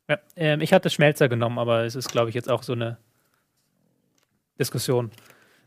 [0.08, 2.96] Ja, ähm, ich hatte Schmelzer genommen, aber es ist, glaube ich, jetzt auch so eine
[4.58, 5.10] Diskussion.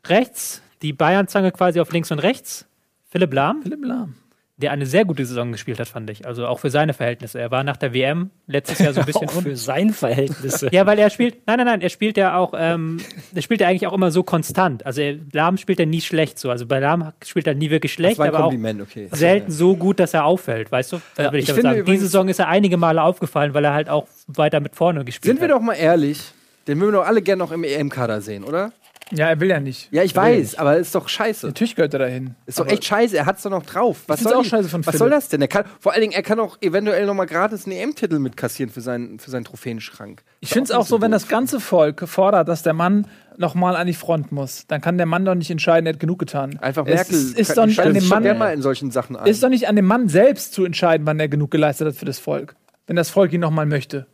[0.08, 2.66] Rechts, die Bayern-Zange quasi auf links und rechts.
[3.10, 4.16] Philipp Lahm, Philipp Lahm.
[4.62, 6.26] Der eine sehr gute Saison gespielt hat, fand ich.
[6.26, 7.40] Also auch für seine Verhältnisse.
[7.40, 10.70] Er war nach der WM letztes Jahr so ein bisschen Auch für seine Verhältnisse.
[10.72, 13.00] Ja, weil er spielt, nein, nein, nein, er spielt ja auch, ähm,
[13.36, 14.86] er spielt ja eigentlich auch immer so konstant.
[14.86, 16.50] Also er, Lahm spielt ja nie schlecht so.
[16.50, 19.10] Also bei Lahm spielt er nie wirklich Das schlecht, war ein aber auch okay.
[19.12, 21.02] selten so gut, dass er auffällt, weißt du?
[21.16, 21.86] Das Ja, will ich, finde sagen.
[21.86, 25.26] Diese Saison ist er einige Male aufgefallen, weil er halt auch weiter mit vorne gespielt
[25.38, 25.56] Sind wir hat.
[25.60, 26.22] doch mal ehrlich,
[26.68, 28.72] den würden wir doch alle gerne noch im EM-Kader sehen, oder?
[29.12, 29.92] Ja, er will ja nicht.
[29.92, 31.48] Ja, ich weiß, aber ist doch scheiße.
[31.48, 32.36] Natürlich gehört er dahin.
[32.46, 34.04] Ist doch echt scheiße, er hat's doch noch drauf.
[34.08, 35.00] Was, soll, auch scheiße von was Philipp.
[35.00, 35.42] soll das denn?
[35.42, 38.72] Er kann, vor allen Dingen, er kann auch eventuell noch mal gratis einen EM-Titel mitkassieren
[38.72, 40.24] für seinen, für seinen Trophäenschrank.
[40.40, 43.08] Ich finde es auch so, wenn das ganze Volk fordert, dass der Mann
[43.38, 46.00] noch mal an die Front muss, dann kann der Mann doch nicht entscheiden, er hat
[46.00, 46.58] genug getan.
[46.60, 49.16] Einfach es Merkel ist, ist, doch nicht an dem Mann, gern mal in solchen Sachen
[49.16, 49.28] ein.
[49.28, 52.06] ist doch nicht an dem Mann selbst zu entscheiden, wann er genug geleistet hat für
[52.06, 52.56] das Volk.
[52.88, 54.08] Wenn das Volk ihn noch mal möchte.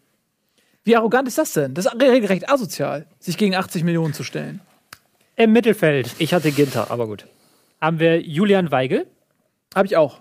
[0.83, 1.73] Wie arrogant ist das denn?
[1.73, 4.61] Das ist regelrecht asozial, sich gegen 80 Millionen zu stellen.
[5.37, 7.25] Im Mittelfeld Ich hatte Ginter, aber gut.
[7.79, 9.07] haben wir Julian Weigel.
[9.75, 10.19] Habe ich auch.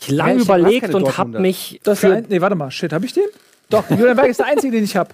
[0.00, 1.40] Ich lange Ja, ich hab überlegt keine und habe Dortmunder.
[1.40, 3.24] mich Das ist der für, ein, nee, warte mal, shit, habe ich den?
[3.70, 5.10] Doch, Julian Berg ist der einzige, den ich habe.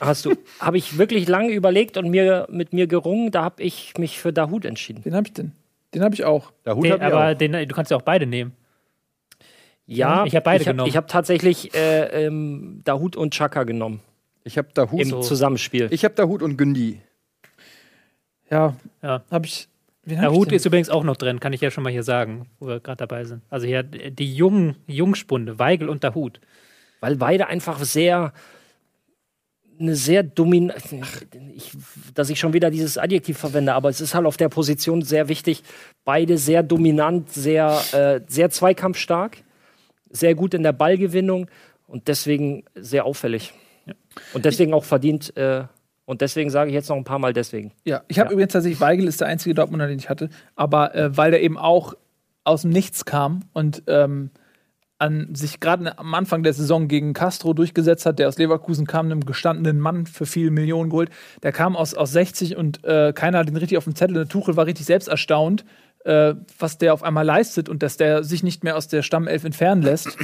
[0.00, 3.92] hast du habe ich wirklich lange überlegt und mir mit mir gerungen, da habe ich
[3.98, 5.02] mich für Dahut entschieden.
[5.02, 5.52] Den habe ich denn.
[5.94, 6.52] Den habe ich auch.
[6.64, 7.34] Der Hut Den, hab ich aber auch.
[7.34, 8.52] den, du kannst ja auch beide nehmen.
[9.86, 10.88] Ja, Ich hab beide ich hab, genommen.
[10.88, 14.00] Ich habe tatsächlich äh, ähm, Dahut und Chaka genommen
[14.44, 15.00] Ich habe da Hut.
[15.00, 15.20] im So.
[15.20, 15.88] Zusammenspiel.
[15.90, 17.00] Ich habe da Hut und Gündi.
[18.50, 19.22] Ja, Ja.
[19.30, 19.68] habe ich.
[20.06, 22.66] Ich Hut ist übrigens auch noch drin, kann ich ja schon mal hier sagen, wo
[22.66, 23.42] wir gerade dabei sind.
[23.50, 26.40] Also hier die jungen Jungspunde, Weigel und der Hut.
[27.00, 28.32] weil beide einfach sehr
[29.78, 30.82] eine sehr dominant,
[31.54, 31.72] ich,
[32.14, 35.28] dass ich schon wieder dieses Adjektiv verwende, aber es ist halt auf der Position sehr
[35.28, 35.62] wichtig.
[36.04, 39.38] Beide sehr dominant, sehr, äh, sehr zweikampfstark,
[40.10, 41.46] sehr gut in der Ballgewinnung
[41.86, 43.54] und deswegen sehr auffällig.
[44.34, 45.34] Und deswegen auch verdient.
[45.36, 45.64] Äh,
[46.10, 47.72] und deswegen sage ich jetzt noch ein paar Mal deswegen.
[47.84, 48.32] Ja, ich habe Ja.
[48.32, 51.56] übrigens tatsächlich, Weigel ist der einzige Dortmunder, den ich hatte, aber äh, weil der eben
[51.56, 51.94] auch
[52.44, 54.30] aus dem Nichts kam und ähm,
[54.98, 59.06] an sich gerade am Anfang der Saison gegen Castro durchgesetzt hat, der aus Leverkusen kam,
[59.06, 61.08] einem gestandenen Mann für viele Millionen geholt.
[61.42, 64.14] Der kam aus, aus 60 und äh, keiner hat ihn richtig auf dem Zettel.
[64.14, 65.64] Der Tuchel war richtig selbst erstaunt,
[66.04, 69.44] äh, was der auf einmal leistet und dass der sich nicht mehr aus der Stammelf
[69.44, 70.18] entfernen lässt.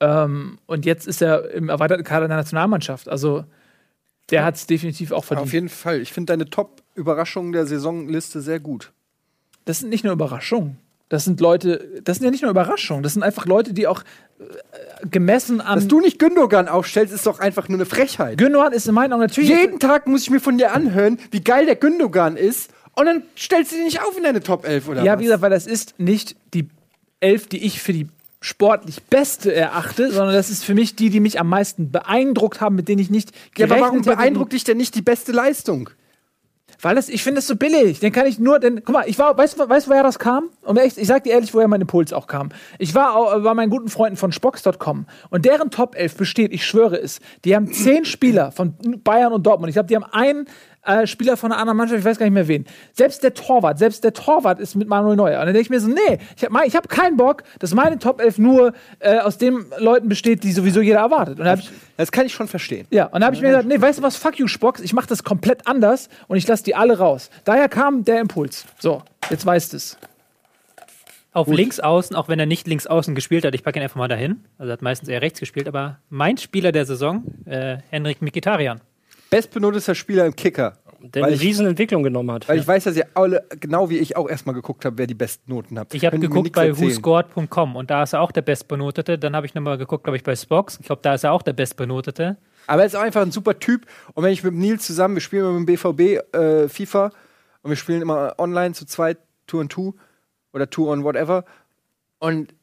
[0.00, 3.08] ähm, und jetzt ist er im erweiterten Kader der Nationalmannschaft.
[3.10, 3.44] Also
[4.30, 5.46] der hat es definitiv auch verdient.
[5.46, 6.00] Auf jeden Fall.
[6.00, 8.92] Ich finde deine Top-Überraschungen der Saisonliste sehr gut.
[9.64, 10.78] das sind nicht nur Überraschungen.
[11.10, 14.02] Das sind Leute, das sind ja nicht nur Überraschungen, das sind einfach Leute, die auch
[14.40, 15.76] äh, gemessen an.
[15.78, 18.38] Dass du nicht Gündogan aufstellst, ist doch einfach nur eine Frechheit.
[18.38, 19.50] Gündogan ist in meinen Augen natürlich.
[19.50, 22.70] Jeden Tag muss ich mir von dir anhören, wie geil der Gündogan ist.
[22.96, 25.20] Und dann stellst du ihn nicht auf in deine Top 11 oder ja, was?
[25.20, 26.68] wie gesagt, weil das ist nicht die
[27.20, 28.08] Elf, die ich für die
[28.44, 32.76] sportlich beste erachte, sondern das ist für mich die, die mich am meisten beeindruckt haben,
[32.76, 35.88] mit denen ich nicht Ja, aber warum beeindruckt dich denn nicht die beste Leistung?
[36.82, 38.00] Weil das, ich finde es so billig.
[38.00, 40.50] Den kann ich nur, denn, guck mal, ich war, weißt du, weißt, woher das kam?
[40.60, 42.50] Und echt, ich sag dir ehrlich, woher mein Impuls auch kam.
[42.78, 47.00] Ich war bei meinen guten Freunden von Spox.com und deren Top 11 besteht, ich schwöre
[47.00, 49.70] es, die haben zehn Spieler von Bayern und Dortmund.
[49.70, 50.46] Ich glaube, die haben einen
[50.86, 52.66] äh, Spieler von einer anderen Mannschaft, ich weiß gar nicht mehr wen.
[52.92, 55.40] Selbst der Torwart, selbst der Torwart ist mit Manuel Neuer.
[55.40, 57.98] Und dann denke ich mir so, nee, ich habe ich hab keinen Bock, dass meine
[57.98, 61.40] Top 11 nur äh, aus den Leuten besteht, die sowieso jeder erwartet.
[61.40, 62.86] Und ich, Das kann ich schon verstehen.
[62.90, 64.92] ja, und da habe ich mir gedacht, nee, weißt du was, fuck you, Spocks, ich
[64.92, 67.30] mache das komplett anders und ich lasse die alle raus.
[67.44, 68.66] Daher kam der Impuls.
[68.78, 69.96] So, jetzt weißt es.
[71.32, 73.96] Auf links außen, auch wenn er nicht links außen gespielt hat, ich packe ihn einfach
[73.96, 74.44] mal dahin.
[74.56, 78.80] Also er hat meistens eher rechts gespielt, aber mein Spieler der Saison, äh, Henrik Mikitarian.
[79.34, 80.78] Bestbenotester Spieler im Kicker.
[81.00, 82.48] Der Weil eine ich- Riesenentwicklung genommen hat.
[82.48, 85.14] Weil ich weiß, dass ihr alle, genau wie ich auch erstmal geguckt habt, wer die
[85.14, 85.92] besten Noten habt.
[85.94, 89.18] Ich habe geguckt bei whoscored.com und da ist er auch der Bestbenotete.
[89.18, 90.78] Dann habe ich nochmal geguckt, glaube ich, bei Spox.
[90.80, 92.38] Ich glaube, da ist er auch der Bestbenotete.
[92.66, 93.84] Aber er ist auch einfach ein super Typ.
[94.14, 97.10] Und wenn ich mit Nils zusammen, wir spielen immer mit dem BVB äh, FIFA
[97.62, 99.92] und wir spielen immer online zu zweit, Two on Two
[100.54, 101.44] oder Two on Whatever.
[102.18, 102.54] Und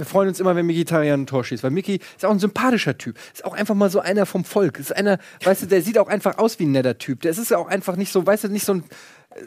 [0.00, 1.62] wir freuen uns immer, wenn Mikitarian ein Tor schießt.
[1.62, 3.16] Weil Miki ist auch ein sympathischer Typ.
[3.32, 4.78] Ist auch einfach mal so einer vom Volk.
[4.80, 7.20] Ist einer, weißt du, der sieht auch einfach aus wie ein netter Typ.
[7.20, 8.84] Der ist ja auch einfach nicht so, weißt du, nicht so ein,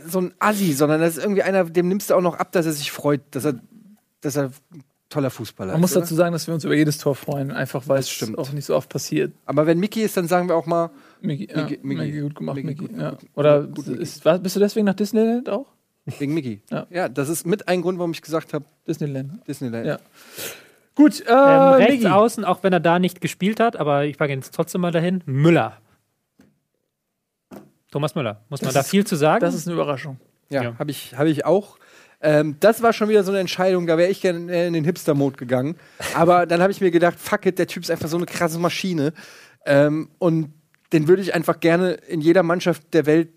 [0.08, 2.66] so ein Assi, sondern das ist irgendwie einer, dem nimmst du auch noch ab, dass
[2.68, 3.56] er sich freut, dass er,
[4.22, 4.44] dass er
[4.74, 5.98] ein toller Fußballer Man muss ist.
[5.98, 6.06] oder?
[6.06, 8.38] dazu sagen, dass wir uns über jedes Tor freuen, einfach weil es stimmt.
[8.38, 9.34] auch nicht so oft passiert.
[9.46, 10.90] Aber wenn Miki ist, dann sagen wir auch mal,
[11.22, 12.22] Miki, ja, Miki- Miki, Miki.
[12.22, 12.88] gut gemacht, Miki, Miki.
[12.88, 13.10] gut, ja.
[13.12, 14.02] gut, Oder gut, Miki.
[14.02, 15.68] ist, war, bist du deswegen nach Disneyland auch?
[16.06, 16.62] Wegen Miki.
[16.70, 16.88] Ja.
[16.90, 19.48] ja, das ist mit ein Grund, warum ich gesagt habe, Disneyland.
[19.48, 19.86] Disneyland.
[19.86, 20.00] Ja.
[20.96, 22.08] Gut, äh, Ähm, rechts Miki.
[22.08, 24.92] außen, auch wenn er da nicht gespielt hat, aber ich packe ihn jetzt trotzdem mal
[24.92, 25.24] dahin.
[25.26, 25.78] Müller.
[27.92, 28.42] Thomas Müller.
[28.50, 29.40] Muss man Das da ist- viel zu sagen?
[29.42, 30.20] Das ist eine Überraschung.
[30.50, 30.80] Ja, Ja.
[30.80, 31.78] habe ich, hab ich auch.
[32.22, 35.36] Ähm, das war schon wieder so eine Entscheidung, da wäre ich gerne in den Hipster-Mode
[35.38, 35.76] gegangen.
[36.16, 38.60] Aber dann habe ich mir gedacht, fuck it, der Typ ist einfach so eine krasse
[38.60, 39.14] Maschine.
[39.66, 40.54] Ähm, und
[40.94, 43.30] den würde ich einfach gerne in jeder Mannschaft der Welt,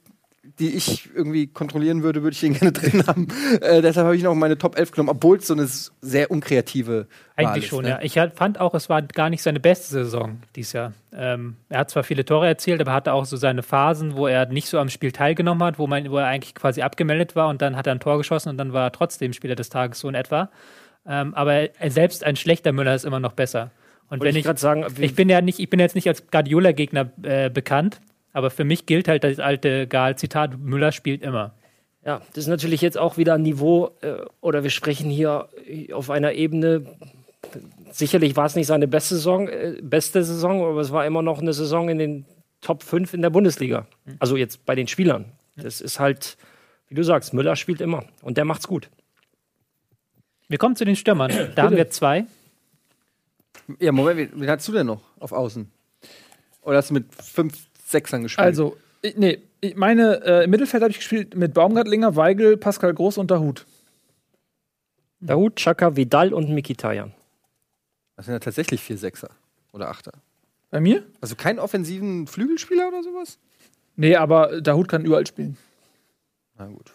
[0.58, 3.28] die ich irgendwie kontrollieren würde, würde ich den gerne drin haben.
[3.60, 5.66] Äh, deshalb habe ich noch meine Top 11 genommen, obwohl es so eine
[6.00, 7.06] sehr unkreative
[7.36, 7.90] Wahl Eigentlich ist, schon, ne?
[7.90, 7.98] ja.
[8.02, 10.92] Ich halt fand auch, es war gar nicht seine beste Saison dieses Jahr.
[11.14, 14.46] Ähm, er hat zwar viele Tore erzielt, aber hatte auch so seine Phasen, wo er
[14.46, 17.62] nicht so am Spiel teilgenommen hat, wo, man, wo er eigentlich quasi abgemeldet war und
[17.62, 20.08] dann hat er ein Tor geschossen und dann war er trotzdem Spieler des Tages so
[20.08, 20.50] in etwa.
[21.06, 23.70] Ähm, aber er, selbst ein schlechter Müller ist immer noch besser.
[24.08, 26.08] Und Wollte wenn ich ich, gerade sagen, ich bin ja nicht, ich bin jetzt nicht
[26.08, 28.00] als Guardiola-Gegner äh, bekannt,
[28.36, 31.54] aber für mich gilt halt das alte Gal-Zitat, Müller spielt immer.
[32.04, 35.48] Ja, das ist natürlich jetzt auch wieder ein Niveau, äh, oder wir sprechen hier
[35.90, 36.84] auf einer Ebene.
[37.90, 41.40] Sicherlich war es nicht seine beste Saison, äh, beste Saison, aber es war immer noch
[41.40, 42.26] eine Saison in den
[42.60, 43.86] Top 5 in der Bundesliga.
[44.18, 45.32] Also jetzt bei den Spielern.
[45.56, 46.36] Das ist halt,
[46.88, 48.90] wie du sagst, Müller spielt immer und der macht's gut.
[50.46, 51.32] Wir kommen zu den Stürmern.
[51.54, 52.26] Da haben wir zwei.
[53.80, 55.72] Ja, Moment, wen, wen hast du denn noch auf Außen?
[56.60, 58.44] Oder hast du mit fünf Sechsern gespielt?
[58.44, 62.92] Also, ich, nee, ich meine, äh, im Mittelfeld habe ich gespielt mit Baumgartlinger, Weigel, Pascal
[62.92, 63.64] Groß und Dahut.
[65.20, 67.12] Dahut, Chaka, Vidal und Mikitarian.
[68.16, 69.30] Das sind ja tatsächlich vier Sechser
[69.72, 70.12] oder Achter.
[70.70, 71.04] Bei mir?
[71.20, 73.38] Also keinen offensiven Flügelspieler oder sowas?
[73.94, 75.56] Nee, aber Dahut kann überall spielen.
[76.58, 76.92] Na gut.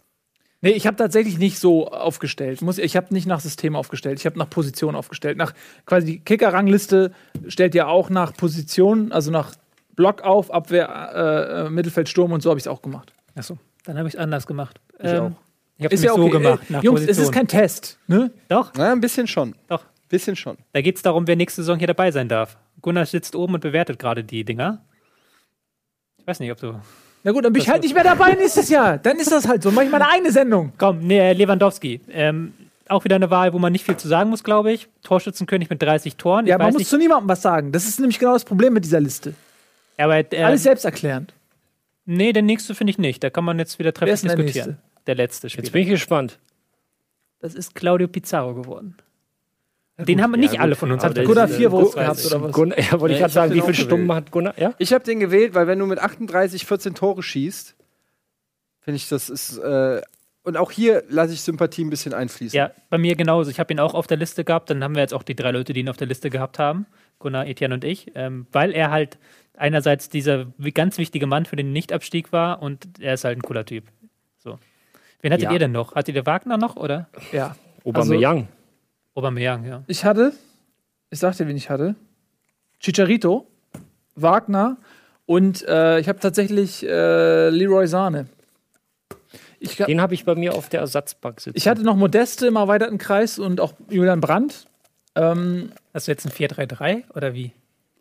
[0.64, 2.62] Nee, ich habe tatsächlich nicht so aufgestellt.
[2.62, 4.20] Muss, ich habe nicht nach System aufgestellt.
[4.20, 5.38] Ich habe nach Position aufgestellt.
[5.38, 5.54] Nach
[5.88, 7.14] quasi die Kicker-Rangliste
[7.48, 9.56] stellt ja auch nach Position, also nach
[9.96, 13.14] Block auf, Abwehr, äh, Mittelfeld, Sturm und so habe ich es auch gemacht.
[13.36, 14.80] Achso, dann habe ich es anders gemacht.
[15.00, 15.32] Ich auch.
[15.78, 16.32] Ich habe es ja so okay.
[16.32, 16.62] gemacht.
[16.68, 17.26] Ey, nach Jungs, es Position.
[17.26, 17.98] ist kein Test.
[18.08, 18.32] Ne?
[18.50, 19.56] Doch, Na, ein bisschen schon.
[19.68, 19.84] doch.
[20.10, 20.58] Bisschen schon.
[20.74, 22.58] Da geht es darum, wer nächste Saison hier dabei sein darf.
[22.82, 24.84] Gunnar sitzt oben und bewertet gerade die Dinger.
[26.18, 26.80] Ich weiß nicht, ob du.
[27.24, 28.98] Na gut, dann bin ich halt nicht mehr dabei nächstes Jahr.
[28.98, 29.72] Dann ist das halt so.
[29.72, 30.74] Mach ich meine eigene Sendung.
[30.78, 32.02] Komm, nee, Lewandowski.
[32.10, 32.54] Ähm,
[32.90, 34.90] auch wieder eine Wahl, wo man nicht viel zu sagen muss, glaube ich.
[35.04, 36.46] Torschützenkönig mit 30 Toren.
[36.46, 37.72] Ja, ich man weiß muss nicht, zu niemandem was sagen.
[37.72, 39.34] Das ist nämlich genau das Problem mit dieser Liste.
[39.98, 41.34] Aber, äh, Alles selbsterklärend.
[42.06, 43.24] nee, der nächste finde ich nicht.
[43.24, 44.78] Da kann man jetzt wieder Wer trefflich ist denn der diskutieren.
[45.08, 45.64] Der letzte Spieler.
[45.64, 46.40] Jetzt bin ich gespannt.
[47.40, 48.98] Das ist Claudio Pizarro geworden.
[49.98, 50.80] Den haben nicht Ja, alle gut.
[50.80, 51.04] von uns.
[51.04, 52.52] Aber Hat Gunnar vier äh, Votes gehabt, oder was?
[52.54, 54.26] Gunnar, ja, wollte Ja, ich gerade sagen, den wie viele Stunden gewählt.
[54.26, 54.54] hat Gunnar?
[54.58, 54.74] Ja?
[54.80, 57.76] Ich habe den gewählt, weil wenn du mit 38, 14 Tore schießt,
[58.80, 59.58] finde ich, das ist.
[59.58, 60.02] Äh,
[60.44, 62.58] und auch hier lasse ich Sympathie ein bisschen einfließen.
[62.58, 63.52] Ja, bei mir genauso.
[63.52, 64.72] Ich habe ihn auch auf der Liste gehabt.
[64.72, 66.88] Dann haben wir jetzt auch die drei Leute, die ihn auf der Liste gehabt haben.
[67.20, 68.12] Gunnar, Etienne und ich.
[68.16, 69.20] Ähm, weil er halt
[69.57, 73.65] einerseits dieser ganz wichtige Mann für den Nichtabstieg war und er ist halt ein cooler
[73.65, 73.86] Typ.
[74.40, 74.57] So.
[75.22, 75.52] Wen hattet Ja.
[75.52, 75.95] ihr denn noch?
[75.95, 77.07] Hattet ihr Wagner noch oder?
[77.32, 77.56] Ja.
[77.86, 78.48] Aubameyang.
[79.15, 79.84] Aubameyang, ja.
[79.88, 80.34] Ich hatte,
[81.10, 81.95] ich sag dir, wen ich hatte.
[82.80, 83.48] Chicharito,
[84.15, 84.78] Wagner
[85.26, 88.28] und äh, ich habe tatsächlich äh, Leroy Sahne.
[89.60, 91.56] Ich, hab- Den habe ich bei mir auf der Ersatzbank sitzen.
[91.57, 94.65] ich hatte noch Modeste im erweiterten Kreis und auch Julian Brandt.
[95.14, 97.52] Ähm, Hast du jetzt ein 4-3-3 oder wie?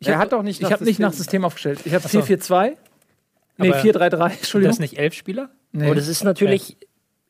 [0.01, 1.79] Ich Er hat doch nicht Ich nach habe nicht nach System- System aufgestellt.
[1.85, 2.19] Ich habe Ach so.
[2.19, 2.75] 4-4-2.
[3.57, 4.71] Nee, Aber- 4-3-3, Sind Entschuldigung.
[4.71, 5.49] das nicht elf Spieler?
[5.71, 5.85] Nee.
[5.85, 6.77] Aber das ist natürlich,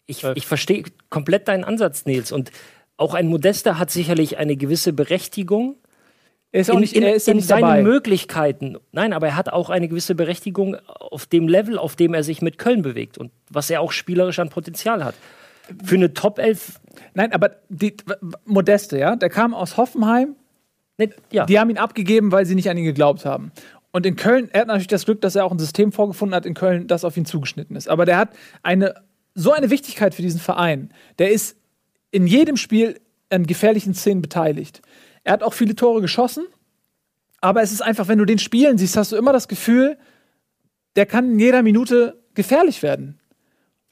[0.08, 0.38] ich, Zwölf.
[0.38, 2.32] ich verstehe komplett deinen Ansatz, Nils.
[2.32, 2.52] Und
[2.98, 5.76] auch ein Modester hat sicherlich eine gewisse Berechtigung
[6.54, 7.82] er ist auch in, nicht, in, er ist in seinen dabei.
[7.82, 8.76] Möglichkeiten.
[8.92, 12.42] Nein, aber er hat auch eine gewisse Berechtigung auf dem Level, auf dem er sich
[12.42, 15.16] mit Köln bewegt und was er auch spielerisch an Potenzial hat.
[15.82, 16.82] Für eine Top 11,
[17.14, 17.96] Nein, aber die,
[18.44, 20.36] Modeste, ja, der kam aus Hoffenheim.
[21.32, 21.46] Ja.
[21.46, 23.52] Die haben ihn abgegeben, weil sie nicht an ihn geglaubt haben.
[23.92, 26.46] Und in Köln, er hat natürlich das Glück, dass er auch ein System vorgefunden hat
[26.46, 27.90] in Köln, das auf ihn zugeschnitten ist.
[27.90, 28.30] Aber der hat
[28.64, 28.96] eine
[29.34, 30.94] so eine Wichtigkeit für diesen Verein.
[31.20, 31.58] Der ist
[32.12, 33.00] in jedem Spiel
[33.30, 34.82] an gefährlichen Szenen beteiligt.
[35.24, 36.46] Er hat auch viele Tore geschossen,
[37.40, 39.98] aber es ist einfach, wenn du den spielen siehst, hast du immer das Gefühl,
[40.96, 43.21] der kann in jeder Minute gefährlich werden.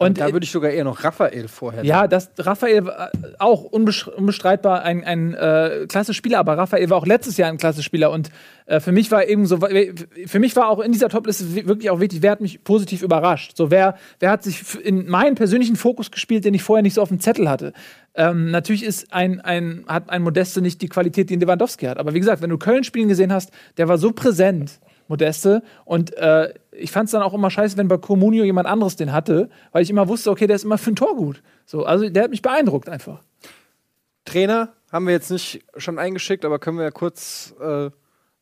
[0.02, 1.84] Und da würde ich sogar eher noch Raphael vorher.
[1.84, 6.96] ja, das Raphael war auch unbesch- unbestreitbar ein, ein äh, klasse Spieler, aber Raphael war
[6.98, 8.30] auch letztes Jahr ein klasse Spieler und
[8.66, 9.60] äh, für mich war eben so,
[10.26, 13.02] für mich war auch in dieser Topliste wi- wirklich auch wichtig, wer hat mich positiv
[13.02, 13.58] überrascht.
[13.58, 17.02] So, wer, wer hat sich in meinen persönlichen Fokus gespielt, den ich vorher nicht so
[17.02, 17.74] auf dem Zettel hatte.
[18.16, 21.98] Ähm, natürlich ist ein, ein, hat ein Modeste nicht die Qualität, die ein Lewandowski hat.
[21.98, 24.80] Aber wie gesagt, wenn du Köln spielen gesehen hast, der war so präsent,
[25.10, 25.62] Modeste.
[25.84, 29.12] Und äh, ich fand es dann auch immer scheiße, wenn bei Comunio jemand anderes den
[29.12, 31.44] hatte, weil ich immer wusste, okay, der ist immer für ein Tor gut.
[31.66, 33.22] So, also der hat mich beeindruckt einfach.
[34.24, 37.90] Trainer haben wir jetzt nicht schon eingeschickt, aber können wir ja kurz äh,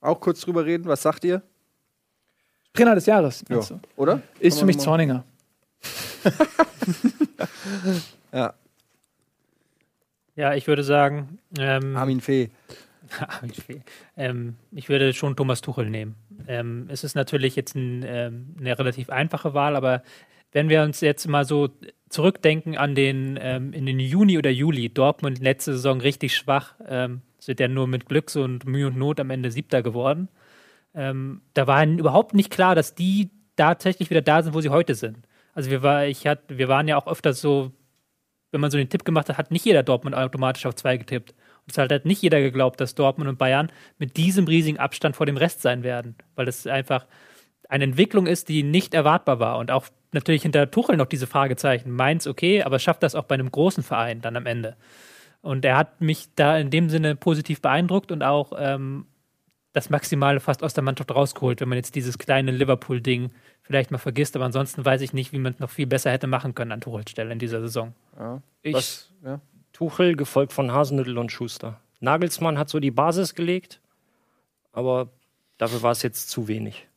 [0.01, 0.85] auch kurz drüber reden.
[0.85, 1.41] Was sagt ihr?
[2.73, 3.79] Trainer des Jahres, meinst du?
[3.95, 4.21] Oder?
[4.39, 5.23] Ist für mich Zorninger.
[8.33, 8.53] Ja,
[10.35, 12.49] Ja, ich würde sagen, ähm, Armin Fee.
[14.17, 16.15] Ähm, ich würde schon Thomas Tuchel nehmen.
[16.47, 20.01] Ähm, es ist natürlich jetzt ein, ähm, eine relativ einfache Wahl, aber
[20.51, 21.69] wenn wir uns jetzt mal so
[22.09, 27.21] zurückdenken an den ähm, in den Juni oder Juli, Dortmund letzte Saison richtig schwach, ähm,
[27.39, 30.29] sind ja nur mit Glück und Mühe und Not am Ende Siebter geworden.
[30.95, 34.95] Ähm, da war überhaupt nicht klar, dass die tatsächlich wieder da sind, wo sie heute
[34.95, 35.19] sind.
[35.53, 37.71] Also wir, war, ich hat, wir waren ja auch öfters so,
[38.51, 41.33] wenn man so den Tipp gemacht hat, hat nicht jeder Dortmund automatisch auf zwei getippt.
[41.69, 45.25] Es hat halt nicht jeder geglaubt, dass Dortmund und Bayern mit diesem riesigen Abstand vor
[45.25, 47.05] dem Rest sein werden, weil das einfach
[47.69, 49.57] eine Entwicklung ist, die nicht erwartbar war.
[49.57, 51.91] Und auch natürlich hinter Tuchel noch diese Fragezeichen.
[51.91, 54.77] Mainz okay, aber schafft das auch bei einem großen Verein dann am Ende?
[55.41, 59.05] Und er hat mich da in dem Sinne positiv beeindruckt und auch ähm,
[59.73, 63.31] das Maximale fast aus der Mannschaft rausgeholt, wenn man jetzt dieses kleine Liverpool-Ding
[63.61, 64.35] vielleicht mal vergisst.
[64.35, 66.81] Aber ansonsten weiß ich nicht, wie man es noch viel besser hätte machen können an
[66.81, 67.93] Tuchels Stelle in dieser Saison.
[68.17, 68.41] Ja.
[68.63, 69.13] Ich, Was?
[69.23, 69.39] Ja.
[69.77, 71.79] Tuchel, gefolgt von Hasenhüttl und Schuster.
[71.99, 73.79] Nagelsmann hat so die Basis gelegt,
[74.73, 75.09] aber
[75.59, 76.87] dafür war es jetzt zu wenig.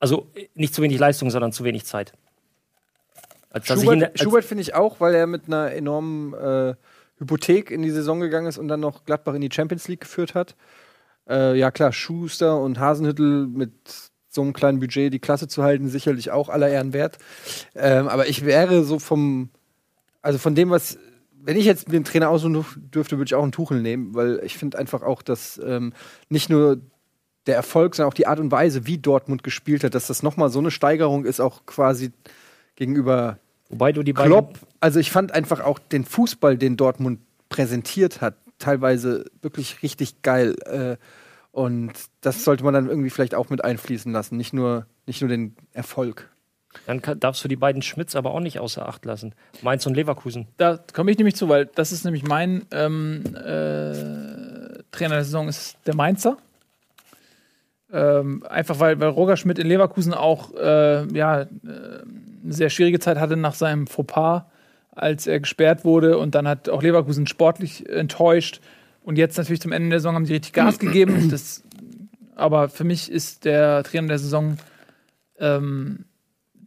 [0.00, 2.12] Also nicht zu wenig Leistung, sondern zu wenig Zeit.
[3.62, 6.74] Schubert, Schubert finde ich auch, weil er mit einer enormen äh,
[7.18, 10.34] Hypothek in die Saison gegangen ist und dann noch Gladbach in die Champions League geführt
[10.34, 10.56] hat.
[11.26, 13.72] Äh, ja klar, Schuster und Hasenhüttel mit
[14.28, 17.16] so einem kleinen Budget die Klasse zu halten, sicherlich auch aller Ehren wert.
[17.74, 19.48] Ähm, aber ich wäre so vom,
[20.20, 20.98] also von dem, was,
[21.46, 24.40] wenn ich jetzt den Trainer aussuchen dürf- dürfte, würde ich auch einen Tuchel nehmen, weil
[24.44, 25.92] ich finde einfach auch, dass ähm,
[26.28, 26.80] nicht nur
[27.46, 30.50] der Erfolg, sondern auch die Art und Weise, wie Dortmund gespielt hat, dass das nochmal
[30.50, 32.10] so eine Steigerung ist, auch quasi
[32.74, 37.20] gegenüber wobei du die beiden Klopp, also ich fand einfach auch den Fußball, den Dortmund
[37.48, 40.56] präsentiert hat, teilweise wirklich richtig geil.
[40.64, 40.96] Äh,
[41.52, 41.92] und
[42.22, 45.54] das sollte man dann irgendwie vielleicht auch mit einfließen lassen, nicht nur, nicht nur den
[45.72, 46.28] Erfolg.
[46.86, 49.34] Dann kann, darfst du die beiden Schmitz aber auch nicht außer Acht lassen.
[49.62, 50.46] Mainz und Leverkusen.
[50.56, 55.48] Da komme ich nämlich zu, weil das ist nämlich mein ähm, äh, Trainer der Saison
[55.48, 56.36] ist der Mainzer.
[57.92, 61.46] Ähm, einfach weil, weil Roger Schmidt in Leverkusen auch äh, ja, äh,
[62.44, 64.42] eine sehr schwierige Zeit hatte nach seinem Fauxpas,
[64.90, 66.18] als er gesperrt wurde.
[66.18, 68.60] Und dann hat auch Leverkusen sportlich enttäuscht.
[69.02, 71.30] Und jetzt natürlich zum Ende der Saison haben sie richtig Gas gegeben.
[71.30, 71.62] Das,
[72.34, 74.56] aber für mich ist der Trainer der Saison
[75.38, 76.04] ähm,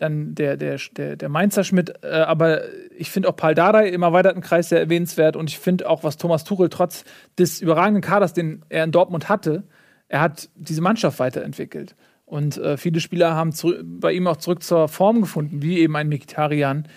[0.01, 1.93] dann der, der, der, der Mainzer Schmidt.
[2.03, 2.61] Äh, aber
[2.97, 5.35] ich finde auch Paul Dardai im erweiterten Kreis sehr erwähnenswert.
[5.35, 7.03] Und ich finde auch, was Thomas Tuchel trotz
[7.37, 9.63] des überragenden Kaders, den er in Dortmund hatte,
[10.07, 11.95] er hat diese Mannschaft weiterentwickelt.
[12.25, 13.53] Und äh, viele Spieler haben
[13.83, 16.87] bei ihm auch zurück zur Form gefunden, wie eben ein Mikitarian.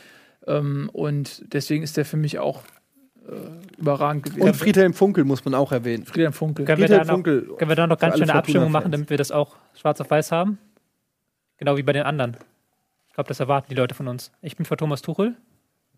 [0.47, 2.63] Ähm, und deswegen ist der für mich auch
[3.29, 4.43] äh, überragend gewesen.
[4.43, 6.05] Und Friedhelm Funkel muss man auch erwähnen.
[6.05, 6.65] Friedhelm Funkel.
[6.65, 7.43] Können wir, Friedhelm da noch, Funkel.
[7.57, 10.33] können wir da noch ganz schöne Abstimmung machen, damit wir das auch schwarz auf weiß
[10.33, 10.59] haben?
[11.57, 12.37] Genau wie bei den anderen.
[13.13, 14.33] Ich glaube, das erwarten die Leute von uns.
[14.41, 15.37] Ich bin für Thomas Tuchel.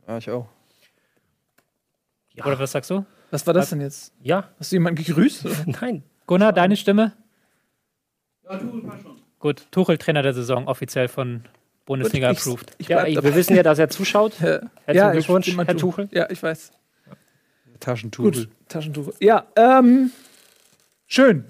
[0.09, 0.49] Ja, ich auch.
[2.32, 2.45] Ja.
[2.45, 3.07] Oder was sagst du?
[3.31, 4.12] Was war das denn jetzt?
[4.20, 5.47] Ja, Hast du jemanden gegrüßt?
[5.81, 6.03] nein.
[6.27, 7.12] Gunnar, deine Stimme?
[8.43, 9.23] Ja, Tuchel passt schon.
[9.39, 11.45] Gut, Tuchel Trainer der Saison, offiziell von
[11.85, 12.74] Bundesliga Ich- approved.
[12.78, 13.28] Ich Ja, bleib ey, dabei.
[13.28, 14.41] wir wissen ja, dass er zuschaut.
[14.41, 15.77] Herzlichen Ja, ich Glückwunsch, Herr.
[15.77, 16.09] Tuchel.
[16.11, 16.73] Ja, ich weiß.
[17.78, 18.24] Taschentuch.
[18.24, 19.12] Gut, Taschentuch.
[19.20, 20.11] Ja, ähm,
[21.07, 21.45] schön.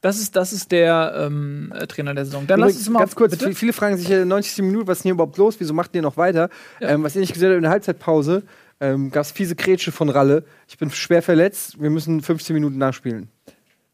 [0.00, 2.46] Das ist, das ist der ähm, äh, Trainer der Saison.
[2.46, 3.52] Dann lass uns mal ganz kurz, bitte.
[3.54, 4.62] viele fragen sich ja 90.
[4.64, 5.56] Minute, was ist denn hier überhaupt los?
[5.58, 6.50] Wieso macht ihr noch weiter?
[6.80, 6.90] Ja.
[6.90, 8.44] Ähm, was ihr nicht gesehen habt, in der Halbzeitpause
[8.80, 10.44] ähm, gab es fiese Grätsche von Ralle.
[10.68, 13.28] Ich bin schwer verletzt, wir müssen 15 Minuten nachspielen.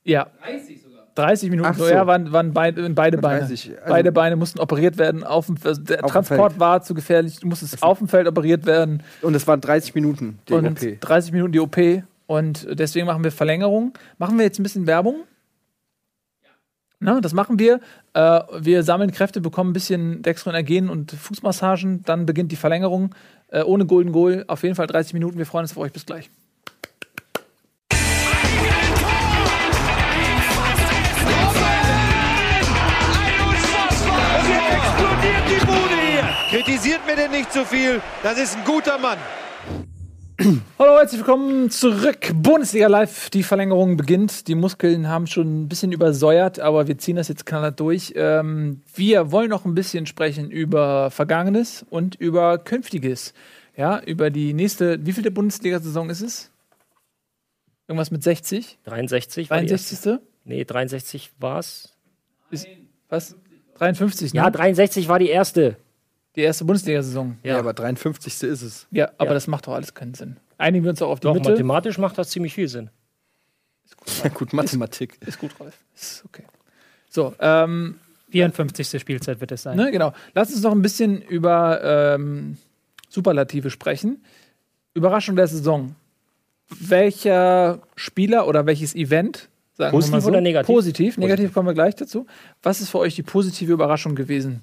[0.02, 0.26] Ja.
[0.44, 1.06] 30 sogar.
[1.14, 1.89] 30 Minuten, Ach so.
[1.89, 3.40] ja, waren, waren beide, beide Beine.
[3.40, 5.24] 30, also- beide Beine mussten operiert werden.
[5.24, 5.56] Auf dem,
[5.86, 6.60] der Auf Transport Feld.
[6.60, 7.40] war zu gefährlich.
[7.40, 9.02] Du musstest auf dem Feld operiert werden.
[9.22, 11.01] Und es waren 30 Minuten, die und OP.
[11.01, 11.78] 30 Minuten die OP.
[12.26, 13.94] Und deswegen machen wir Verlängerung.
[14.18, 15.24] Machen wir jetzt ein bisschen Werbung?
[17.05, 17.81] Na, das machen wir.
[18.14, 22.02] Äh, wir sammeln Kräfte, bekommen ein bisschen Dextroenergen und Fußmassagen.
[22.05, 23.14] Dann beginnt die Verlängerung.
[23.48, 24.44] Äh, ohne Golden Goal.
[24.48, 25.36] Auf jeden Fall 30 Minuten.
[25.36, 25.93] Wir freuen uns auf euch.
[25.93, 26.31] Bis gleich.
[36.48, 38.01] Kritisiert mir denn nicht zu viel.
[38.22, 39.18] Das ist ein guter Mann.
[40.40, 42.32] Hallo, herzlich willkommen zurück.
[42.35, 43.31] Bundesliga Live.
[43.31, 44.48] Die Verlängerung beginnt.
[44.48, 48.15] Die Muskeln haben schon ein bisschen übersäuert, aber wir ziehen das jetzt knallhart durch.
[48.16, 53.32] Ähm, wir wollen noch ein bisschen sprechen über Vergangenes und über Künftiges.
[53.77, 55.06] Ja, über die nächste.
[55.06, 56.51] Wie viel der Bundesliga-Saison ist es?
[57.86, 58.78] Irgendwas mit 60?
[58.85, 60.11] 63 war die erste.
[60.11, 60.28] 63.
[60.44, 61.97] Nee, 63 war's.
[62.51, 62.66] Ist,
[63.09, 63.36] was?
[63.78, 64.40] 53, ne?
[64.40, 65.77] Ja, 63 war die erste.
[66.36, 67.36] Die erste Bundesliga-Saison.
[67.43, 68.43] Ja, aber 53.
[68.48, 68.86] ist es.
[68.90, 69.35] Ja, aber Ja.
[69.35, 70.36] das macht doch alles keinen Sinn.
[70.59, 71.51] Einigen wir uns auch auf die Doch, Mitte.
[71.51, 72.90] mathematisch macht das ziemlich viel Sinn.
[74.23, 75.19] Ja, gut, Mathematik.
[75.27, 75.78] Ist gut, Ralf.
[75.94, 76.44] Ist okay.
[77.09, 77.98] So, ähm,
[78.31, 79.01] 54.
[79.01, 79.77] Spielzeit wird es sein.
[79.77, 80.12] Ne, genau.
[80.35, 81.81] Lass uns noch ein bisschen über
[82.15, 82.56] ähm,
[83.09, 84.24] Superlative sprechen.
[84.94, 85.94] Überraschung der Saison.
[86.69, 90.66] Welcher Spieler oder welches Event, sagen Positiv wir mal so, oder negativ?
[90.74, 92.27] Positiv, negativ kommen wir gleich dazu.
[92.62, 94.62] Was ist für euch die positive Überraschung gewesen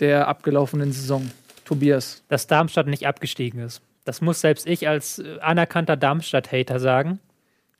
[0.00, 1.30] der abgelaufenen Saison?
[1.64, 2.22] Tobias.
[2.28, 3.82] Dass Darmstadt nicht abgestiegen ist.
[4.04, 7.18] Das muss selbst ich als äh, anerkannter Darmstadt-Hater sagen.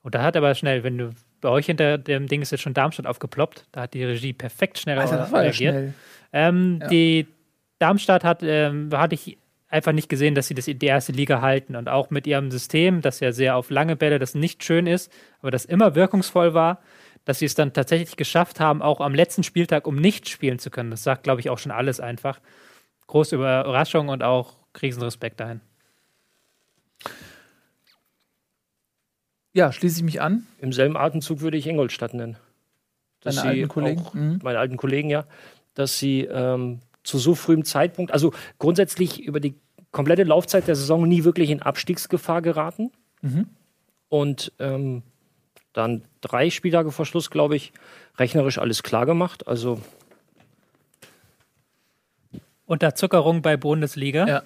[0.03, 1.11] Und da hat aber schnell, wenn du
[1.41, 4.79] bei euch hinter dem Ding ist jetzt schon Darmstadt aufgeploppt, da hat die Regie perfekt
[4.79, 5.75] schnell Alter, das war ja reagiert.
[5.75, 5.95] schnell.
[6.33, 6.89] Ähm, Ja.
[6.89, 7.27] Die
[7.79, 9.39] Darmstadt hat, ähm, hatte ich
[9.69, 13.03] einfach nicht gesehen, dass sie das die erste Liga halten und auch mit ihrem System,
[13.03, 16.81] das ja sehr auf lange Bälle, das nicht schön ist, aber das immer wirkungsvoll war,
[17.27, 20.71] dass sie es dann tatsächlich geschafft haben, auch am letzten Spieltag, um nicht spielen zu
[20.71, 20.91] können.
[20.91, 22.41] Das sagt, glaube ich, auch schon alles einfach.
[23.09, 25.61] Große Überraschung und auch Krisenrespekt dahin.
[29.53, 30.47] Ja, schließe ich mich an.
[30.61, 32.37] Im selben Atemzug würde ich Ingolstadt nennen.
[33.23, 34.01] Dass Deine sie alten Kollegen.
[34.03, 34.39] Auch, Mhm.
[34.43, 35.27] Meine alten Kollegen, ja.
[35.75, 39.55] Dass sie ähm, zu so frühem Zeitpunkt, also grundsätzlich über die
[39.91, 42.93] komplette Laufzeit der Saison nie wirklich in Abstiegsgefahr geraten.
[43.23, 43.49] Mhm.
[44.09, 45.03] Und ähm,
[45.77, 47.73] dann drei Spieltage vor Schluss, glaube ich,
[48.19, 49.47] rechnerisch alles klar gemacht.
[49.47, 49.81] Also
[52.65, 54.27] Unterzuckerung bei Bundesliga.
[54.27, 54.43] Ja.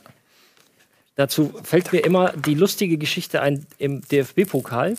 [1.15, 4.97] Dazu fällt mir immer die lustige Geschichte ein im DFB-Pokal,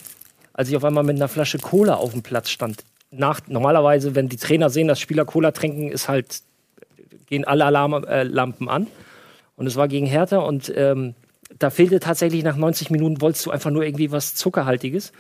[0.54, 2.84] als ich auf einmal mit einer Flasche Cola auf dem Platz stand.
[3.12, 6.42] Nach, normalerweise, wenn die Trainer sehen, dass Spieler Cola trinken, ist halt,
[7.26, 8.88] gehen alle Alarmlampen äh, an.
[9.58, 11.14] Und es war gegen Hertha und ähm,
[11.60, 15.12] da fehlte tatsächlich nach 90 Minuten, wolltest du einfach nur irgendwie was Zuckerhaltiges.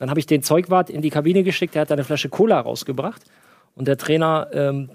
[0.00, 3.22] Dann habe ich den Zeugwart in die Kabine geschickt, der hat eine Flasche Cola rausgebracht.
[3.74, 4.90] Und der Trainer, ähm,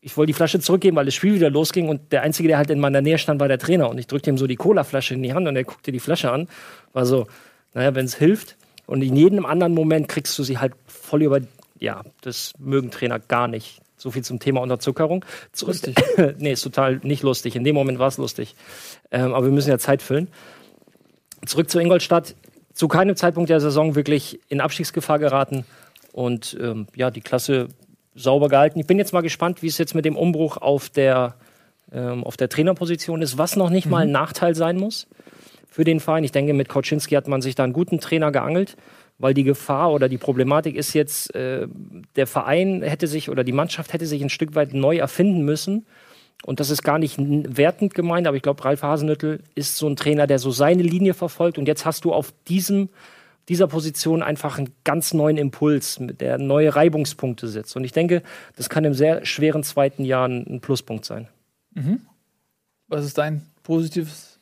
[0.00, 2.70] ich wollte die Flasche zurückgeben, weil das Spiel wieder losging und der Einzige, der halt
[2.70, 3.90] in meiner Nähe stand, war der Trainer.
[3.90, 6.30] Und ich drückte ihm so die Cola-Flasche in die Hand und er guckte die Flasche
[6.30, 6.48] an.
[6.92, 7.26] War so,
[7.74, 8.56] naja, wenn es hilft.
[8.86, 11.40] Und in jedem anderen Moment kriegst du sie halt voll über.
[11.80, 13.80] Ja, das mögen Trainer gar nicht.
[13.96, 15.24] So viel zum Thema Unterzuckerung.
[15.50, 15.96] Zurück, Lustig.
[16.38, 17.56] nee, ist total nicht lustig.
[17.56, 18.54] In dem Moment war es lustig.
[19.10, 20.28] Ähm, aber wir müssen ja Zeit füllen.
[21.44, 22.36] Zurück zu Ingolstadt.
[22.74, 25.64] Zu keinem Zeitpunkt der Saison wirklich in Abstiegsgefahr geraten.
[26.12, 27.68] Und ähm, ja, die Klasse
[28.14, 28.78] sauber gehalten.
[28.78, 31.34] Ich bin jetzt mal gespannt, wie es jetzt mit dem Umbruch auf der,
[31.92, 35.06] ähm, auf der Trainerposition ist, was noch nicht mal ein Nachteil sein muss
[35.68, 36.24] für den Verein.
[36.24, 38.76] Ich denke, mit Kauczynski hat man sich da einen guten Trainer geangelt,
[39.18, 41.66] weil die Gefahr oder die Problematik ist jetzt, äh,
[42.16, 45.86] der Verein hätte sich oder die Mannschaft hätte sich ein Stück weit neu erfinden müssen.
[46.44, 49.96] Und das ist gar nicht wertend gemeint, aber ich glaube, Ralf Hasenüttel ist so ein
[49.96, 51.56] Trainer, der so seine Linie verfolgt.
[51.56, 52.88] Und jetzt hast du auf diesem,
[53.48, 57.76] dieser Position einfach einen ganz neuen Impuls, mit der neue Reibungspunkte setzt.
[57.76, 58.22] Und ich denke,
[58.56, 61.28] das kann im sehr schweren zweiten Jahr ein ein Pluspunkt sein.
[62.88, 64.38] Was ist dein positives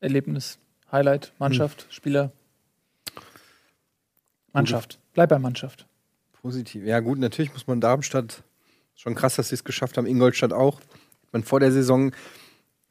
[0.00, 0.58] Erlebnis?
[0.92, 2.30] Highlight, Mannschaft, Spieler?
[4.52, 4.98] Mannschaft.
[5.14, 5.86] Bleib bei Mannschaft.
[6.40, 6.84] Positiv.
[6.84, 8.42] Ja, gut, natürlich muss man Darmstadt.
[8.94, 10.06] Schon krass, dass sie es geschafft haben.
[10.06, 10.80] Ingolstadt auch.
[11.34, 12.12] Ich meine, vor der Saison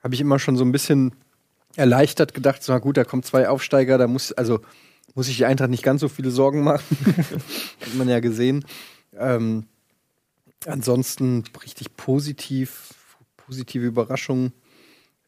[0.04, 1.14] habe ich immer schon so ein bisschen
[1.78, 4.60] erleichtert gedacht, so, na gut, da kommen zwei Aufsteiger, da muss, also
[5.16, 6.84] muss sich die Eintracht nicht ganz so viele Sorgen machen.
[7.80, 8.66] Hat man ja gesehen.
[9.18, 9.68] Ähm,
[10.66, 12.94] ansonsten richtig positiv,
[13.38, 14.48] positive Überraschung.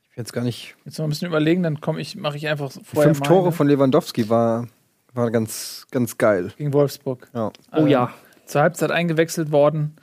[0.10, 0.76] Ich will jetzt gar nicht.
[0.84, 3.44] Jetzt noch ein bisschen überlegen, dann komme ich, mache ich einfach Die vorher fünf Tore
[3.44, 4.68] meine von Lewandowski war,
[5.14, 6.52] war ganz, ganz geil.
[6.58, 7.30] gegen Wolfsburg.
[7.34, 7.54] Ja.
[7.72, 8.14] Oh ja.
[8.46, 9.96] Zur Halbzeit eingewechselt worden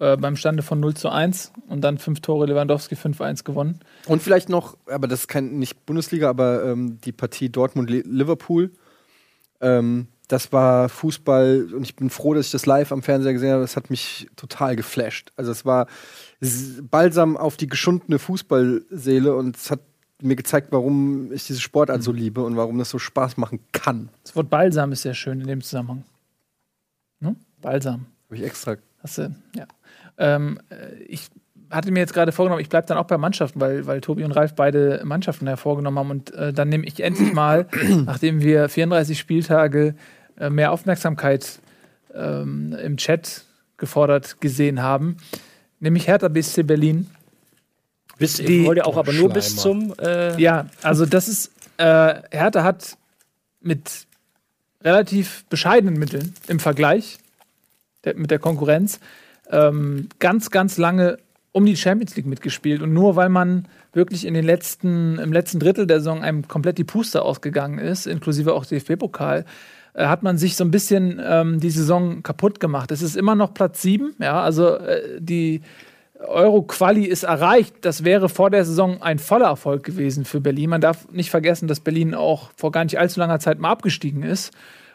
[0.00, 3.80] äh, beim Stande von 0 zu 1 und dann fünf Tore Lewandowski 5-1 gewonnen.
[4.06, 8.72] Und vielleicht noch, aber das ist kein, nicht Bundesliga, aber ähm, die Partie Dortmund-Liverpool.
[9.60, 13.52] Ähm, das war Fußball und ich bin froh, dass ich das live am Fernseher gesehen
[13.52, 13.62] habe.
[13.62, 15.32] Das hat mich total geflasht.
[15.36, 15.86] Also es war
[16.90, 19.80] Balsam auf die geschundene Fußballseele und es hat
[20.22, 24.08] mir gezeigt, warum ich diese Sportart so liebe und warum das so Spaß machen kann.
[24.22, 26.04] Das Wort Balsam ist sehr schön in dem Zusammenhang.
[27.20, 27.36] Ne?
[27.60, 28.06] Balsam.
[28.26, 28.76] Habe ich extra.
[29.02, 29.66] Hast du, ja.
[30.18, 31.28] Ähm, äh, ich
[31.70, 34.32] hatte mir jetzt gerade vorgenommen, ich bleibe dann auch bei Mannschaften, weil, weil Tobi und
[34.32, 36.10] Ralf beide Mannschaften hervorgenommen haben.
[36.10, 37.66] Und äh, dann nehme ich endlich mal,
[38.06, 39.94] nachdem wir 34 Spieltage
[40.38, 41.58] äh, mehr Aufmerksamkeit
[42.14, 43.44] ähm, im Chat
[43.76, 45.16] gefordert gesehen haben,
[45.80, 47.08] nämlich Hertha BSC Berlin.
[48.18, 49.92] Bis, Die- wollt ihr auch aber nur bis zum.
[49.98, 52.96] Äh, Ja, also das ist, äh, Hertha hat
[53.60, 54.06] mit
[54.82, 57.18] relativ bescheidenen Mitteln im Vergleich
[58.04, 59.00] der, mit der Konkurrenz
[59.50, 61.18] ähm, ganz, ganz lange
[61.52, 62.82] um die Champions League mitgespielt.
[62.82, 66.78] Und nur weil man wirklich in den letzten, im letzten Drittel der Saison einem komplett
[66.78, 69.44] die Puste ausgegangen ist, inklusive auch DFB-Pokal,
[69.94, 72.90] äh, hat man sich so ein bisschen ähm, die Saison kaputt gemacht.
[72.90, 75.62] Es ist immer noch Platz 7, ja, also äh, die
[76.18, 77.76] Euro-Quali ist erreicht.
[77.82, 80.70] Das wäre vor der Saison ein voller Erfolg gewesen für Berlin.
[80.70, 84.22] Man darf nicht vergessen, dass Berlin auch vor gar nicht allzu langer Zeit mal abgestiegen
[84.24, 84.52] ist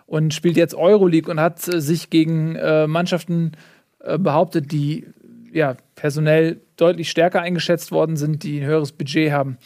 [0.08, 3.79] und spielt jetzt Euroleague und hat äh, sich gegen äh, Mannschaften äh,
[4.18, 5.06] behauptet, die
[5.52, 9.58] ja personell deutlich stärker eingeschätzt worden sind, die ein höheres Budget haben.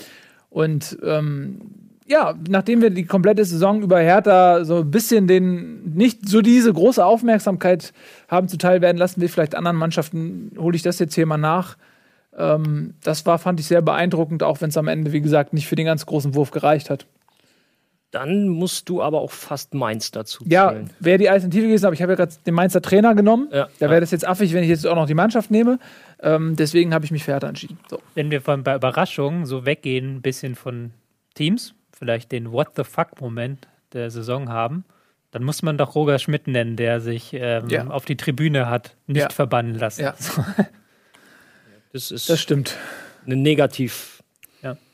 [0.50, 1.62] Und ähm,
[2.06, 6.74] ja, nachdem wir die komplette Saison über Hertha so ein bisschen den, nicht so diese
[6.74, 7.94] große Aufmerksamkeit
[8.28, 11.78] haben zuteil werden lassen, wie vielleicht anderen Mannschaften, hole ich das jetzt hier mal nach.
[12.38, 15.68] Ähm, das war, fand ich sehr beeindruckend, auch wenn es am Ende, wie gesagt, nicht
[15.68, 17.06] für den ganz großen Wurf gereicht hat.
[18.14, 20.90] Dann musst du aber auch fast Mainz dazu Ja, zählen.
[21.00, 23.50] wäre die Alternative gewesen, aber ich habe ja gerade den Mainzer Trainer genommen.
[23.52, 23.92] Ja, da ja.
[23.92, 25.80] wäre das jetzt affig, wenn ich jetzt auch noch die Mannschaft nehme.
[26.22, 27.80] Ähm, deswegen habe ich mich für Hertha entschieden.
[27.90, 28.00] So.
[28.14, 30.92] Wenn wir von, bei Überraschungen so weggehen, ein bisschen von
[31.34, 34.86] Teams, vielleicht den What the fuck-Moment der Saison haben,
[35.32, 37.88] dann muss man doch Roger Schmidt nennen, der sich ähm, Ja.
[37.88, 39.30] auf die Tribüne hat nicht Ja.
[39.30, 40.04] verbannen lassen.
[40.04, 40.14] Ja.
[41.92, 42.76] Das ist Das stimmt.
[43.26, 44.13] eine Negativ-Aktion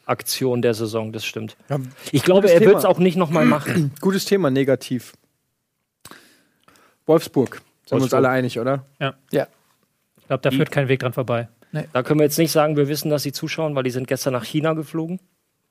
[0.09, 0.55] Ja.
[0.57, 1.55] der Saison, das stimmt.
[1.69, 1.79] Ja,
[2.11, 3.91] Ich glaube, er wird es auch nicht nochmal machen.
[4.01, 5.13] Gutes Thema, negativ.
[7.05, 7.55] Wolfsburg.
[7.55, 8.17] Sind wir uns Wolfsburg.
[8.17, 8.85] alle einig, oder?
[8.99, 9.15] Ja.
[10.17, 11.49] Ich glaube, da führt kein Weg dran vorbei.
[11.93, 14.33] Da können wir jetzt nicht sagen, wir wissen, dass sie zuschauen, weil die sind gestern
[14.33, 15.19] nach China geflogen.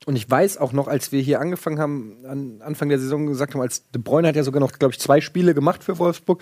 [0.05, 3.53] Und ich weiß auch noch, als wir hier angefangen haben, an Anfang der Saison gesagt
[3.53, 6.41] haben, als De Bruyne hat ja sogar noch, glaube ich, zwei Spiele gemacht für Wolfsburg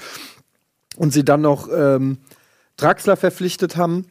[0.95, 2.19] und sie dann noch ähm,
[2.77, 4.05] Draxler verpflichtet haben.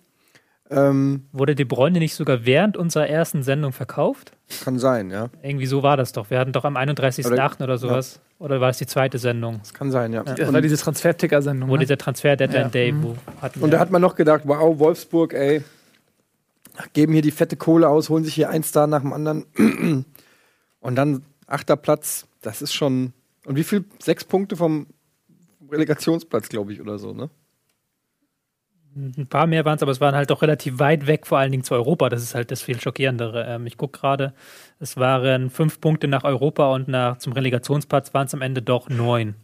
[0.71, 4.33] Ähm, Wurde De Bruyne nicht sogar während unserer ersten Sendung verkauft?
[4.65, 5.29] kann sein, ja.
[5.43, 6.31] Irgendwie so war das doch.
[6.31, 7.63] Wir hatten doch am 31.08.
[7.63, 8.21] oder sowas.
[8.39, 9.59] Oder war es die zweite Sendung?
[9.61, 10.23] Das kann sein, ja.
[10.25, 11.69] Das war diese Transfer-Ticker-Sendung.
[11.69, 11.81] Wo Ne?
[11.81, 12.69] dieser Transfer-Deadline Ja.
[12.69, 13.03] Day, Mhm.
[13.03, 15.63] wo hatten Und da hat man noch gedacht, wow, Wolfsburg, ey,
[16.93, 19.45] geben hier die fette Kohle aus, holen sich hier ein Star nach dem anderen.
[20.81, 23.13] Und dann achter Platz, das ist schon.
[23.47, 23.85] Und wie viel?
[24.01, 24.87] Sechs Punkte vom
[25.71, 27.31] Relegationsplatz, glaube ich, oder so, ne?
[28.97, 31.51] Ein paar mehr waren es, aber es waren halt doch relativ weit weg, vor allen
[31.51, 32.09] Dingen zu Europa.
[32.09, 33.45] Das ist halt das viel Schockierendere.
[33.47, 34.33] Ähm, ich gucke gerade,
[34.81, 38.89] es waren fünf Punkte nach Europa und nach, zum Relegationsplatz waren es am Ende doch
[38.89, 39.35] neun.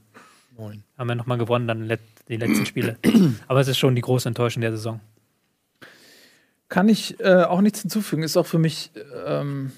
[0.56, 0.84] Neun.
[0.96, 2.96] Haben wir nochmal gewonnen, dann let, die letzten Spiele.
[3.46, 5.00] aber es ist schon die große Enttäuschung der Saison.
[6.70, 8.22] Kann ich äh, auch nichts hinzufügen.
[8.22, 8.90] Ist auch für mich
[9.26, 9.72] ähm,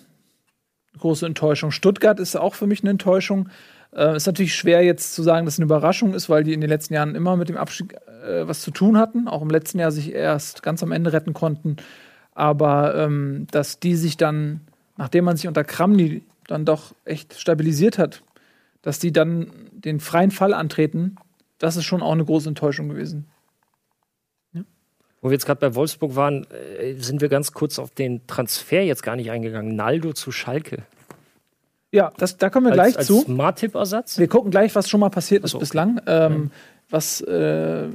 [0.98, 1.72] große Enttäuschung.
[1.72, 3.48] Stuttgart ist auch für mich eine Enttäuschung.
[3.92, 6.60] Äh, ist natürlich schwer jetzt zu sagen, dass es eine Überraschung ist, weil die in
[6.60, 9.28] den letzten Jahren immer mit dem Abstieg äh, was zu tun hatten.
[9.28, 11.76] Auch im letzten Jahr sich erst ganz am Ende retten konnten.
[12.32, 14.60] Aber ähm, dass die sich dann,
[14.96, 18.22] nachdem man sich unter Kramny dann doch echt stabilisiert hat,
[18.82, 21.16] dass die dann den freien Fall antreten,
[21.58, 23.26] das ist schon auch eine große Enttäuschung gewesen.
[25.24, 28.82] Wo wir jetzt gerade bei Wolfsburg waren, äh, sind wir ganz kurz auf den Transfer
[28.82, 29.74] jetzt gar nicht eingegangen.
[29.74, 30.82] Naldo zu Schalke.
[31.90, 33.22] Ja, das, da kommen wir Als, gleich als zu.
[33.22, 34.18] Smart-Tipp-Ersatz?
[34.18, 35.62] Wir gucken gleich, was schon mal passiert ist so, okay.
[35.62, 36.00] bislang.
[36.06, 36.50] Ähm,
[36.90, 37.88] Was, äh,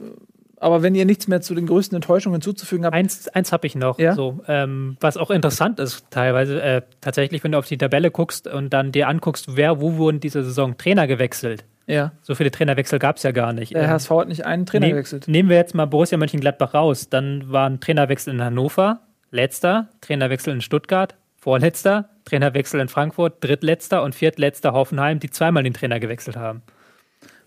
[0.61, 3.75] aber wenn ihr nichts mehr zu den größten Enttäuschungen hinzuzufügen habt, Eins, eins habe ich
[3.75, 4.13] noch, Ja?
[4.13, 6.61] so, ähm, was auch interessant ist teilweise.
[6.61, 10.19] Äh, tatsächlich, wenn du auf die Tabelle guckst und dann dir anguckst, wer, wo wurden
[10.19, 11.63] diese Saison Trainer gewechselt.
[11.87, 13.73] ja, So viele Trainerwechsel gab es ja gar nicht.
[13.73, 15.27] der Ähm, HSV hat nicht einen Trainer nehm- gewechselt.
[15.29, 17.09] Nehmen wir jetzt mal Borussia Mönchengladbach raus.
[17.09, 18.99] Dann war ein Trainerwechsel in Hannover,
[19.31, 25.73] letzter, Trainerwechsel in Stuttgart, vorletzter, Trainerwechsel in Frankfurt, drittletzter und viertletzter Hoffenheim, die zweimal den
[25.73, 26.61] Trainer gewechselt haben.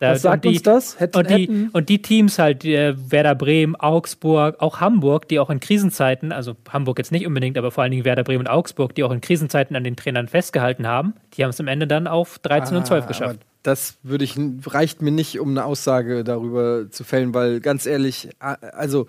[0.03, 0.99] Da, Was sagt und die, uns das?
[0.99, 5.39] Hätten, und, die, hätten, und die Teams halt, äh, Werder Bremen, Augsburg, auch Hamburg, die
[5.39, 8.49] auch in Krisenzeiten, also Hamburg jetzt nicht unbedingt, aber vor allen Dingen Werder Bremen und
[8.49, 11.87] Augsburg, die auch in Krisenzeiten an den Trainern festgehalten haben, die haben es am Ende
[11.87, 13.41] dann auf 13 und 12 Ah, geschafft.
[13.63, 18.31] Das würde ich, reicht mir nicht, um eine Aussage darüber zu fällen, weil ganz ehrlich,
[18.41, 19.07] also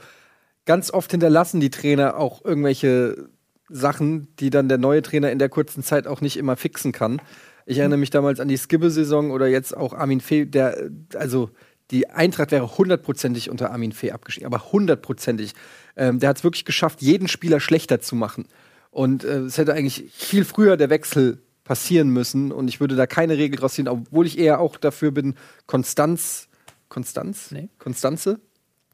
[0.67, 3.29] ganz oft hinterlassen die Trainer auch irgendwelche
[3.67, 7.19] Sachen, die dann der neue Trainer in der kurzen Zeit auch nicht immer fixen kann.
[7.65, 11.49] Ich erinnere mich damals an die Skibbe-Saison oder jetzt auch Armin Fee, der, also
[11.91, 15.53] die Eintracht wäre hundertprozentig unter Armin Fee abgestiegen, aber hundertprozentig.
[15.95, 18.47] Ähm, der hat es wirklich geschafft, jeden Spieler schlechter zu machen.
[18.89, 23.07] Und äh, es hätte eigentlich viel früher der Wechsel passieren müssen und ich würde da
[23.07, 25.35] keine Regel draus ziehen, obwohl ich eher auch dafür bin,
[25.65, 26.49] Konstanz,
[26.89, 27.51] Konstanz?
[27.51, 27.69] Nee.
[27.79, 28.39] Konstanze?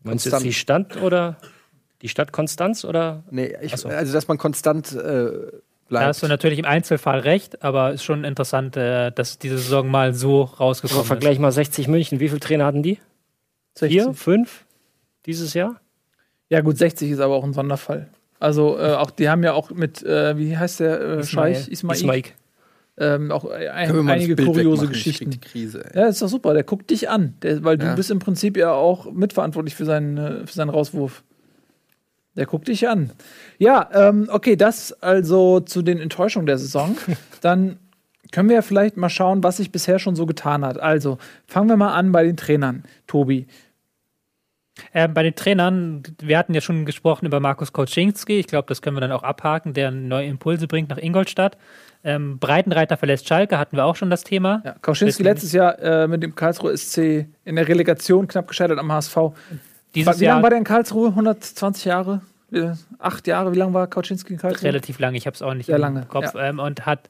[0.03, 1.37] Meinst du jetzt die Stadt oder
[2.01, 3.23] die Stadt Konstanz oder?
[3.31, 3.89] Nee, ich, so.
[3.89, 5.51] also dass man konstant äh,
[5.89, 6.03] bleibt.
[6.03, 9.89] Da hast du natürlich im Einzelfall recht, aber ist schon interessant, äh, dass diese Saison
[9.89, 11.07] mal so Aber rausgekommen ist.
[11.07, 12.19] vergleich mal 60 München.
[12.19, 12.99] Wie viele Trainer hatten die?
[13.75, 14.01] 60.
[14.03, 14.13] Vier?
[14.13, 14.65] Fünf?
[15.25, 15.81] Dieses Jahr?
[16.49, 18.09] Ja, gut, 60 ist aber auch ein Sonderfall.
[18.39, 21.55] Also, äh, auch die haben ja auch mit, äh, wie heißt der äh, Ismail.
[21.55, 21.67] Scheich?
[21.67, 21.95] Ismail.
[21.97, 22.23] Ismail.
[23.01, 24.89] Ähm, auch ein, einige kuriose wegmachen?
[24.89, 25.29] Geschichten.
[25.29, 25.83] Die Krise.
[25.93, 26.53] Ja, ist doch super.
[26.53, 27.95] Der guckt dich an, der, weil du Ja.
[27.95, 31.23] bist im Prinzip ja auch mitverantwortlich für seinen, äh, für seinen Rauswurf.
[32.35, 33.11] Der guckt dich an.
[33.57, 36.97] Ja, ähm, okay, das also zu den Enttäuschungen der Saison.
[37.41, 37.77] Dann
[38.31, 40.79] können wir ja vielleicht mal schauen, was sich bisher schon so getan hat.
[40.79, 42.83] Also, fangen wir mal an bei den Trainern.
[43.07, 43.47] Tobi,
[44.93, 48.39] Äh, bei den Trainern, wir hatten ja schon gesprochen über Markus Koczynski.
[48.39, 51.57] Ich glaube, das können wir dann auch abhaken, der neue Impulse bringt nach Ingolstadt.
[52.03, 54.61] Ähm, Breitenreiter verlässt Schalke, hatten wir auch schon das Thema.
[54.63, 58.79] Ja, Kauschinski Wissen letztes Jahr äh, mit dem Karlsruhe SC in der Relegation knapp gescheitert
[58.79, 59.17] am HSV.
[59.95, 61.09] Dieses Wie lange war der in Karlsruhe?
[61.09, 62.21] 120 Jahre?
[62.51, 63.53] Äh, acht Jahre?
[63.53, 64.69] Wie lange war Kauschinski in Karlsruhe?
[64.69, 66.33] relativ lange, ich habe es auch nicht Sehr im lange, Kopf.
[66.35, 67.09] Ähm, und hat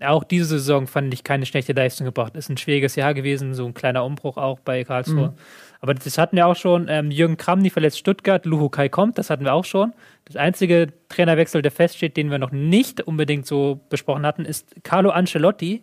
[0.00, 2.34] auch diese Saison, fand ich, keine schlechte Leistung gebracht.
[2.36, 5.28] Ist ein schwieriges Jahr gewesen, so ein kleiner Umbruch auch bei Karlsruhe.
[5.28, 5.34] Mhm.
[5.80, 6.86] Aber das hatten wir auch schon.
[6.88, 9.92] Ähm, Jürgen Kramny verletzt Stuttgart, Luhu Kai kommt, das hatten wir auch schon.
[10.24, 15.10] Das einzige Trainerwechsel, der feststeht, den wir noch nicht unbedingt so besprochen hatten, ist Carlo
[15.10, 15.82] Ancelotti,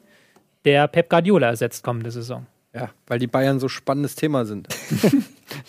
[0.66, 2.46] der Pep Guardiola ersetzt kommende Saison.
[2.74, 4.68] Ja, weil die Bayern so spannendes Thema sind.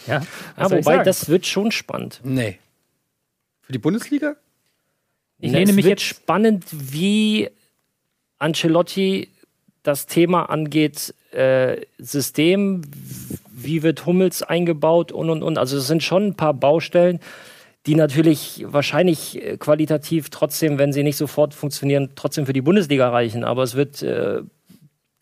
[0.06, 0.22] Ja,
[0.56, 2.20] soll ich wobei, das wird schon spannend.
[2.22, 2.58] Nee.
[3.62, 4.36] Für die Bundesliga?
[5.38, 7.48] Ich lehne es mich wird jetzt spannend, wie
[8.38, 9.28] Ancelotti
[9.82, 12.82] das Thema angeht, äh, System,
[13.50, 15.58] wie wird Hummels eingebaut und und und.
[15.58, 17.20] Also es sind schon ein paar Baustellen,
[17.86, 23.08] die natürlich wahrscheinlich äh, qualitativ trotzdem, wenn sie nicht sofort funktionieren, trotzdem für die Bundesliga
[23.08, 23.44] reichen.
[23.44, 24.42] Aber es wird äh,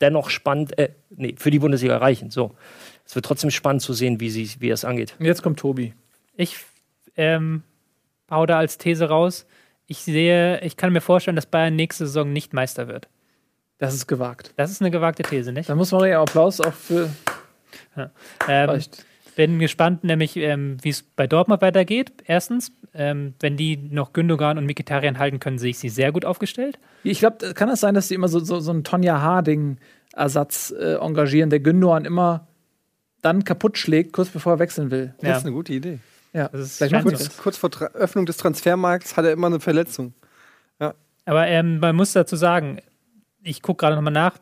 [0.01, 2.29] dennoch spannend, äh, nee, für die Bundesliga reichen.
[2.31, 2.55] So.
[3.05, 5.15] Es wird trotzdem spannend zu sehen, wie, sie, wie es angeht.
[5.19, 5.93] Und jetzt kommt Tobi.
[6.35, 6.57] Ich
[7.17, 7.63] ähm,
[8.29, 9.45] hau da als These raus.
[9.87, 13.07] Ich sehe, ich kann mir vorstellen, dass Bayern nächste Saison nicht Meister wird.
[13.79, 14.53] Das ist gewagt.
[14.57, 15.69] Das ist eine gewagte These, nicht?
[15.69, 17.09] Da muss man ja Applaus auch für.
[18.47, 19.05] Ähm, Reicht.
[19.39, 22.11] Bin gespannt, nämlich ähm, wie es bei Dortmund weitergeht.
[22.25, 26.25] Erstens, ähm, wenn die noch Gündogan und Mikitarian halten können, sehe ich sie sehr gut
[26.25, 26.77] aufgestellt.
[27.05, 30.95] Ich glaube, kann das sein, dass die immer so, so, so einen Tonja Harding-Ersatz äh,
[30.95, 32.47] engagieren, der Gündogan immer
[33.21, 35.13] dann kaputt schlägt, kurz bevor er wechseln will.
[35.21, 35.37] Das Ja.
[35.37, 35.99] ist eine gute Idee.
[36.33, 36.91] Ja, Das ist das.
[36.91, 40.13] Kurz, kurz vor Tra Öffnung des Transfermarkts hat er immer eine Verletzung.
[41.25, 42.79] Aber ähm, man muss dazu sagen,
[43.41, 44.37] ich gucke gerade nochmal nach.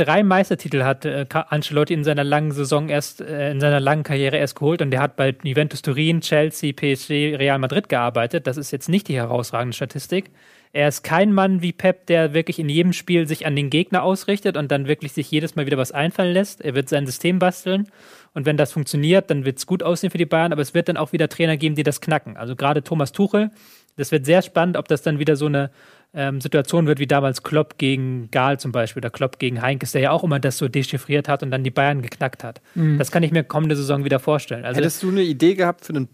[0.00, 4.38] Drei Meistertitel hat äh, Ancelotti in seiner langen Saison erst, äh, in seiner langen Karriere
[4.38, 8.46] erst geholt und der hat bei Juventus Turin, Chelsea, PSG, Real Madrid gearbeitet.
[8.46, 10.30] Das ist jetzt nicht die herausragende Statistik.
[10.72, 14.02] Er ist kein Mann wie Pep, der wirklich in jedem Spiel sich an den Gegner
[14.02, 16.62] ausrichtet und dann wirklich sich jedes Mal wieder was einfallen lässt.
[16.62, 17.90] Er wird sein System basteln
[18.32, 20.88] und wenn das funktioniert, dann wird es gut aussehen für die Bayern, aber es wird
[20.88, 22.38] dann auch wieder Trainer geben, die das knacken.
[22.38, 23.50] Also gerade Thomas Tuchel,
[23.98, 25.70] das wird sehr spannend, ob das dann wieder so eine
[26.12, 30.00] ähm, Situation wird wie damals Klopp gegen Gahl zum Beispiel oder Klopp gegen Heinkes, der
[30.00, 32.60] ja auch immer das so dechiffriert hat und dann die Bayern geknackt hat.
[32.98, 34.64] Das kann ich mir kommende Saison wieder vorstellen.
[34.64, 36.08] Also Hättest du eine Idee gehabt für einen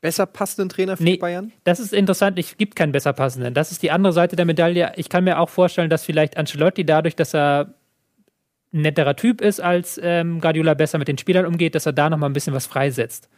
[0.00, 1.12] besser passenden Trainer für Nee.
[1.12, 1.52] die Bayern?
[1.64, 3.54] das ist interessant, es gibt keinen besser passenden.
[3.54, 4.92] Das ist die andere Seite der Medaille.
[4.96, 7.74] Ich kann mir auch vorstellen, dass vielleicht Ancelotti dadurch, dass er
[8.72, 12.10] ein netterer Typ ist, als ähm, Guardiola besser mit den Spielern umgeht, dass er da
[12.10, 13.28] noch mal ein bisschen was freisetzt.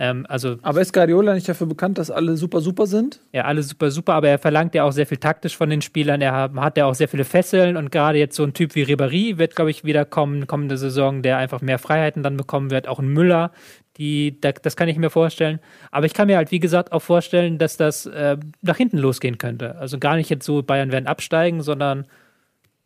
[0.00, 3.20] Ähm, also Aber ist Guardiola nicht dafür bekannt, dass alle super, super sind?
[3.32, 6.20] Ja, alles super, super, aber er verlangt ja auch sehr viel taktisch von den Spielern.
[6.20, 9.38] Er hat, ja auch sehr viele Fesseln und gerade jetzt so ein Typ wie Ribéry
[9.38, 12.86] wird, glaube ich, wieder kommen, kommende Saison, der einfach mehr Freiheiten dann bekommen wird.
[12.86, 13.50] Auch ein Müller,
[13.96, 15.58] die, da, das kann ich mir vorstellen.
[15.90, 19.36] Aber ich kann mir halt, wie gesagt, auch vorstellen, dass das äh, nach hinten losgehen
[19.36, 19.76] könnte.
[19.78, 22.06] Also gar nicht jetzt so, Bayern werden absteigen, sondern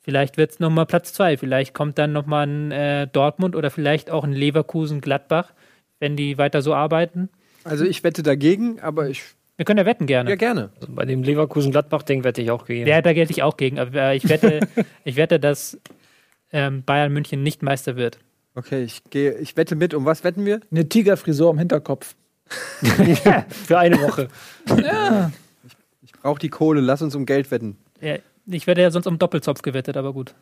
[0.00, 1.36] vielleicht wird es nochmal Platz zwei.
[1.36, 5.52] Vielleicht kommt dann nochmal ein äh, Dortmund oder vielleicht auch ein Leverkusen-Gladbach,
[6.02, 7.30] wenn die weiter so arbeiten.
[7.62, 9.22] Also ich wette dagegen, aber ich
[9.56, 10.28] Wir können ja wetten gerne.
[10.28, 10.70] ja gerne.
[10.80, 12.88] Also bei dem Leverkusen-Gladbach-Ding wette ich auch gegen.
[12.88, 13.78] Ja, da gelte ich auch gegen.
[13.78, 14.66] Aber äh, ich wette,
[15.04, 15.78] ich wette dass
[16.52, 18.18] ähm, Bayern München nicht Meister wird.
[18.56, 19.94] Okay, ich gehe, ich wette mit.
[19.94, 20.60] Um was wetten wir?
[20.72, 22.16] Eine Tigerfrisur am Hinterkopf.
[23.66, 24.28] Für eine Woche.
[26.04, 27.76] Ich brauche die Kohle, lass uns um Geld wetten.
[28.00, 28.16] Ja,
[28.46, 30.34] ich werde ja sonst um Doppelzopf gewettet, aber gut.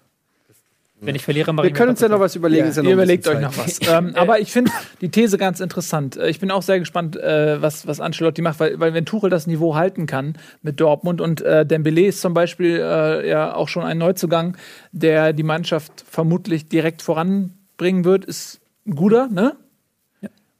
[1.03, 2.67] Wenn ich verliere, mache Wir können uns ja noch was überlegen.
[2.67, 3.81] Ja, ja noch ihr überlegt euch noch was.
[3.89, 4.71] ähm, aber ich finde
[5.01, 6.17] die These ganz interessant.
[6.17, 9.31] Äh, Ich bin auch sehr gespannt, äh, was, was Ancelotti macht, weil, weil wenn Tuchel
[9.31, 13.69] das Niveau halten kann mit Dortmund und äh, Dembele ist zum Beispiel äh, ja auch
[13.69, 14.57] schon ein Neuzugang,
[14.93, 19.57] der die Mannschaft vermutlich direkt voranbringen wird, ist ein guter, ne?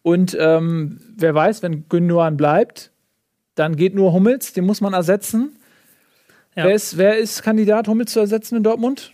[0.03, 2.91] Und ähm, wer weiß, wenn Gündogan bleibt,
[3.55, 5.57] dann geht nur Hummels, den muss man ersetzen.
[6.57, 6.65] Ja.
[6.65, 9.13] Wer, ist, wer ist Kandidat, Hummels zu ersetzen in Dortmund?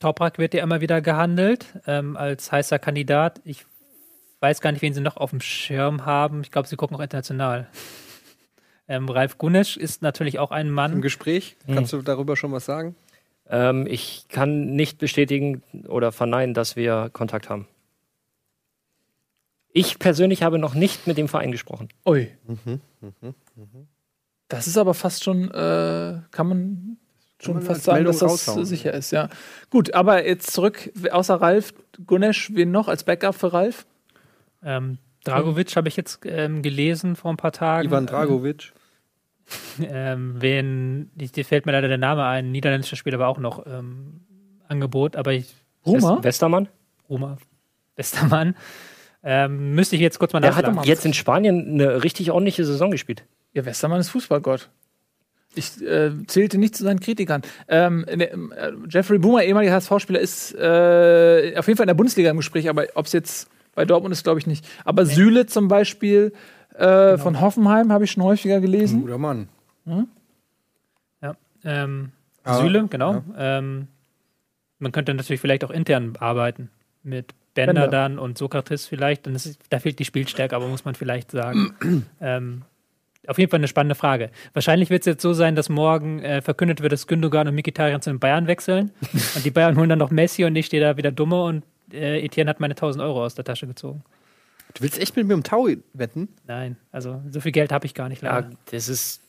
[0.00, 3.40] Toprak wird ja immer wieder gehandelt ähm, als heißer Kandidat.
[3.44, 3.64] Ich
[4.40, 6.40] weiß gar nicht, wen sie noch auf dem Schirm haben.
[6.40, 7.68] Ich glaube, sie gucken auch international.
[8.88, 11.00] Ähm, Ralf Gunesch ist natürlich auch ein Im Mann.
[11.00, 12.96] Gespräch, kannst du darüber schon was sagen?
[13.48, 17.68] Ähm, ich kann nicht bestätigen oder verneinen, dass wir Kontakt haben.
[19.72, 21.88] Ich persönlich habe noch nicht mit dem Verein gesprochen.
[22.04, 22.32] Ui.
[24.48, 26.96] Das ist aber fast schon, äh, kann man
[27.40, 28.64] schon fast sagen, Meldung dass das raushauen.
[28.66, 29.28] sicher ist, ja.
[29.70, 31.72] Gut, aber jetzt zurück, außer Ralf,
[32.06, 33.86] Gunesch, wen noch als Backup für Ralf?
[34.62, 37.88] Ähm, Dragovic habe ich jetzt ähm, gelesen vor ein paar Tagen.
[37.88, 38.72] Ivan Dragovic.
[39.82, 43.66] Ähm, wen, die, dir fällt mir leider der Name ein, niederländischer Spieler war auch noch
[43.66, 44.20] ähm,
[44.68, 45.52] Angebot, aber ich?
[45.84, 46.68] West- Westermann?
[47.08, 47.36] Roma,
[47.96, 48.54] Westermann,
[49.24, 50.88] ähm, müsste ich jetzt kurz mal Der hat nachschlagen.
[50.88, 53.24] jetzt in Spanien eine richtig ordentliche Saison gespielt.
[53.52, 54.70] Ja, Westermann ist Fußballgott.
[55.54, 57.42] Ich äh, zählte nicht zu seinen Kritikern.
[57.66, 61.94] Ähm, ne, ähm, äh, Jeffrey Boomer, ehemaliger HSV-Spieler, ist äh, auf jeden Fall in der
[61.94, 64.66] Bundesliga im Gespräch, aber ob es jetzt bei Dortmund ist, glaube ich nicht.
[64.84, 66.32] Aber Süle zum Beispiel
[66.74, 69.02] äh, von Hoffenheim habe ich schon häufiger gelesen.
[69.02, 69.48] Guter Mann.
[71.22, 72.12] Ja, ähm,
[72.44, 73.24] Aber- Süle, genau.
[73.36, 73.88] Ähm,
[74.78, 76.70] man könnte natürlich vielleicht auch intern arbeiten
[77.02, 77.88] mit Bender, Bender.
[77.88, 79.26] dann und Sokrates vielleicht.
[79.26, 81.74] Dann ist, da fehlt die Spielstärke, aber muss man vielleicht sagen.
[82.20, 82.62] ähm,
[83.26, 84.30] auf jeden Fall eine spannende Frage.
[84.52, 88.00] Wahrscheinlich wird es jetzt so sein, dass morgen äh, verkündet wird, dass Gündogan und Mkhitaryan
[88.00, 88.92] zu den Bayern wechseln.
[89.34, 92.24] und die Bayern holen dann noch Messi und ich stehe da wieder dumme und äh,
[92.24, 94.02] Etienne hat meine 1000 Euro aus der Tasche gezogen.
[94.74, 96.28] Du willst echt mit mir um Tau wetten?
[96.46, 98.22] Nein, also so viel Geld habe ich gar nicht.
[98.22, 98.50] Ja, leider.
[98.70, 99.22] das ist.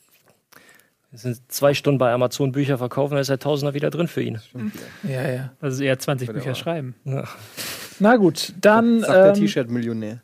[1.12, 4.22] Das sind zwei Stunden bei Amazon Bücher verkaufen, da ist der Tausender wieder drin für
[4.22, 4.40] ihn.
[5.04, 5.52] Ja, ja.
[5.60, 6.96] Also eher 20 Bücher schreiben.
[8.00, 10.22] Na gut, dann Sagt der ähm, T-Shirt-Millionär.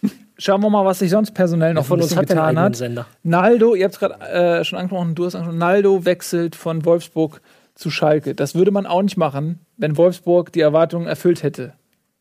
[0.38, 2.76] schauen wir mal, was sich sonst personell noch von uns getan hat.
[2.76, 3.06] Sender?
[3.22, 7.40] Naldo, ihr habt es gerade äh, schon angesprochen, du hast angesprochen, Naldo wechselt von Wolfsburg
[7.74, 8.34] zu Schalke.
[8.34, 11.74] Das würde man auch nicht machen, wenn Wolfsburg die Erwartungen erfüllt hätte.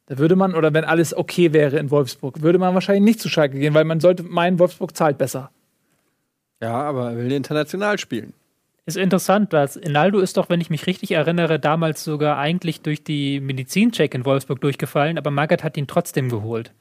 [0.07, 3.29] Da würde man, oder wenn alles okay wäre in Wolfsburg, würde man wahrscheinlich nicht zu
[3.29, 5.49] Schalke gehen, weil man sollte meinen, Wolfsburg zahlt besser.
[6.61, 8.33] Ja, aber er will international spielen.
[8.85, 13.03] Ist interessant, dass Inaldo ist doch, wenn ich mich richtig erinnere, damals sogar eigentlich durch
[13.03, 16.71] die Medizincheck in Wolfsburg durchgefallen, aber Magath hat ihn trotzdem geholt.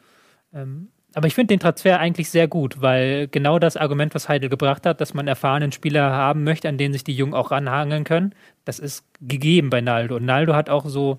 [0.53, 4.49] Ähm, aber ich finde den Transfer eigentlich sehr gut, weil genau das Argument, was Heidel
[4.49, 8.05] gebracht hat, dass man erfahrenen Spieler haben möchte, an denen sich die Jungen auch ranhangeln
[8.05, 8.35] können,
[8.65, 10.17] das ist gegeben bei Naldo.
[10.17, 11.19] Und Naldo hat auch so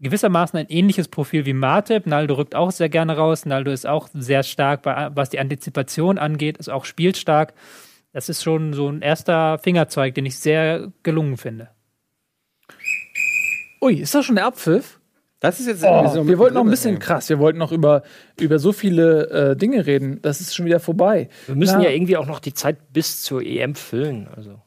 [0.00, 2.06] gewissermaßen ein ähnliches Profil wie Matip.
[2.06, 3.46] Naldo rückt auch sehr gerne raus.
[3.46, 7.54] Naldo ist auch sehr stark, bei, was die Antizipation angeht, ist auch spielstark.
[8.12, 11.70] Das ist schon so ein erster Fingerzeig, den ich sehr gelungen finde.
[13.80, 15.00] Ui, ist das schon der Abpfiff?
[15.44, 18.02] Das ist jetzt Oh, so wir wollten noch ein bisschen krass, wir wollten noch über,
[18.40, 20.22] über so viele äh, Dinge reden.
[20.22, 21.28] Das ist schon wieder vorbei.
[21.44, 21.84] Wir müssen Na.
[21.84, 24.26] ja irgendwie auch noch die Zeit bis zur EM füllen.
[24.34, 24.62] Also.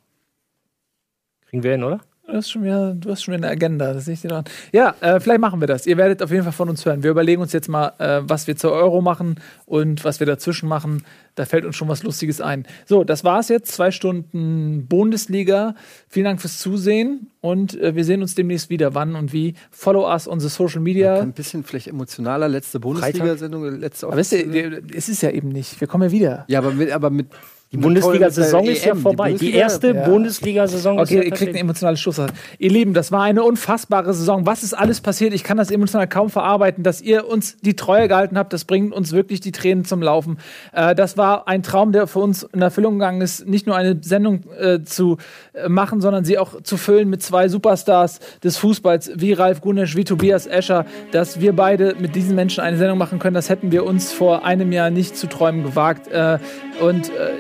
[1.48, 2.02] Kriegen wir hin, oder?
[2.28, 4.44] Du hast schon wieder, du hast schon wieder eine Agenda, das sehe ich dir dran.
[4.74, 5.88] Ja, äh, vielleicht machen wir das.
[5.88, 7.02] Ihr werdet auf jeden Fall von uns hören.
[7.02, 10.68] Wir überlegen uns jetzt mal, äh, was wir zur Euro machen und was wir dazwischen
[10.68, 11.04] machen.
[11.36, 12.66] Da fällt uns schon was Lustiges ein.
[12.86, 13.72] So, das war's jetzt.
[13.72, 15.76] Zwei Stunden Bundesliga.
[16.10, 18.94] Vielen Dank fürs Zusehen und äh, wir sehen uns demnächst wieder.
[18.94, 19.54] Wann und wie?
[19.72, 21.22] Follow us on the social media.
[21.22, 25.80] Ein bisschen vielleicht emotionaler, letzte Bundesliga-Sendung, letzte Aber wisst ihr, es ist ja eben nicht.
[25.80, 26.46] Wir kommen ja wieder.
[26.50, 27.28] Ja, aber mit, aber mit
[27.74, 29.32] Die Bundesliga-Saison ist ja EM, die vorbei.
[29.34, 30.08] Die, Bundesliga- erste ja.
[30.08, 32.22] Bundesliga-Saison ist Okay, ihr kriegt eine emotionale Schluss.
[32.60, 34.46] Ihr Lieben, das war eine unfassbare Saison.
[34.46, 35.34] Was ist alles passiert?
[35.34, 36.84] Ich kann das emotional kaum verarbeiten.
[36.84, 40.38] Dass ihr uns die Treue gehalten habt, das bringt uns wirklich die Tränen zum Laufen.
[40.72, 43.98] Äh, das war ein Traum, der für uns in Erfüllung gegangen ist, nicht nur eine
[44.02, 45.18] Sendung äh, zu
[45.68, 50.04] machen, sondern sie auch zu füllen mit zwei Superstars des Fußballs, wie Ralf Gunesch, wie
[50.04, 50.86] Tobias Escher.
[51.12, 54.46] Dass wir beide mit diesen Menschen eine Sendung machen können, das hätten wir uns vor
[54.46, 56.08] einem Jahr nicht zu träumen gewagt.
[56.08, 56.40] Äh,
[56.82, 57.32] und äh,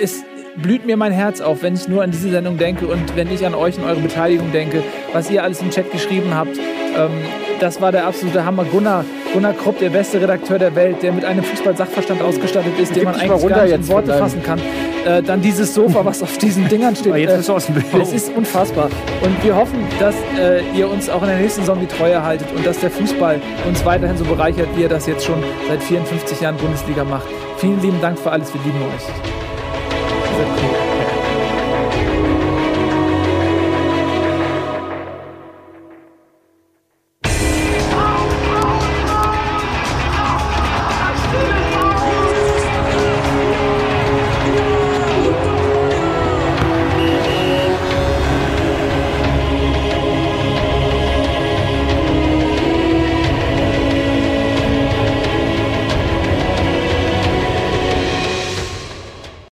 [0.00, 0.24] es
[0.56, 3.46] blüht mir mein Herz auf, wenn ich nur an diese Sendung denke und wenn ich
[3.46, 4.82] an euch und eure Beteiligung denke,
[5.12, 6.58] was ihr alles im Chat geschrieben habt.
[6.96, 7.10] Ähm,
[7.62, 8.64] das war der absolute Hammer.
[8.64, 13.04] Gunnar, Gunnar Krupp, der beste Redakteur der Welt, der mit einem Fußball-Sachverstand ausgestattet ist, den
[13.04, 14.60] man eigentlich gar nicht in Worte fassen kann.
[15.06, 17.12] äh, dann dieses Sofa, was auf diesen Dingern steht.
[17.12, 17.86] Aber jetzt äh, bist du aus dem Bild.
[17.92, 18.90] das ist unfassbar.
[19.22, 22.48] Und wir hoffen, dass äh, ihr uns auch in der nächsten Saison die Treue haltet
[22.54, 26.40] und dass der Fußball uns weiterhin so bereichert, wie er das jetzt schon seit 54
[26.40, 27.28] Jahren Bundesliga macht.
[27.58, 28.52] Vielen lieben Dank für alles.
[28.52, 29.04] Wir lieben euch.